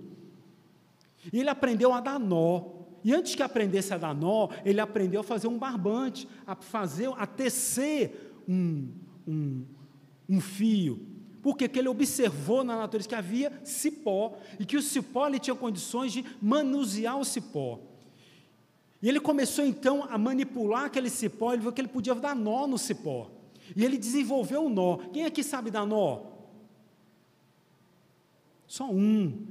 E 1.31 1.39
ele 1.39 1.49
aprendeu 1.49 1.93
a 1.93 2.01
dar 2.01 2.19
nó. 2.19 2.63
E 3.03 3.13
antes 3.13 3.35
que 3.35 3.43
aprendesse 3.43 3.93
a 3.93 3.97
dar 3.97 4.13
nó, 4.13 4.49
ele 4.63 4.79
aprendeu 4.79 5.21
a 5.21 5.23
fazer 5.23 5.47
um 5.47 5.57
barbante, 5.57 6.27
a 6.45 6.55
fazer, 6.55 7.09
a 7.17 7.25
tecer 7.25 8.41
um, 8.47 8.89
um, 9.27 9.65
um 10.29 10.41
fio. 10.41 11.10
Porque 11.41 11.67
que 11.67 11.79
ele 11.79 11.89
observou 11.89 12.63
na 12.63 12.77
natureza 12.77 13.09
que 13.09 13.15
havia 13.15 13.51
cipó 13.63 14.37
e 14.59 14.65
que 14.65 14.77
o 14.77 14.81
cipó 14.81 15.27
ele 15.27 15.39
tinha 15.39 15.55
condições 15.55 16.11
de 16.11 16.23
manusear 16.41 17.17
o 17.17 17.25
cipó. 17.25 17.79
E 19.01 19.09
ele 19.09 19.19
começou 19.19 19.65
então 19.65 20.05
a 20.09 20.17
manipular 20.17 20.85
aquele 20.85 21.09
cipó, 21.09 21.53
ele 21.53 21.63
viu 21.63 21.73
que 21.73 21.81
ele 21.81 21.87
podia 21.87 22.13
dar 22.13 22.35
nó 22.35 22.67
no 22.67 22.77
cipó. 22.77 23.31
E 23.75 23.83
ele 23.83 23.97
desenvolveu 23.97 24.65
um 24.65 24.69
nó. 24.69 24.97
Quem 25.11 25.25
aqui 25.25 25.43
sabe 25.43 25.71
dar 25.71 25.85
nó? 25.85 26.21
Só 28.67 28.89
um. 28.89 29.47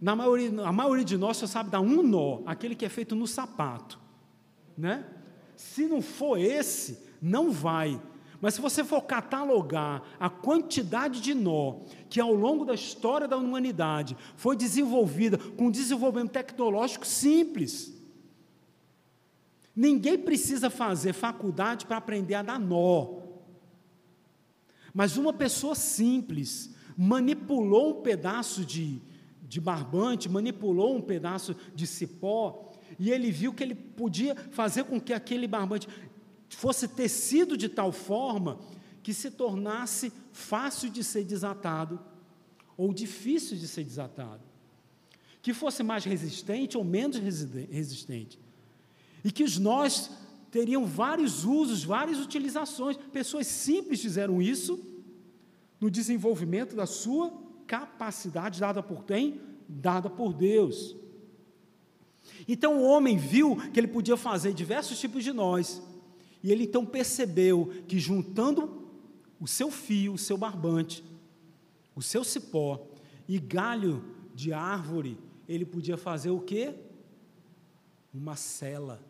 Na 0.00 0.14
maioria, 0.16 0.64
a 0.64 0.72
maioria 0.72 1.04
de 1.04 1.16
nós 1.16 1.36
só 1.36 1.46
sabe 1.46 1.70
dar 1.70 1.80
um 1.80 2.02
nó, 2.02 2.40
aquele 2.46 2.74
que 2.74 2.84
é 2.84 2.88
feito 2.88 3.14
no 3.14 3.26
sapato. 3.26 3.98
Né? 4.76 5.04
Se 5.56 5.86
não 5.86 6.00
for 6.00 6.38
esse, 6.38 6.98
não 7.20 7.50
vai. 7.50 8.00
Mas 8.42 8.54
se 8.54 8.60
você 8.60 8.82
for 8.82 9.02
catalogar 9.02 10.02
a 10.18 10.28
quantidade 10.28 11.20
de 11.20 11.32
nó 11.32 11.76
que 12.10 12.20
ao 12.20 12.34
longo 12.34 12.64
da 12.64 12.74
história 12.74 13.28
da 13.28 13.36
humanidade 13.36 14.16
foi 14.36 14.56
desenvolvida 14.56 15.38
com 15.38 15.70
desenvolvimento 15.70 16.32
tecnológico 16.32 17.06
simples. 17.06 17.96
Ninguém 19.76 20.18
precisa 20.18 20.68
fazer 20.68 21.12
faculdade 21.12 21.86
para 21.86 21.98
aprender 21.98 22.34
a 22.34 22.42
dar 22.42 22.58
nó. 22.58 23.20
Mas 24.92 25.16
uma 25.16 25.32
pessoa 25.32 25.76
simples 25.76 26.74
manipulou 26.96 27.90
um 27.90 28.02
pedaço 28.02 28.64
de, 28.64 29.00
de 29.40 29.60
barbante, 29.60 30.28
manipulou 30.28 30.96
um 30.96 31.00
pedaço 31.00 31.54
de 31.72 31.86
cipó, 31.86 32.72
e 32.98 33.10
ele 33.10 33.30
viu 33.30 33.54
que 33.54 33.62
ele 33.62 33.74
podia 33.74 34.34
fazer 34.50 34.84
com 34.84 35.00
que 35.00 35.12
aquele 35.12 35.46
barbante 35.46 35.88
fosse 36.56 36.88
tecido 36.88 37.56
de 37.56 37.68
tal 37.68 37.92
forma 37.92 38.58
que 39.02 39.12
se 39.12 39.30
tornasse 39.30 40.12
fácil 40.32 40.90
de 40.90 41.02
ser 41.02 41.24
desatado 41.24 42.00
ou 42.76 42.92
difícil 42.92 43.56
de 43.56 43.68
ser 43.68 43.84
desatado, 43.84 44.42
que 45.40 45.52
fosse 45.52 45.82
mais 45.82 46.04
resistente 46.04 46.78
ou 46.78 46.84
menos 46.84 47.16
resistente, 47.16 48.38
e 49.24 49.30
que 49.30 49.44
os 49.44 49.58
nós 49.58 50.10
teriam 50.50 50.84
vários 50.84 51.44
usos, 51.44 51.82
várias 51.82 52.18
utilizações. 52.18 52.96
Pessoas 53.12 53.46
simples 53.46 54.00
fizeram 54.00 54.40
isso 54.42 54.78
no 55.80 55.90
desenvolvimento 55.90 56.76
da 56.76 56.86
sua 56.86 57.32
capacidade 57.66 58.60
dada 58.60 58.82
por 58.82 59.04
quem? 59.04 59.40
Dada 59.68 60.10
por 60.10 60.32
Deus. 60.32 60.94
Então 62.46 62.78
o 62.78 62.84
homem 62.84 63.16
viu 63.16 63.56
que 63.72 63.80
ele 63.80 63.88
podia 63.88 64.16
fazer 64.16 64.52
diversos 64.52 64.98
tipos 64.98 65.24
de 65.24 65.32
nós. 65.32 65.82
E 66.42 66.50
ele 66.50 66.64
então 66.64 66.84
percebeu 66.84 67.72
que 67.86 67.98
juntando 67.98 68.82
o 69.40 69.46
seu 69.46 69.70
fio, 69.70 70.14
o 70.14 70.18
seu 70.18 70.36
barbante, 70.36 71.04
o 71.94 72.02
seu 72.02 72.24
cipó 72.24 72.86
e 73.28 73.38
galho 73.38 74.04
de 74.34 74.52
árvore, 74.52 75.18
ele 75.48 75.64
podia 75.64 75.96
fazer 75.96 76.30
o 76.30 76.40
quê? 76.40 76.74
Uma 78.12 78.36
cela. 78.36 79.00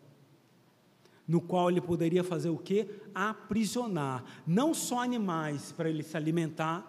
No 1.26 1.40
qual 1.40 1.70
ele 1.70 1.80
poderia 1.80 2.22
fazer 2.24 2.50
o 2.50 2.58
quê? 2.58 2.88
Aprisionar 3.14 4.24
não 4.46 4.74
só 4.74 5.00
animais 5.00 5.72
para 5.72 5.88
ele 5.88 6.02
se 6.02 6.16
alimentar, 6.16 6.88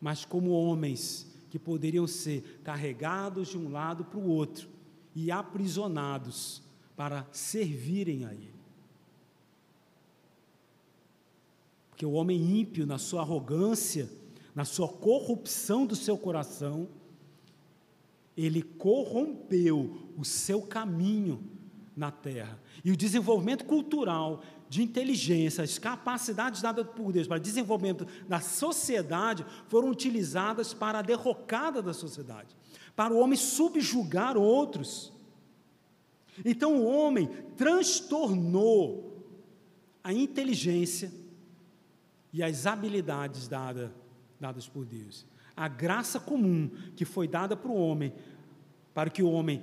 mas 0.00 0.24
como 0.24 0.50
homens 0.50 1.26
que 1.50 1.58
poderiam 1.58 2.06
ser 2.06 2.60
carregados 2.62 3.48
de 3.48 3.58
um 3.58 3.70
lado 3.70 4.04
para 4.04 4.18
o 4.18 4.28
outro 4.28 4.68
e 5.14 5.30
aprisionados 5.30 6.62
para 6.96 7.26
servirem 7.32 8.24
a 8.24 8.32
ele. 8.32 8.59
Porque 12.00 12.06
o 12.06 12.12
homem 12.12 12.58
ímpio, 12.58 12.86
na 12.86 12.96
sua 12.96 13.20
arrogância, 13.20 14.08
na 14.54 14.64
sua 14.64 14.88
corrupção 14.88 15.84
do 15.84 15.94
seu 15.94 16.16
coração, 16.16 16.88
ele 18.34 18.62
corrompeu 18.62 19.98
o 20.16 20.24
seu 20.24 20.62
caminho 20.62 21.44
na 21.94 22.10
terra. 22.10 22.58
E 22.82 22.90
o 22.90 22.96
desenvolvimento 22.96 23.66
cultural, 23.66 24.40
de 24.66 24.82
inteligência, 24.82 25.62
as 25.62 25.78
capacidades 25.78 26.62
dadas 26.62 26.86
por 26.86 27.12
Deus 27.12 27.26
para 27.28 27.36
desenvolvimento 27.36 28.06
da 28.26 28.40
sociedade 28.40 29.44
foram 29.68 29.90
utilizadas 29.90 30.72
para 30.72 31.00
a 31.00 31.02
derrocada 31.02 31.82
da 31.82 31.92
sociedade, 31.92 32.56
para 32.96 33.12
o 33.12 33.18
homem 33.18 33.36
subjugar 33.36 34.38
outros. 34.38 35.12
Então 36.46 36.78
o 36.78 36.86
homem 36.86 37.28
transtornou 37.58 39.22
a 40.02 40.14
inteligência 40.14 41.19
e 42.32 42.42
as 42.42 42.66
habilidades 42.66 43.48
dada, 43.48 43.92
dadas 44.38 44.68
por 44.68 44.84
Deus. 44.84 45.26
A 45.56 45.68
graça 45.68 46.20
comum 46.20 46.70
que 46.96 47.04
foi 47.04 47.26
dada 47.26 47.56
para 47.56 47.70
o 47.70 47.76
homem, 47.76 48.12
para 48.94 49.10
que 49.10 49.22
o 49.22 49.30
homem 49.30 49.62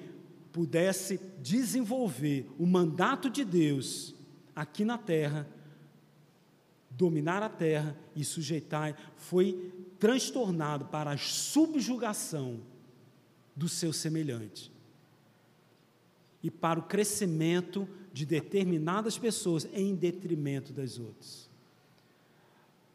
pudesse 0.52 1.20
desenvolver 1.42 2.50
o 2.58 2.66
mandato 2.66 3.30
de 3.30 3.46
Deus 3.46 4.14
aqui 4.56 4.84
na 4.84 4.98
terra, 4.98 5.48
dominar 6.90 7.44
a 7.44 7.50
terra 7.50 7.96
e 8.16 8.24
sujeitar, 8.24 8.98
foi 9.16 9.72
transtornado 10.00 10.86
para 10.86 11.12
a 11.12 11.18
subjugação 11.18 12.60
do 13.56 13.70
seu 13.70 13.94
semelhante 13.94 14.72
e 16.44 16.52
para 16.52 16.80
o 16.80 16.84
crescimento 16.84 17.88
de 18.14 18.26
determinadas 18.26 19.18
pessoas 19.18 19.68
em 19.74 19.96
detrimento 19.96 20.74
das 20.74 21.00
outras 21.00 21.47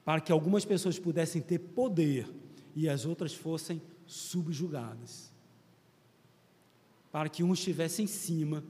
para 0.05 0.21
que 0.21 0.33
algumas 0.33 0.65
pessoas 0.65 0.99
pudessem 0.99 1.41
ter 1.41 1.59
poder 1.59 2.29
e 2.75 2.89
as 2.89 3.05
outras 3.05 3.35
fossem 3.35 3.81
subjugadas. 4.07 5.33
Para 7.11 7.29
que 7.29 7.43
uns 7.43 7.59
estivessem 7.59 8.05
em 8.05 8.09
cima 8.09 8.65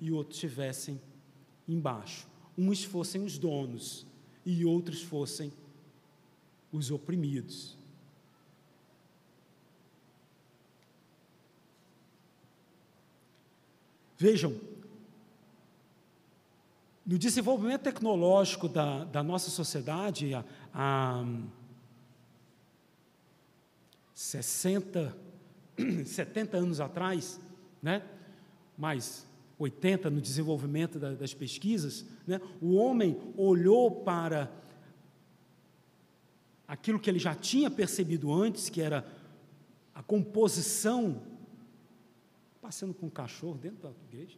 e 0.00 0.12
outros 0.12 0.36
estivessem 0.36 1.00
embaixo. 1.66 2.26
Uns 2.56 2.84
fossem 2.84 3.24
os 3.24 3.38
donos 3.38 4.06
e 4.44 4.64
outros 4.64 5.02
fossem 5.02 5.52
os 6.70 6.90
oprimidos. 6.90 7.76
Vejam, 14.18 14.58
no 17.04 17.18
desenvolvimento 17.18 17.82
tecnológico 17.82 18.68
da, 18.68 19.04
da 19.04 19.22
nossa 19.22 19.50
sociedade, 19.50 20.34
há, 20.34 20.44
há 20.78 21.24
60, 24.12 25.16
70 26.04 26.56
anos 26.58 26.80
atrás, 26.80 27.40
né? 27.82 28.02
mais 28.76 29.26
80 29.58 30.10
no 30.10 30.20
desenvolvimento 30.20 30.98
da, 30.98 31.14
das 31.14 31.32
pesquisas, 31.32 32.04
né? 32.26 32.38
o 32.60 32.74
homem 32.74 33.18
olhou 33.38 33.90
para 34.02 34.52
aquilo 36.68 37.00
que 37.00 37.08
ele 37.08 37.18
já 37.18 37.34
tinha 37.34 37.70
percebido 37.70 38.30
antes, 38.30 38.68
que 38.68 38.82
era 38.82 39.06
a 39.94 40.02
composição, 40.02 41.22
passando 42.60 42.92
com 42.92 43.06
um 43.06 43.10
cachorro 43.10 43.56
dentro 43.56 43.82
da 43.82 43.90
igreja, 44.12 44.36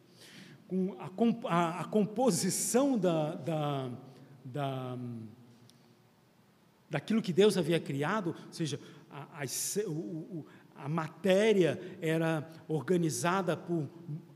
com 0.68 0.94
a, 1.00 1.10
a, 1.52 1.80
a 1.80 1.84
composição 1.86 2.96
da, 2.96 3.34
da, 3.34 3.90
da, 4.44 4.98
daquilo 6.90 7.22
que 7.22 7.32
Deus 7.32 7.56
havia 7.56 7.78
criado, 7.78 8.34
ou 8.46 8.52
seja, 8.52 8.80
a, 9.10 9.42
a, 9.42 10.84
a 10.84 10.88
matéria 10.88 11.80
era 12.00 12.48
organizada 12.66 13.56
por 13.56 13.88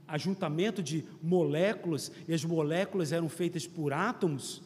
ajuntamento 0.07 0.83
de 0.83 1.05
moléculas, 1.23 2.13
e 2.29 2.35
as 2.35 2.45
moléculas 2.45 3.13
eram 3.13 3.29
feitas 3.29 3.67
por 3.67 3.93
átomos. 3.93 4.63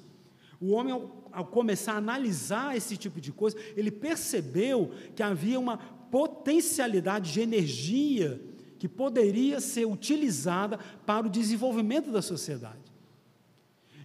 O 0.60 0.72
homem, 0.72 0.92
ao, 0.92 1.28
ao 1.32 1.46
começar 1.46 1.92
a 1.92 1.98
analisar 1.98 2.76
esse 2.76 2.96
tipo 2.96 3.20
de 3.20 3.32
coisa, 3.32 3.56
ele 3.76 3.90
percebeu 3.90 4.90
que 5.14 5.22
havia 5.22 5.60
uma 5.60 5.76
potencialidade 6.10 7.32
de 7.32 7.40
energia 7.40 8.40
que 8.78 8.88
poderia 8.88 9.60
ser 9.60 9.86
utilizada 9.86 10.78
para 11.04 11.26
o 11.26 11.30
desenvolvimento 11.30 12.10
da 12.10 12.22
sociedade. 12.22 12.92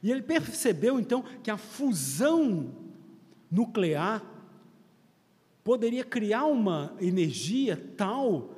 E 0.04 0.12
ele 0.12 0.22
percebeu 0.22 1.00
então 1.00 1.24
que 1.44 1.52
a 1.52 1.58
fusão 1.58 2.91
nuclear 3.52 4.24
poderia 5.64 6.04
criar 6.04 6.46
uma 6.46 6.96
energia 7.00 7.78
tal 7.96 8.56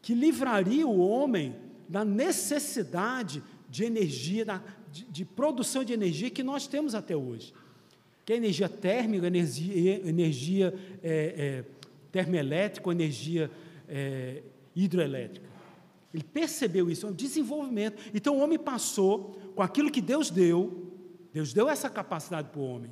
que 0.00 0.14
livraria 0.14 0.86
o 0.86 0.98
homem 0.98 1.54
da 1.88 2.04
necessidade 2.04 3.42
de 3.68 3.84
energia, 3.84 4.44
da, 4.44 4.62
de, 4.90 5.04
de, 5.04 5.24
produção 5.24 5.84
de 5.84 5.92
energia 5.92 6.30
que 6.30 6.42
nós 6.42 6.66
temos 6.66 6.94
até 6.94 7.14
hoje. 7.14 7.52
Que 8.24 8.32
é 8.32 8.36
energia 8.36 8.68
térmica, 8.68 9.26
energia, 9.26 10.08
energia 10.08 10.74
é, 11.02 11.34
é, 11.36 11.64
termoelétrica, 12.10 12.90
energia 12.90 13.50
é, 13.88 14.42
hidroelétrica. 14.74 15.48
Ele 16.12 16.24
percebeu 16.24 16.90
isso, 16.90 17.06
é 17.06 17.10
um 17.10 17.14
desenvolvimento. 17.14 18.02
Então 18.14 18.38
o 18.38 18.40
homem 18.40 18.58
passou 18.58 19.38
com 19.54 19.62
aquilo 19.62 19.90
que 19.90 20.00
Deus 20.00 20.30
deu, 20.30 20.90
Deus 21.32 21.52
deu 21.52 21.68
essa 21.68 21.88
capacidade 21.88 22.48
para 22.48 22.60
o 22.60 22.64
homem. 22.64 22.90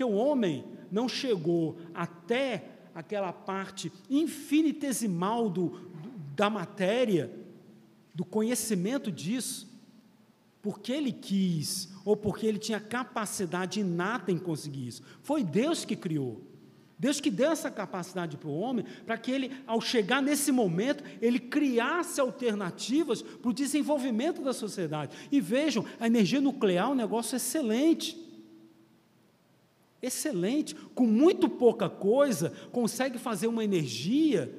Porque 0.00 0.14
o 0.14 0.16
homem 0.16 0.64
não 0.90 1.06
chegou 1.06 1.76
até 1.92 2.70
aquela 2.94 3.34
parte 3.34 3.92
infinitesimal 4.08 5.50
do, 5.50 5.78
da 6.34 6.48
matéria, 6.48 7.30
do 8.14 8.24
conhecimento 8.24 9.12
disso, 9.12 9.68
porque 10.62 10.90
ele 10.90 11.12
quis, 11.12 11.90
ou 12.02 12.16
porque 12.16 12.46
ele 12.46 12.58
tinha 12.58 12.80
capacidade 12.80 13.80
inata 13.80 14.32
em 14.32 14.38
conseguir 14.38 14.86
isso. 14.86 15.02
Foi 15.22 15.44
Deus 15.44 15.84
que 15.84 15.94
criou. 15.94 16.40
Deus 16.98 17.20
que 17.20 17.30
deu 17.30 17.50
essa 17.50 17.70
capacidade 17.70 18.38
para 18.38 18.48
o 18.48 18.58
homem, 18.58 18.86
para 19.04 19.18
que 19.18 19.30
ele, 19.30 19.52
ao 19.66 19.82
chegar 19.82 20.22
nesse 20.22 20.50
momento, 20.50 21.04
ele 21.20 21.38
criasse 21.38 22.18
alternativas 22.18 23.20
para 23.20 23.50
o 23.50 23.54
desenvolvimento 23.54 24.40
da 24.40 24.54
sociedade. 24.54 25.14
E 25.30 25.42
vejam, 25.42 25.84
a 25.98 26.06
energia 26.06 26.40
nuclear 26.40 26.88
é 26.88 26.90
um 26.90 26.94
negócio 26.94 27.36
excelente. 27.36 28.29
Excelente, 30.02 30.74
com 30.74 31.06
muito 31.06 31.48
pouca 31.48 31.88
coisa, 31.88 32.50
consegue 32.72 33.18
fazer 33.18 33.46
uma 33.46 33.64
energia 33.64 34.52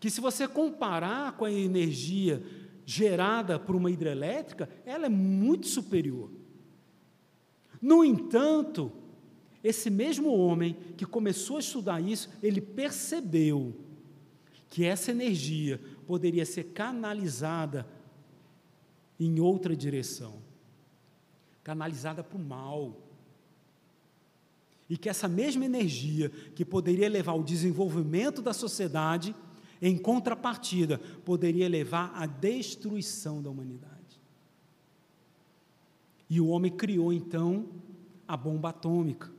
que, 0.00 0.10
se 0.10 0.20
você 0.20 0.46
comparar 0.46 1.36
com 1.36 1.44
a 1.44 1.52
energia 1.52 2.42
gerada 2.84 3.58
por 3.58 3.74
uma 3.74 3.90
hidrelétrica, 3.90 4.68
ela 4.84 5.06
é 5.06 5.08
muito 5.08 5.66
superior. 5.66 6.30
No 7.80 8.04
entanto, 8.04 8.92
esse 9.62 9.90
mesmo 9.90 10.32
homem 10.32 10.76
que 10.96 11.04
começou 11.04 11.56
a 11.56 11.60
estudar 11.60 12.00
isso, 12.00 12.30
ele 12.42 12.60
percebeu 12.60 13.74
que 14.70 14.84
essa 14.84 15.10
energia 15.10 15.80
poderia 16.06 16.44
ser 16.44 16.64
canalizada 16.64 17.86
em 19.18 19.40
outra 19.40 19.74
direção 19.74 20.48
canalizada 21.68 22.24
para 22.24 22.38
o 22.38 22.40
mal. 22.42 22.96
E 24.88 24.96
que 24.96 25.08
essa 25.08 25.28
mesma 25.28 25.64
energia 25.64 26.30
que 26.54 26.64
poderia 26.64 27.08
levar 27.08 27.32
ao 27.32 27.42
desenvolvimento 27.42 28.40
da 28.40 28.52
sociedade, 28.52 29.34
em 29.82 29.96
contrapartida, 29.98 30.98
poderia 31.24 31.68
levar 31.68 32.12
à 32.14 32.26
destruição 32.26 33.42
da 33.42 33.50
humanidade. 33.50 33.98
E 36.30 36.40
o 36.40 36.48
homem 36.48 36.70
criou 36.70 37.12
então 37.12 37.66
a 38.26 38.36
bomba 38.36 38.70
atômica. 38.70 39.30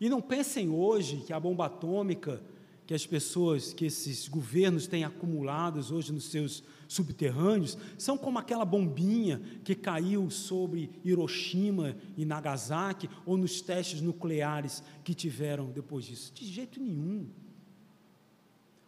E 0.00 0.08
não 0.08 0.20
pensem 0.20 0.68
hoje 0.68 1.18
que 1.18 1.32
a 1.32 1.38
bomba 1.38 1.66
atômica 1.66 2.42
que 2.86 2.94
as 2.94 3.06
pessoas, 3.06 3.72
que 3.72 3.86
esses 3.86 4.28
governos 4.28 4.86
têm 4.86 5.04
acumulados 5.04 5.90
hoje 5.90 6.12
nos 6.12 6.24
seus 6.24 6.62
subterrâneos, 6.88 7.78
são 7.96 8.18
como 8.18 8.38
aquela 8.38 8.64
bombinha 8.64 9.40
que 9.64 9.74
caiu 9.74 10.30
sobre 10.30 10.90
Hiroshima 11.04 11.96
e 12.16 12.24
Nagasaki 12.24 13.08
ou 13.24 13.36
nos 13.36 13.60
testes 13.60 14.00
nucleares 14.00 14.82
que 15.04 15.14
tiveram 15.14 15.70
depois 15.70 16.04
disso. 16.04 16.32
De 16.34 16.44
jeito 16.44 16.80
nenhum. 16.80 17.28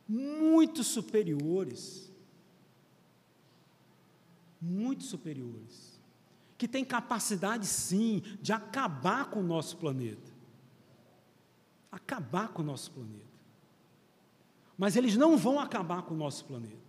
Muito 0.06 0.84
superiores. 0.84 2.12
Muito 4.60 5.04
superiores. 5.04 5.98
Que 6.58 6.68
têm 6.68 6.84
capacidade, 6.84 7.66
sim, 7.66 8.22
de 8.40 8.52
acabar 8.52 9.30
com 9.30 9.40
o 9.40 9.46
nosso 9.46 9.76
planeta. 9.76 10.32
Acabar 11.90 12.48
com 12.48 12.62
o 12.62 12.64
nosso 12.64 12.90
planeta. 12.90 13.23
Mas 14.76 14.96
eles 14.96 15.16
não 15.16 15.36
vão 15.36 15.60
acabar 15.60 16.02
com 16.02 16.14
o 16.14 16.16
nosso 16.16 16.44
planeta. 16.44 16.84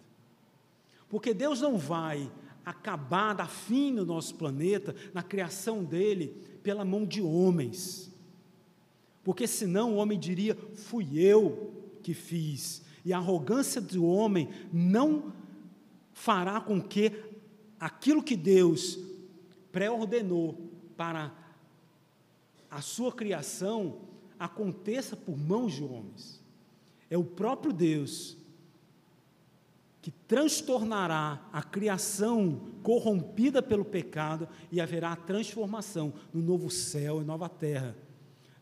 Porque 1.09 1.33
Deus 1.33 1.61
não 1.61 1.77
vai 1.77 2.31
acabar 2.65 3.33
da 3.33 3.45
fim 3.45 3.93
do 3.93 4.05
nosso 4.05 4.35
planeta, 4.35 4.95
na 5.13 5.21
criação 5.21 5.83
dele, 5.83 6.35
pela 6.63 6.83
mão 6.83 7.05
de 7.05 7.21
homens. 7.21 8.11
Porque 9.23 9.47
senão 9.47 9.93
o 9.93 9.97
homem 9.97 10.19
diria: 10.19 10.57
fui 10.75 11.19
eu 11.19 11.73
que 12.01 12.13
fiz. 12.13 12.83
E 13.03 13.13
a 13.13 13.17
arrogância 13.17 13.79
do 13.79 14.03
homem 14.03 14.49
não 14.73 15.31
fará 16.11 16.59
com 16.59 16.81
que 16.81 17.11
aquilo 17.79 18.23
que 18.23 18.35
Deus 18.35 18.97
pré-ordenou 19.71 20.57
para 20.97 21.31
a 22.69 22.81
sua 22.81 23.11
criação 23.11 23.99
aconteça 24.39 25.15
por 25.15 25.37
mãos 25.37 25.73
de 25.73 25.83
homens. 25.83 26.34
É 27.09 27.17
o 27.17 27.23
próprio 27.23 27.71
Deus 27.71 28.37
que 30.01 30.11
transtornará 30.11 31.49
a 31.51 31.63
criação 31.63 32.61
corrompida 32.83 33.59
pelo 33.61 33.83
pecado 33.83 34.47
e 34.71 34.79
haverá 34.79 35.15
transformação 35.15 36.13
no 36.31 36.43
novo 36.43 36.69
céu 36.69 37.21
e 37.21 37.25
nova 37.25 37.49
terra. 37.49 37.95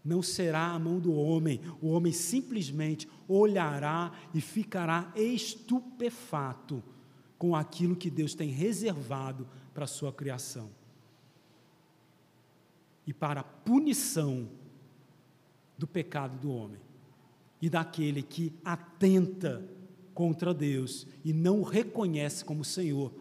Não 0.06 0.22
será 0.22 0.68
a 0.68 0.80
mão 0.80 1.00
do 1.00 1.14
homem, 1.14 1.60
o 1.82 1.90
homem 1.90 2.14
simplesmente 2.14 3.10
olhará 3.28 4.12
e 4.34 4.40
ficará 4.40 5.12
estupefato 5.16 6.82
com 7.38 7.54
aquilo 7.56 7.96
que 7.96 8.10
Deus 8.10 8.34
tem 8.34 8.50
reservado 8.50 9.46
para 9.74 9.84
a 9.84 9.88
sua 9.88 10.14
criação. 10.14 10.70
E 13.06 13.14
para 13.14 13.42
a 13.42 13.44
punição 13.44 14.48
do 15.78 15.86
pecado 15.86 16.38
do 16.40 16.50
homem 16.50 16.80
e 17.64 17.70
daquele 17.70 18.22
que 18.22 18.52
atenta 18.62 19.66
contra 20.14 20.54
Deus 20.54 21.08
e 21.24 21.32
não 21.32 21.62
o 21.62 21.64
reconhece 21.64 22.44
como 22.44 22.62
Senhor 22.66 23.14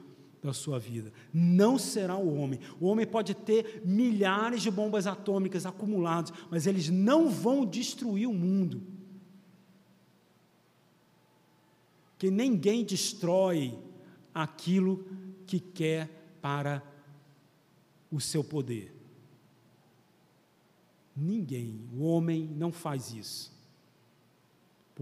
da 0.43 0.53
sua 0.53 0.81
vida. 0.81 1.13
Não 1.33 1.79
será 1.79 2.17
o 2.17 2.35
homem. 2.35 2.59
O 2.81 2.87
homem 2.87 3.07
pode 3.07 3.35
ter 3.35 3.81
milhares 3.85 4.61
de 4.61 4.69
bombas 4.69 5.07
atômicas 5.07 5.65
acumuladas, 5.65 6.33
mas 6.51 6.67
eles 6.67 6.89
não 6.89 7.31
vão 7.31 7.65
destruir 7.65 8.29
o 8.29 8.35
mundo. 8.35 8.83
Que 12.19 12.29
ninguém 12.29 12.85
destrói 12.85 13.79
aquilo 14.35 15.07
que 15.47 15.61
quer 15.61 16.37
para 16.43 16.83
o 18.11 18.21
seu 18.21 18.43
poder. 18.43 18.93
Ninguém, 21.15 21.87
o 21.95 22.03
homem 22.03 22.45
não 22.57 22.73
faz 22.73 23.13
isso. 23.13 23.53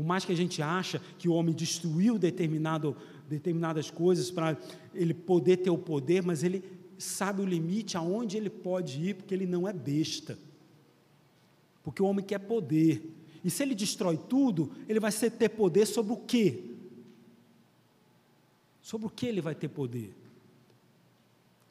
Por 0.01 0.07
mais 0.07 0.25
que 0.25 0.33
a 0.33 0.37
gente 0.37 0.63
acha 0.63 0.99
que 1.19 1.29
o 1.29 1.35
homem 1.35 1.55
destruiu 1.55 2.19
determinado, 2.19 2.97
determinadas 3.29 3.91
coisas 3.91 4.31
para 4.31 4.57
ele 4.95 5.13
poder 5.13 5.59
ter 5.59 5.69
o 5.69 5.77
poder, 5.77 6.23
mas 6.23 6.43
ele 6.43 6.65
sabe 6.97 7.43
o 7.43 7.45
limite 7.45 7.99
aonde 7.99 8.39
ele 8.39 8.49
pode 8.49 8.99
ir, 8.99 9.17
porque 9.17 9.35
ele 9.35 9.45
não 9.45 9.69
é 9.69 9.75
besta. 9.75 10.39
Porque 11.83 12.03
o 12.03 12.07
homem 12.07 12.25
quer 12.25 12.39
poder. 12.39 13.15
E 13.45 13.51
se 13.51 13.63
ele 13.63 13.75
destrói 13.75 14.17
tudo, 14.17 14.73
ele 14.89 14.99
vai 14.99 15.13
ter 15.13 15.51
poder 15.51 15.85
sobre 15.85 16.15
o 16.15 16.17
quê? 16.17 16.65
Sobre 18.81 19.07
o 19.07 19.11
que 19.11 19.27
ele 19.27 19.43
vai 19.43 19.55
ter 19.55 19.69
poder? 19.69 20.15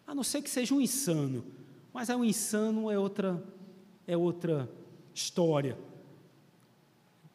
A 0.05 0.13
não 0.13 0.23
ser 0.23 0.43
que 0.43 0.51
seja 0.51 0.75
um 0.75 0.79
insano. 0.79 1.43
Mas 1.91 2.11
é 2.11 2.15
um 2.15 2.23
insano 2.23 2.91
é 2.91 2.99
outra 2.99 3.43
é 4.05 4.15
outra 4.15 4.69
história. 5.15 5.88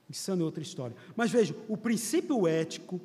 Insano 0.08 0.42
é 0.42 0.44
outra 0.44 0.62
história. 0.62 0.96
Mas 1.16 1.30
veja, 1.30 1.56
o 1.68 1.76
princípio 1.76 2.46
ético 2.46 3.00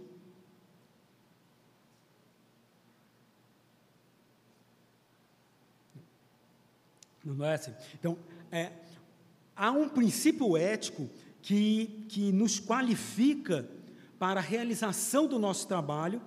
Não 7.24 7.46
é 7.46 7.54
assim? 7.54 7.74
Então, 7.94 8.18
é, 8.52 8.72
há 9.56 9.72
um 9.72 9.88
princípio 9.88 10.58
ético 10.58 11.10
que, 11.42 12.06
que 12.10 12.32
nos 12.32 12.60
qualifica 12.60 13.70
para 14.18 14.40
a 14.40 14.44
realização 14.44 15.28
do 15.28 15.40
nosso 15.40 15.68
trabalho, 15.68 16.22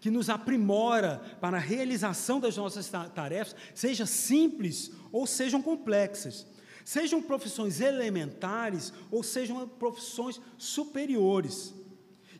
que 0.00 0.10
nos 0.10 0.28
aprimora 0.28 1.20
para 1.40 1.56
a 1.56 1.60
realização 1.60 2.38
das 2.38 2.56
nossas 2.56 2.90
tarefas, 3.14 3.56
seja 3.74 4.06
simples 4.06 4.90
ou 5.10 5.26
sejam 5.26 5.62
complexas. 5.62 6.46
Sejam 6.84 7.22
profissões 7.22 7.80
elementares 7.80 8.92
ou 9.10 9.22
sejam 9.22 9.66
profissões 9.66 10.38
superiores. 10.58 11.74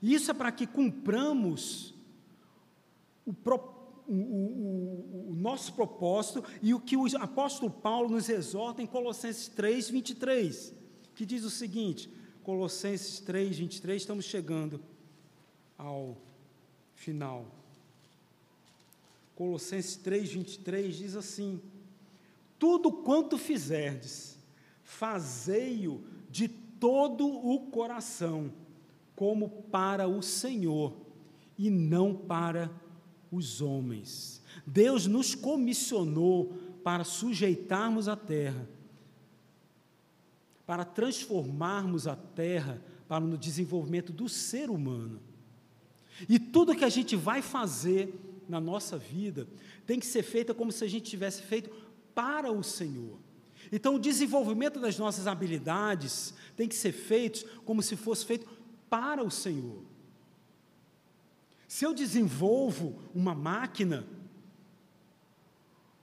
E 0.03 0.13
isso 0.13 0.31
é 0.31 0.35
para 0.35 0.53
que 0.53 0.67
cumpramos 0.67 1.95
o, 3.25 3.31
o, 3.33 4.13
o, 4.13 5.31
o, 5.31 5.35
nosso 5.35 5.73
propósito 5.73 6.45
e 6.61 6.75
o 6.75 6.81
que 6.81 6.95
o 6.95 7.07
apóstolo 7.19 7.71
Paulo 7.71 8.11
nos 8.11 8.29
exorta 8.29 8.83
em 8.83 8.87
Colossenses 8.87 9.49
3, 9.49 9.89
23, 9.89 10.75
que 11.15 11.25
diz 11.25 11.43
o 11.43 11.51
seguinte: 11.51 12.11
Colossenses 12.43 13.21
3, 13.21 13.57
23, 13.57 14.03
estamos 14.03 14.27
chegando 14.27 14.79
ao 15.79 16.19
final. 16.95 17.47
Colossenses 19.35 19.97
3, 19.97 20.33
23 20.33 20.97
diz 20.97 21.17
assim: 21.17 21.63
Tudo 22.65 22.91
quanto 22.91 23.37
fizerdes, 23.37 24.39
fazei-o 24.83 26.03
de 26.31 26.49
todo 26.49 27.29
o 27.29 27.67
coração, 27.67 28.51
como 29.15 29.51
para 29.71 30.09
o 30.09 30.23
Senhor 30.23 30.97
e 31.59 31.69
não 31.69 32.15
para 32.15 32.71
os 33.31 33.61
homens. 33.61 34.41
Deus 34.67 35.07
nos 35.07 35.35
comissionou 35.35 36.55
para 36.83 37.05
sujeitarmos 37.05 38.09
a 38.09 38.17
terra, 38.17 38.67
para 40.65 40.87
transformarmos 40.87 42.07
a 42.07 42.17
terra 42.17 42.83
para 43.07 43.23
o 43.23 43.37
desenvolvimento 43.37 44.11
do 44.11 44.27
ser 44.27 44.71
humano. 44.71 45.21
E 46.27 46.39
tudo 46.39 46.75
que 46.75 46.87
a 46.87 46.89
gente 46.89 47.15
vai 47.15 47.43
fazer 47.43 48.19
na 48.49 48.59
nossa 48.59 48.97
vida 48.97 49.47
tem 49.87 50.01
que 50.01 50.07
ser 50.07 50.23
feito 50.23 50.55
como 50.55 50.73
se 50.73 50.83
a 50.83 50.89
gente 50.89 51.11
tivesse 51.11 51.43
feito 51.43 51.84
para 52.15 52.53
o 52.53 52.62
Senhor. 52.62 53.19
Então, 53.73 53.97
o 53.97 53.99
desenvolvimento 53.99 54.79
das 54.79 54.99
nossas 54.99 55.27
habilidades 55.27 56.35
tem 56.57 56.69
que 56.69 56.75
ser 56.75 56.93
feito 56.93 57.45
como 57.65 57.83
se 57.83 57.97
fosse 57.97 58.25
feito 58.25 58.47
para 58.89 59.23
o 59.23 59.31
Senhor. 59.31 59.83
Se 61.67 61.85
eu 61.85 61.95
desenvolvo 61.95 62.99
uma 63.15 63.35
máquina 63.35 64.07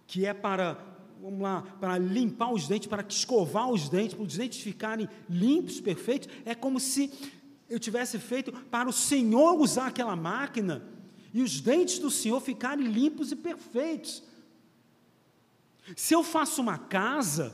que 0.05 0.25
é 0.25 0.33
para 0.33 0.91
vamos 1.21 1.39
lá, 1.39 1.61
para 1.79 1.99
limpar 1.99 2.51
os 2.51 2.67
dentes, 2.67 2.87
para 2.87 3.05
escovar 3.07 3.69
os 3.69 3.87
dentes, 3.87 4.15
para 4.15 4.25
os 4.25 4.35
dentes 4.35 4.59
ficarem 4.59 5.07
limpos, 5.29 5.79
perfeitos, 5.79 6.27
é 6.43 6.55
como 6.55 6.79
se 6.79 7.11
eu 7.69 7.79
tivesse 7.79 8.17
feito 8.17 8.51
para 8.51 8.89
o 8.89 8.93
Senhor 8.93 9.53
usar 9.61 9.87
aquela 9.87 10.15
máquina 10.15 10.83
e 11.33 11.41
os 11.41 11.61
dentes 11.61 11.99
do 11.99 12.09
Senhor 12.09 12.41
ficarem 12.41 12.87
limpos 12.87 13.31
e 13.31 13.35
perfeitos. 13.35 14.23
Se 15.95 16.13
eu 16.13 16.23
faço 16.23 16.61
uma 16.61 16.77
casa, 16.77 17.53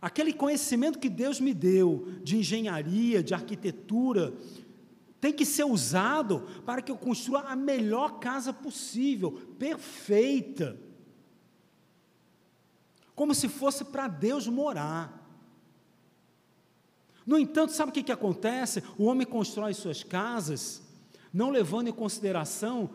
aquele 0.00 0.32
conhecimento 0.32 0.98
que 0.98 1.08
Deus 1.08 1.40
me 1.40 1.54
deu 1.54 2.08
de 2.22 2.36
engenharia, 2.36 3.22
de 3.22 3.34
arquitetura, 3.34 4.32
tem 5.20 5.32
que 5.32 5.46
ser 5.46 5.64
usado 5.64 6.48
para 6.66 6.82
que 6.82 6.90
eu 6.90 6.96
construa 6.96 7.42
a 7.42 7.56
melhor 7.56 8.18
casa 8.18 8.52
possível, 8.52 9.32
perfeita. 9.58 10.76
Como 13.14 13.34
se 13.34 13.48
fosse 13.48 13.84
para 13.84 14.08
Deus 14.08 14.48
morar. 14.48 15.20
No 17.24 17.38
entanto, 17.38 17.72
sabe 17.72 17.90
o 17.90 17.94
que, 17.94 18.02
que 18.02 18.10
acontece? 18.10 18.82
O 18.98 19.04
homem 19.04 19.26
constrói 19.26 19.74
suas 19.74 20.02
casas 20.02 20.82
não 21.32 21.50
levando 21.50 21.88
em 21.88 21.92
consideração 21.92 22.90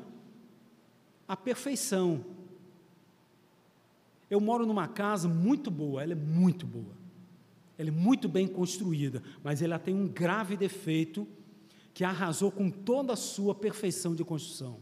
a 1.27 1.35
perfeição. 1.35 2.23
Eu 4.29 4.39
moro 4.39 4.65
numa 4.65 4.87
casa 4.87 5.27
muito 5.27 5.71
boa, 5.71 6.03
ela 6.03 6.11
é 6.11 6.15
muito 6.15 6.65
boa. 6.65 6.95
Ela 7.77 7.89
é 7.89 7.91
muito 7.91 8.27
bem 8.27 8.47
construída, 8.47 9.21
mas 9.43 9.61
ela 9.61 9.77
tem 9.77 9.93
um 9.93 10.07
grave 10.07 10.57
defeito 10.57 11.27
que 11.93 12.03
arrasou 12.03 12.51
com 12.51 12.69
toda 12.69 13.13
a 13.13 13.17
sua 13.17 13.55
perfeição 13.55 14.13
de 14.15 14.23
construção, 14.23 14.79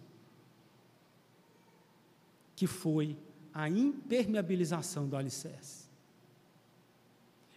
que 2.55 2.67
foi 2.67 3.17
a 3.53 3.69
impermeabilização 3.69 5.07
do 5.07 5.15
alicerce. 5.15 5.85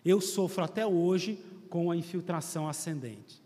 Eu 0.04 0.20
sofro 0.20 0.62
até 0.62 0.86
hoje 0.86 1.38
com 1.68 1.90
a 1.90 1.96
infiltração 1.96 2.68
ascendente. 2.68 3.42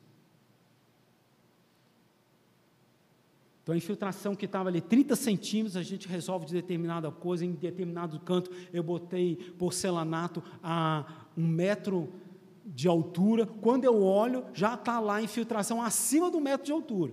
Então, 3.63 3.75
a 3.75 3.79
infiltração 3.79 4.35
que 4.35 4.45
estava 4.45 4.69
ali 4.69 4.81
30 4.81 5.15
centímetros, 5.15 5.77
a 5.77 5.83
gente 5.83 6.09
resolve 6.09 6.47
de 6.47 6.53
determinada 6.53 7.11
coisa, 7.13 7.45
em 7.45 7.53
determinado 7.53 8.19
canto, 8.19 8.51
eu 8.73 8.83
botei 8.83 9.37
porcelanato 9.57 10.43
a 10.61 11.29
um 11.37 11.47
metro 11.47 12.13
de 12.67 12.89
altura. 12.89 13.47
Quando 13.47 13.85
eu 13.85 14.03
olho, 14.03 14.45
já 14.53 14.75
está 14.75 14.99
lá 14.99 15.17
a 15.17 15.23
infiltração 15.23 15.81
acima 15.81 16.29
do 16.29 16.41
metro 16.41 16.67
de 16.67 16.73
altura. 16.73 17.13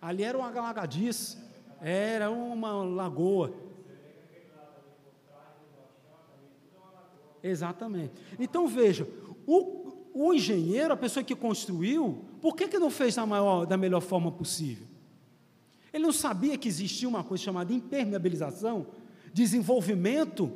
Ali 0.00 0.22
era 0.22 0.38
um 0.38 0.42
alagadiço, 0.42 1.38
era 1.80 2.30
uma 2.30 2.82
lagoa. 2.82 3.52
Exatamente. 7.42 8.14
Então 8.38 8.66
veja, 8.66 9.06
o, 9.46 10.08
o 10.14 10.32
engenheiro, 10.32 10.94
a 10.94 10.96
pessoa 10.96 11.22
que 11.22 11.34
construiu, 11.34 12.24
por 12.40 12.56
que, 12.56 12.68
que 12.68 12.78
não 12.78 12.90
fez 12.90 13.14
da, 13.14 13.26
maior, 13.26 13.64
da 13.66 13.76
melhor 13.76 14.00
forma 14.00 14.30
possível? 14.30 14.86
Ele 15.92 16.04
não 16.04 16.12
sabia 16.12 16.58
que 16.58 16.68
existia 16.68 17.08
uma 17.08 17.24
coisa 17.24 17.44
chamada 17.44 17.72
impermeabilização, 17.72 18.86
desenvolvimento 19.32 20.52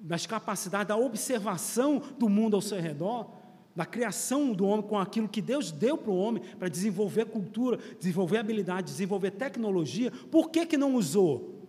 das 0.00 0.26
capacidades, 0.26 0.88
da 0.88 0.96
observação 0.96 2.02
do 2.18 2.28
mundo 2.28 2.54
ao 2.54 2.62
seu 2.62 2.80
redor, 2.80 3.30
da 3.74 3.86
criação 3.86 4.52
do 4.52 4.66
homem 4.66 4.86
com 4.86 4.98
aquilo 4.98 5.28
que 5.28 5.40
Deus 5.40 5.70
deu 5.70 5.96
para 5.96 6.10
o 6.10 6.16
homem, 6.16 6.42
para 6.58 6.68
desenvolver 6.68 7.26
cultura, 7.26 7.78
desenvolver 7.98 8.38
habilidade, 8.38 8.90
desenvolver 8.90 9.32
tecnologia, 9.32 10.10
por 10.30 10.50
que, 10.50 10.66
que 10.66 10.76
não 10.76 10.96
usou? 10.96 11.68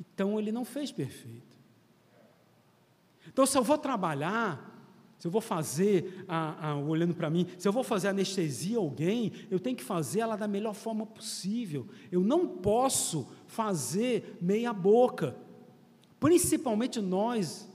Então 0.00 0.38
ele 0.38 0.50
não 0.50 0.64
fez 0.64 0.90
perfeito. 0.90 1.56
Então, 3.28 3.44
se 3.44 3.56
eu 3.56 3.62
vou 3.62 3.76
trabalhar 3.76 4.75
se 5.18 5.26
eu 5.26 5.30
vou 5.30 5.40
fazer, 5.40 6.24
a, 6.28 6.70
a, 6.70 6.76
olhando 6.76 7.14
para 7.14 7.30
mim, 7.30 7.46
se 7.58 7.66
eu 7.66 7.72
vou 7.72 7.82
fazer 7.82 8.08
anestesia 8.08 8.76
a 8.76 8.80
alguém, 8.80 9.32
eu 9.50 9.58
tenho 9.58 9.76
que 9.76 9.82
fazer 9.82 10.20
ela 10.20 10.36
da 10.36 10.46
melhor 10.46 10.74
forma 10.74 11.06
possível. 11.06 11.86
Eu 12.12 12.20
não 12.20 12.46
posso 12.46 13.26
fazer 13.46 14.36
meia 14.40 14.72
boca. 14.72 15.36
Principalmente 16.20 17.00
nós, 17.00 17.66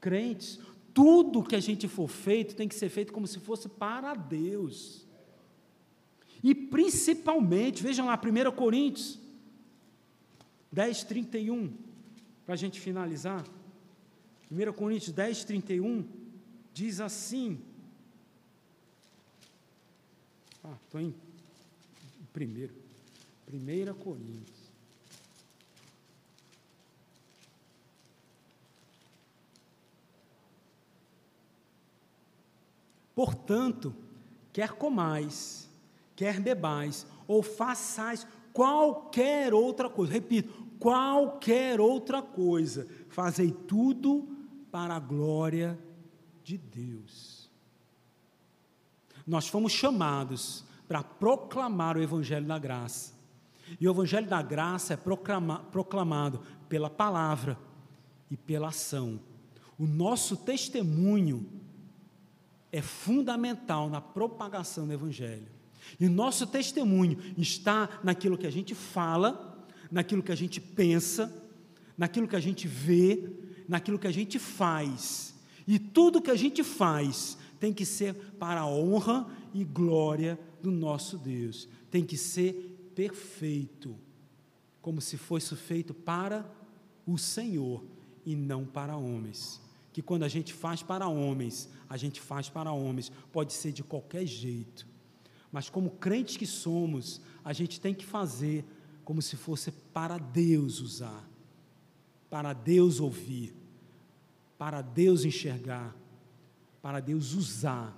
crentes, 0.00 0.58
tudo 0.94 1.42
que 1.42 1.54
a 1.54 1.60
gente 1.60 1.86
for 1.86 2.08
feito 2.08 2.56
tem 2.56 2.66
que 2.66 2.74
ser 2.74 2.88
feito 2.88 3.12
como 3.12 3.26
se 3.26 3.38
fosse 3.38 3.68
para 3.68 4.14
Deus. 4.14 5.06
E 6.42 6.54
principalmente, 6.54 7.82
vejam 7.82 8.06
lá, 8.06 8.18
1 8.18 8.52
Coríntios 8.52 9.18
10, 10.72 11.04
31, 11.04 11.70
para 12.46 12.54
a 12.54 12.56
gente 12.56 12.80
finalizar. 12.80 13.44
1 14.50 14.72
Coríntios 14.72 15.12
10, 15.12 15.44
31 15.44 16.25
diz 16.76 17.00
assim. 17.00 17.58
Ah, 20.62 20.76
estou 20.84 21.00
em 21.00 21.14
primeiro. 22.34 22.74
Primeira 23.46 23.94
Coríntios. 23.94 24.66
Portanto, 33.14 33.94
quer 34.52 34.72
comais, 34.72 35.70
quer 36.14 36.38
bebais, 36.38 37.06
ou 37.26 37.42
façais 37.42 38.26
qualquer 38.52 39.54
outra 39.54 39.88
coisa, 39.88 40.12
repito, 40.12 40.52
qualquer 40.78 41.80
outra 41.80 42.20
coisa, 42.20 42.86
fazei 43.08 43.50
tudo 43.50 44.28
para 44.70 44.96
a 44.96 45.00
glória 45.00 45.85
de 46.46 46.56
Deus. 46.56 47.50
Nós 49.26 49.48
fomos 49.48 49.72
chamados 49.72 50.64
para 50.86 51.02
proclamar 51.02 51.96
o 51.96 52.02
Evangelho 52.02 52.46
da 52.46 52.56
Graça. 52.56 53.12
E 53.80 53.88
o 53.88 53.90
Evangelho 53.90 54.28
da 54.28 54.40
Graça 54.40 54.94
é 54.94 54.96
proclama, 54.96 55.58
proclamado 55.72 56.40
pela 56.68 56.88
palavra 56.88 57.58
e 58.30 58.36
pela 58.36 58.68
ação. 58.68 59.18
O 59.76 59.88
nosso 59.88 60.36
testemunho 60.36 61.44
é 62.70 62.80
fundamental 62.80 63.90
na 63.90 64.00
propagação 64.00 64.86
do 64.86 64.92
Evangelho. 64.92 65.48
E 65.98 66.06
o 66.06 66.10
nosso 66.10 66.46
testemunho 66.46 67.18
está 67.36 68.00
naquilo 68.04 68.38
que 68.38 68.46
a 68.46 68.52
gente 68.52 68.72
fala, 68.72 69.66
naquilo 69.90 70.22
que 70.22 70.30
a 70.30 70.36
gente 70.36 70.60
pensa, 70.60 71.44
naquilo 71.98 72.28
que 72.28 72.36
a 72.36 72.40
gente 72.40 72.68
vê, 72.68 73.28
naquilo 73.68 73.98
que 73.98 74.06
a 74.06 74.12
gente 74.12 74.38
faz 74.38 75.34
e 75.66 75.78
tudo 75.78 76.22
que 76.22 76.30
a 76.30 76.36
gente 76.36 76.62
faz 76.62 77.36
tem 77.58 77.72
que 77.72 77.84
ser 77.84 78.14
para 78.38 78.60
a 78.60 78.66
honra 78.66 79.26
e 79.52 79.64
glória 79.64 80.38
do 80.62 80.70
nosso 80.70 81.18
Deus. 81.18 81.68
Tem 81.90 82.04
que 82.04 82.16
ser 82.16 82.92
perfeito, 82.94 83.96
como 84.80 85.00
se 85.00 85.16
fosse 85.16 85.56
feito 85.56 85.92
para 85.92 86.48
o 87.06 87.18
Senhor 87.18 87.84
e 88.24 88.36
não 88.36 88.64
para 88.64 88.96
homens. 88.96 89.60
Que 89.92 90.02
quando 90.02 90.22
a 90.22 90.28
gente 90.28 90.52
faz 90.52 90.82
para 90.82 91.08
homens, 91.08 91.68
a 91.88 91.96
gente 91.96 92.20
faz 92.20 92.48
para 92.48 92.70
homens, 92.70 93.10
pode 93.32 93.52
ser 93.52 93.72
de 93.72 93.82
qualquer 93.82 94.26
jeito. 94.26 94.86
Mas 95.50 95.68
como 95.70 95.90
crentes 95.90 96.36
que 96.36 96.46
somos, 96.46 97.20
a 97.42 97.52
gente 97.52 97.80
tem 97.80 97.94
que 97.94 98.04
fazer 98.04 98.64
como 99.04 99.22
se 99.22 99.36
fosse 99.36 99.70
para 99.70 100.18
Deus 100.18 100.80
usar, 100.80 101.28
para 102.28 102.52
Deus 102.52 103.00
ouvir 103.00 103.54
para 104.58 104.82
Deus 104.82 105.24
enxergar, 105.24 105.94
para 106.80 107.00
Deus 107.00 107.34
usar, 107.34 107.96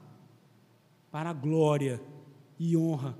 para 1.11 1.31
a 1.31 1.35
glória 1.35 2.01
e 2.59 2.77
honra 2.77 3.17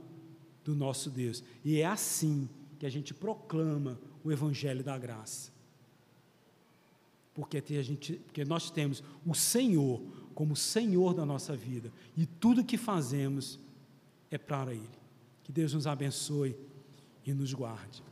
do 0.65 0.75
nosso 0.75 1.11
Deus. 1.11 1.43
E 1.65 1.81
é 1.81 1.87
assim 1.87 2.49
que 2.79 2.87
a 2.87 2.91
gente 2.91 3.15
proclama 3.15 3.99
o 4.25 4.31
Evangelho 4.31 4.83
da 4.85 4.99
graça. 4.99 5.53
Porque, 7.35 7.59
a 7.59 7.83
gente, 7.83 8.15
porque 8.15 8.45
nós 8.45 8.71
temos 8.71 9.03
o 9.25 9.35
Senhor 9.35 10.03
como 10.35 10.55
Senhor 10.55 11.15
da 11.15 11.27
nossa 11.27 11.57
vida, 11.57 11.93
e 12.17 12.25
tudo 12.25 12.65
que 12.65 12.77
fazemos 12.77 13.59
é 14.31 14.39
para 14.39 14.73
Ele. 14.73 14.89
Que 15.43 15.51
Deus 15.51 15.73
nos 15.73 15.87
abençoe 15.87 16.57
e 17.27 17.33
nos 17.33 17.53
guarde. 17.53 18.03